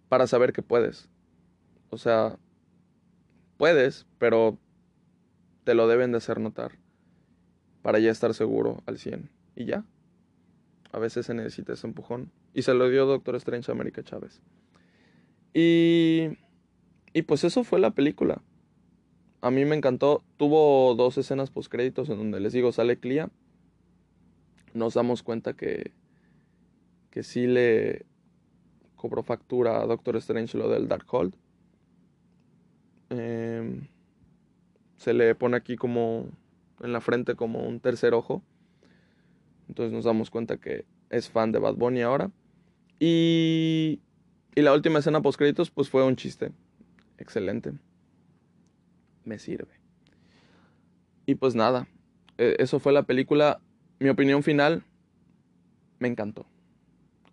para 0.07 0.27
saber 0.27 0.53
que 0.53 0.61
puedes. 0.61 1.09
O 1.89 1.97
sea, 1.97 2.37
puedes, 3.57 4.05
pero 4.17 4.57
te 5.63 5.73
lo 5.73 5.87
deben 5.87 6.11
de 6.11 6.17
hacer 6.17 6.39
notar 6.39 6.77
para 7.81 7.99
ya 7.99 8.11
estar 8.11 8.33
seguro 8.33 8.83
al 8.85 8.97
100. 8.97 9.29
Y 9.55 9.65
ya. 9.65 9.85
A 10.91 10.99
veces 10.99 11.25
se 11.25 11.33
necesita 11.33 11.73
ese 11.73 11.87
empujón. 11.87 12.31
Y 12.53 12.63
se 12.63 12.73
lo 12.73 12.89
dio 12.89 13.05
Doctor 13.05 13.35
Strange 13.35 13.71
a 13.71 13.75
América 13.75 14.03
Chávez. 14.03 14.41
Y, 15.53 16.37
y 17.13 17.21
pues 17.23 17.43
eso 17.43 17.63
fue 17.63 17.79
la 17.79 17.91
película. 17.91 18.41
A 19.41 19.51
mí 19.51 19.65
me 19.65 19.75
encantó. 19.75 20.23
Tuvo 20.37 20.95
dos 20.95 21.17
escenas 21.17 21.51
post 21.51 21.71
créditos 21.71 22.09
en 22.09 22.17
donde 22.17 22.39
les 22.39 22.53
digo 22.53 22.71
sale 22.71 22.99
Clea 22.99 23.29
nos 24.73 24.93
damos 24.93 25.23
cuenta 25.23 25.53
que, 25.53 25.91
que 27.11 27.23
sí 27.23 27.47
le 27.47 28.05
cobró 28.99 29.23
factura 29.23 29.81
a 29.81 29.85
Doctor 29.85 30.17
Strange 30.17 30.57
lo 30.57 30.69
del 30.69 30.87
Darkhold. 30.87 31.33
Eh, 33.09 33.81
se 34.97 35.13
le 35.13 35.33
pone 35.35 35.55
aquí 35.57 35.77
como 35.77 36.27
en 36.81 36.91
la 36.91 37.01
frente 37.01 37.35
como 37.35 37.67
un 37.67 37.79
tercer 37.79 38.13
ojo. 38.13 38.43
Entonces 39.69 39.93
nos 39.93 40.03
damos 40.03 40.29
cuenta 40.29 40.57
que 40.57 40.85
es 41.09 41.29
fan 41.29 41.51
de 41.51 41.59
Bad 41.59 41.75
Bunny 41.75 42.01
ahora. 42.01 42.29
Y, 42.99 44.01
y 44.53 44.61
la 44.61 44.73
última 44.73 44.99
escena 44.99 45.21
post 45.21 45.39
créditos 45.39 45.71
pues 45.71 45.89
fue 45.89 46.03
un 46.03 46.17
chiste. 46.17 46.51
Excelente. 47.17 47.71
Me 49.23 49.39
sirve. 49.39 49.79
Y 51.25 51.35
pues 51.35 51.55
nada, 51.55 51.87
e, 52.37 52.57
eso 52.59 52.79
fue 52.79 52.91
la 52.91 53.03
película 53.03 53.61
mi 53.99 54.09
opinión 54.09 54.43
final, 54.43 54.83
me 55.99 56.07
encantó. 56.07 56.45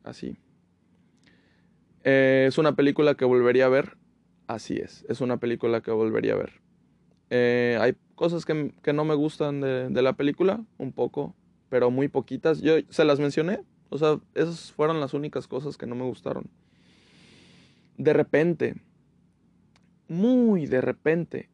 Así. 0.05 0.37
Eh, 2.09 2.45
es 2.47 2.57
una 2.57 2.77
película 2.77 3.17
que 3.17 3.25
volvería 3.25 3.67
a 3.67 3.69
ver. 3.69 3.99
Así 4.47 4.77
es, 4.77 5.05
es 5.09 5.21
una 5.21 5.39
película 5.39 5.81
que 5.81 5.91
volvería 5.91 6.35
a 6.35 6.37
ver. 6.37 6.53
Eh, 7.31 7.77
hay 7.81 7.97
cosas 8.15 8.45
que, 8.45 8.93
no 8.93 9.05
me 9.05 9.17
gustan 9.17 9.61
de, 9.61 9.89
de, 9.89 10.03
la 10.03 10.13
película, 10.13 10.65
un 10.79 10.93
poco, 10.93 11.35
pero 11.69 11.91
muy 11.91 12.07
poquitas. 12.07 12.63
Yo 12.63 12.75
se 12.91 13.05
las 13.05 13.19
mencioné, 13.19 13.63
o 13.89 13.99
sea, 13.99 14.21
esas 14.35 14.71
fueron 14.71 15.01
las 15.01 15.15
únicas 15.15 15.49
cosas 15.49 15.77
que 15.77 15.87
no 15.87 15.97
me 15.97 16.05
gustaron. 16.05 16.49
De 17.99 18.13
repente, 18.13 18.77
muy 20.07 20.67
de 20.67 20.81
repente, 20.81 21.51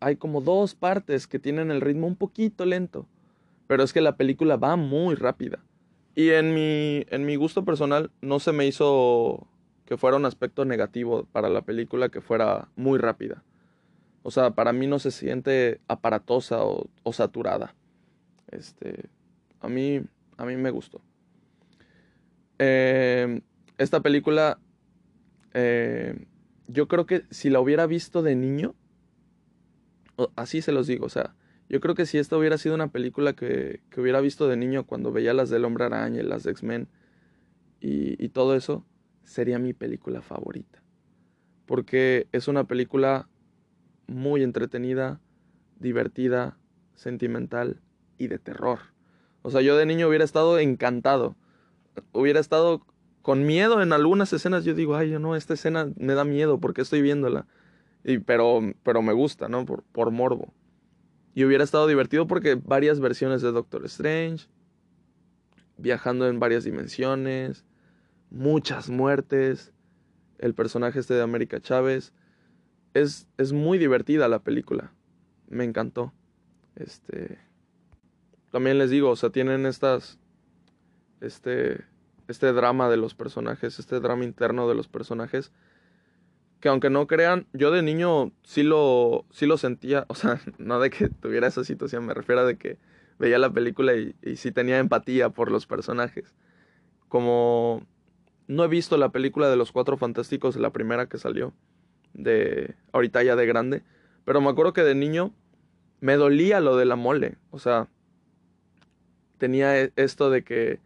hay 0.00 0.16
como 0.16 0.40
dos 0.40 0.74
partes 0.74 1.26
que 1.26 1.38
tienen 1.38 1.70
el 1.70 1.82
ritmo 1.82 2.06
un 2.06 2.16
poquito 2.16 2.64
lento. 2.64 3.06
Pero 3.66 3.82
es 3.82 3.92
que 3.92 4.00
la 4.00 4.16
película 4.16 4.56
va 4.56 4.76
muy 4.76 5.14
rápida. 5.14 5.58
Y 6.14 6.30
en 6.30 6.54
mi, 6.54 7.04
en 7.10 7.26
mi 7.26 7.36
gusto 7.36 7.66
personal 7.66 8.10
no 8.22 8.40
se 8.40 8.52
me 8.52 8.66
hizo 8.66 9.46
que 9.90 9.96
fuera 9.96 10.16
un 10.16 10.24
aspecto 10.24 10.64
negativo 10.64 11.26
para 11.32 11.48
la 11.48 11.62
película 11.62 12.10
que 12.10 12.20
fuera 12.20 12.68
muy 12.76 12.96
rápida. 12.96 13.42
O 14.22 14.30
sea, 14.30 14.52
para 14.52 14.72
mí 14.72 14.86
no 14.86 15.00
se 15.00 15.10
siente 15.10 15.80
aparatosa 15.88 16.60
o, 16.62 17.12
saturada. 17.12 17.74
Este, 18.52 19.10
a 19.58 19.68
mí, 19.68 20.00
a 20.36 20.46
mí 20.46 20.54
me 20.54 20.70
gustó. 20.70 21.02
Eh, 22.60 23.40
esta 23.78 23.98
película, 23.98 24.60
eh, 25.54 26.24
yo 26.68 26.86
creo 26.86 27.04
que 27.04 27.24
si 27.30 27.50
la 27.50 27.58
hubiera 27.58 27.88
visto 27.88 28.22
de 28.22 28.36
niño, 28.36 28.76
así 30.36 30.62
se 30.62 30.70
los 30.70 30.86
digo, 30.86 31.06
o 31.06 31.10
sea, 31.10 31.34
yo 31.68 31.80
creo 31.80 31.96
que 31.96 32.06
si 32.06 32.18
esta 32.18 32.36
hubiera 32.36 32.58
sido 32.58 32.76
una 32.76 32.92
película 32.92 33.32
que, 33.32 33.80
hubiera 33.96 34.20
visto 34.20 34.46
de 34.46 34.56
niño 34.56 34.86
cuando 34.86 35.10
veía 35.10 35.34
las 35.34 35.50
del 35.50 35.64
Hombre 35.64 35.86
Araña 35.86 36.20
y 36.20 36.24
las 36.24 36.44
de 36.44 36.52
X-Men 36.52 36.86
y, 37.80 38.28
todo 38.28 38.54
eso, 38.54 38.84
sería 39.30 39.60
mi 39.60 39.72
película 39.72 40.22
favorita. 40.22 40.82
Porque 41.66 42.26
es 42.32 42.48
una 42.48 42.64
película 42.64 43.28
muy 44.08 44.42
entretenida, 44.42 45.20
divertida, 45.78 46.58
sentimental 46.96 47.80
y 48.18 48.26
de 48.26 48.40
terror. 48.40 48.80
O 49.42 49.50
sea, 49.50 49.60
yo 49.60 49.76
de 49.76 49.86
niño 49.86 50.08
hubiera 50.08 50.24
estado 50.24 50.58
encantado. 50.58 51.36
Hubiera 52.12 52.40
estado 52.40 52.84
con 53.22 53.46
miedo 53.46 53.80
en 53.82 53.92
algunas 53.92 54.32
escenas. 54.32 54.64
Yo 54.64 54.74
digo, 54.74 54.96
ay, 54.96 55.16
no, 55.20 55.36
esta 55.36 55.54
escena 55.54 55.88
me 55.96 56.14
da 56.14 56.24
miedo 56.24 56.58
porque 56.58 56.82
estoy 56.82 57.00
viéndola. 57.00 57.46
Y, 58.02 58.18
pero, 58.18 58.60
pero 58.82 59.00
me 59.00 59.12
gusta, 59.12 59.48
¿no? 59.48 59.64
Por, 59.64 59.84
por 59.92 60.10
morbo. 60.10 60.52
Y 61.34 61.44
hubiera 61.44 61.62
estado 61.62 61.86
divertido 61.86 62.26
porque 62.26 62.56
varias 62.56 62.98
versiones 62.98 63.42
de 63.42 63.52
Doctor 63.52 63.84
Strange, 63.84 64.48
viajando 65.76 66.26
en 66.26 66.40
varias 66.40 66.64
dimensiones, 66.64 67.64
muchas 68.30 68.88
muertes, 68.88 69.72
el 70.38 70.54
personaje 70.54 70.98
este 70.98 71.14
de 71.14 71.22
América 71.22 71.60
Chávez. 71.60 72.12
Es, 72.94 73.28
es 73.36 73.52
muy 73.52 73.78
divertida 73.78 74.28
la 74.28 74.40
película. 74.40 74.92
Me 75.48 75.64
encantó. 75.64 76.12
Este. 76.76 77.38
También 78.50 78.78
les 78.78 78.90
digo, 78.90 79.10
o 79.10 79.16
sea, 79.16 79.30
tienen 79.30 79.66
estas. 79.66 80.18
Este. 81.20 81.84
Este 82.28 82.52
drama 82.52 82.88
de 82.88 82.96
los 82.96 83.14
personajes, 83.14 83.80
este 83.80 83.98
drama 83.98 84.24
interno 84.24 84.68
de 84.68 84.76
los 84.76 84.86
personajes 84.86 85.50
que 86.60 86.68
aunque 86.68 86.90
no 86.90 87.06
crean, 87.06 87.46
yo 87.52 87.70
de 87.70 87.82
niño 87.82 88.32
sí 88.44 88.62
lo, 88.62 89.24
sí 89.30 89.46
lo 89.46 89.56
sentía, 89.56 90.04
o 90.08 90.14
sea, 90.14 90.40
no 90.58 90.78
de 90.78 90.90
que 90.90 91.08
tuviera 91.08 91.46
esa 91.46 91.64
situación, 91.64 92.06
me 92.06 92.14
refiero 92.14 92.42
a 92.42 92.44
de 92.44 92.56
que 92.56 92.78
veía 93.18 93.38
la 93.38 93.50
película 93.50 93.94
y, 93.96 94.14
y 94.22 94.36
sí 94.36 94.52
tenía 94.52 94.78
empatía 94.78 95.30
por 95.30 95.50
los 95.50 95.66
personajes. 95.66 96.34
Como 97.08 97.86
no 98.50 98.64
he 98.64 98.68
visto 98.68 98.96
la 98.96 99.10
película 99.10 99.48
de 99.48 99.54
los 99.54 99.70
Cuatro 99.70 99.96
Fantásticos, 99.96 100.56
la 100.56 100.70
primera 100.70 101.06
que 101.06 101.18
salió, 101.18 101.54
de 102.14 102.74
ahorita 102.92 103.22
ya 103.22 103.36
de 103.36 103.46
grande, 103.46 103.84
pero 104.24 104.40
me 104.40 104.50
acuerdo 104.50 104.72
que 104.72 104.82
de 104.82 104.96
niño 104.96 105.32
me 106.00 106.16
dolía 106.16 106.58
lo 106.58 106.76
de 106.76 106.84
la 106.84 106.96
mole, 106.96 107.36
o 107.52 107.60
sea, 107.60 107.86
tenía 109.38 109.80
e, 109.80 109.92
esto 109.94 110.30
de 110.30 110.42
que 110.42 110.80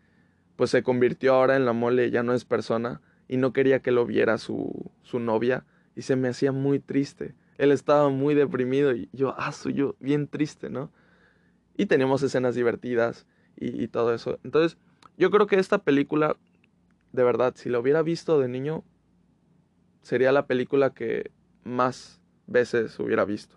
pues 0.56 0.70
se 0.70 0.82
convirtió 0.82 1.32
ahora 1.32 1.56
en 1.56 1.64
la 1.64 1.72
mole, 1.72 2.10
ya 2.10 2.22
no 2.22 2.34
es 2.34 2.44
persona 2.44 3.00
y 3.28 3.38
no 3.38 3.54
quería 3.54 3.80
que 3.80 3.92
lo 3.92 4.04
viera 4.04 4.36
su, 4.36 4.90
su 5.02 5.18
novia 5.18 5.64
y 5.96 6.02
se 6.02 6.16
me 6.16 6.28
hacía 6.28 6.52
muy 6.52 6.80
triste. 6.80 7.34
Él 7.56 7.72
estaba 7.72 8.10
muy 8.10 8.34
deprimido 8.34 8.94
y 8.94 9.08
yo, 9.14 9.34
ah, 9.38 9.52
soy 9.52 9.72
yo 9.72 9.96
bien 10.00 10.28
triste, 10.28 10.68
¿no? 10.68 10.90
Y 11.78 11.86
teníamos 11.86 12.22
escenas 12.22 12.54
divertidas 12.54 13.26
y, 13.56 13.82
y 13.82 13.88
todo 13.88 14.12
eso. 14.12 14.38
Entonces, 14.44 14.76
yo 15.16 15.30
creo 15.30 15.46
que 15.46 15.58
esta 15.58 15.78
película, 15.78 16.36
de 17.14 17.22
verdad, 17.22 17.54
si 17.54 17.68
la 17.68 17.78
hubiera 17.78 18.02
visto 18.02 18.40
de 18.40 18.48
niño, 18.48 18.82
sería 20.02 20.32
la 20.32 20.48
película 20.48 20.90
que 20.90 21.30
más 21.62 22.20
veces 22.48 22.98
hubiera 22.98 23.24
visto. 23.24 23.54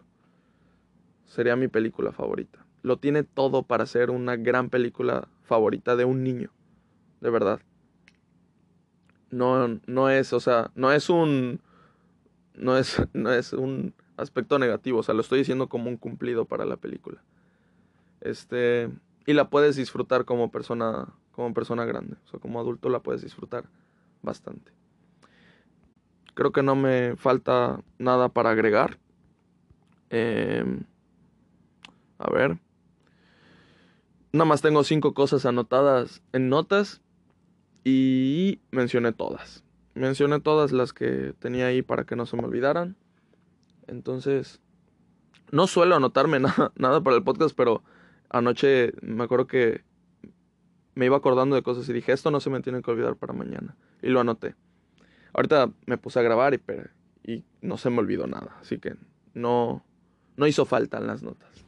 Sería 1.25 1.55
mi 1.55 1.67
película 1.67 2.11
favorita. 2.11 2.63
Lo 2.83 2.97
tiene 2.97 3.23
todo 3.23 3.63
para 3.63 3.87
ser 3.87 4.11
una 4.11 4.35
gran 4.35 4.69
película 4.69 5.27
favorita 5.41 5.95
de 5.95 6.05
un 6.05 6.23
niño. 6.23 6.51
De 7.19 7.31
verdad. 7.31 7.59
No, 9.31 9.79
no 9.87 10.09
es, 10.11 10.33
o 10.33 10.39
sea, 10.39 10.69
no 10.75 10.91
es 10.91 11.09
un. 11.09 11.59
No 12.53 12.77
es, 12.77 13.01
no 13.13 13.31
es 13.33 13.53
un 13.53 13.95
aspecto 14.17 14.59
negativo. 14.59 14.99
O 14.99 15.03
sea, 15.03 15.15
lo 15.15 15.21
estoy 15.21 15.39
diciendo 15.39 15.67
como 15.67 15.89
un 15.89 15.97
cumplido 15.97 16.45
para 16.45 16.63
la 16.63 16.77
película. 16.77 17.23
Este. 18.21 18.91
Y 19.25 19.33
la 19.33 19.49
puedes 19.49 19.75
disfrutar 19.75 20.25
como 20.25 20.51
persona. 20.51 21.11
Como 21.37 21.53
persona 21.53 21.85
grande. 21.85 22.15
O 22.25 22.29
sea, 22.29 22.39
como 22.39 22.59
adulto 22.59 22.89
la 22.89 22.99
puedes 22.99 23.21
disfrutar 23.21 23.65
bastante. 24.23 24.71
Creo 26.33 26.51
que 26.51 26.63
no 26.63 26.75
me 26.75 27.15
falta 27.15 27.79
nada 27.99 28.29
para 28.29 28.49
agregar. 28.49 28.97
Em, 30.09 30.81
a 32.17 32.31
ver. 32.31 32.57
Nada 34.31 34.45
más 34.45 34.63
tengo 34.63 34.83
cinco 34.83 35.13
cosas 35.13 35.45
anotadas 35.45 36.23
en 36.33 36.49
notas 36.49 37.01
y 37.83 38.59
mencioné 38.71 39.11
todas. 39.11 39.63
Mencioné 39.93 40.39
todas 40.39 40.71
las 40.71 40.91
que 40.91 41.35
tenía 41.37 41.67
ahí 41.67 41.83
para 41.83 42.05
que 42.05 42.15
no 42.15 42.25
se 42.25 42.35
me 42.35 42.45
olvidaran. 42.45 42.95
Entonces, 43.85 44.59
no 45.51 45.67
suelo 45.67 45.95
anotarme 45.95 46.39
nada, 46.39 46.71
nada 46.77 46.99
para 47.01 47.15
el 47.15 47.23
podcast, 47.23 47.55
pero 47.55 47.83
anoche 48.27 48.93
me 49.03 49.23
acuerdo 49.23 49.45
que 49.45 49.85
me 50.97 51.05
iba 51.05 51.15
acordando 51.15 51.55
de 51.55 51.61
cosas 51.61 51.87
y 51.89 51.93
dije, 51.93 52.11
esto 52.11 52.31
no 52.31 52.39
se 52.39 52.49
me 52.49 52.59
tiene 52.61 52.81
que 52.81 52.89
olvidar 52.89 53.15
para 53.15 53.31
mañana. 53.31 53.75
Y 54.01 54.07
lo 54.09 54.19
anoté. 54.19 54.55
Ahorita 55.31 55.71
me 55.85 55.97
puse 55.99 56.19
a 56.19 56.23
grabar 56.23 56.55
y, 56.55 57.31
y 57.31 57.43
no 57.61 57.77
se 57.77 57.91
me 57.91 57.99
olvidó 57.99 58.25
nada, 58.25 58.57
así 58.59 58.79
que 58.79 58.95
no, 59.35 59.85
no 60.37 60.47
hizo 60.47 60.65
falta 60.65 60.97
en 60.97 61.05
las 61.05 61.21
notas. 61.21 61.65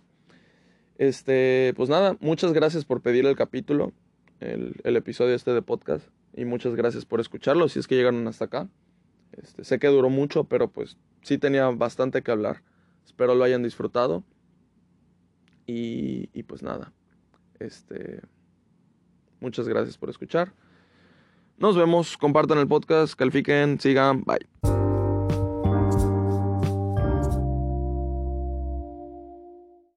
Este, 0.98 1.74
pues 1.78 1.90
nada, 1.90 2.18
muchas 2.20 2.54
gracias 2.54 2.86
por 2.86 3.02
pedir 3.02 3.28
el 3.28 3.36
capítulo, 3.36 3.94
el, 4.40 4.76
el, 4.84 4.98
episodio 4.98 5.36
este 5.36 5.54
de 5.54 5.62
podcast, 5.62 6.08
y 6.34 6.46
muchas 6.46 6.74
gracias 6.76 7.06
por 7.06 7.20
escucharlo, 7.20 7.70
si 7.70 7.78
es 7.78 7.88
que 7.88 7.96
llegaron 7.96 8.28
hasta 8.28 8.46
acá. 8.46 8.68
Este, 9.34 9.64
sé 9.64 9.78
que 9.78 9.88
duró 9.88 10.10
mucho, 10.10 10.46
pero 10.46 10.72
pues 10.72 10.98
sí 11.22 11.38
tenía 11.38 11.70
bastante 11.70 12.24
que 12.24 12.32
hablar. 12.32 12.64
Espero 13.06 13.36
lo 13.36 13.44
hayan 13.44 13.62
disfrutado. 13.62 14.24
Y, 15.68 16.30
y 16.34 16.42
pues 16.44 16.64
nada, 16.64 16.92
este, 17.60 18.22
muchas 19.40 19.68
gracias 19.68 19.98
por 19.98 20.10
escuchar. 20.10 20.54
Nos 21.58 21.76
vemos, 21.76 22.18
compartan 22.18 22.58
el 22.58 22.68
podcast, 22.68 23.16
califiquen, 23.16 23.80
sigan, 23.80 24.24
bye. 24.24 24.79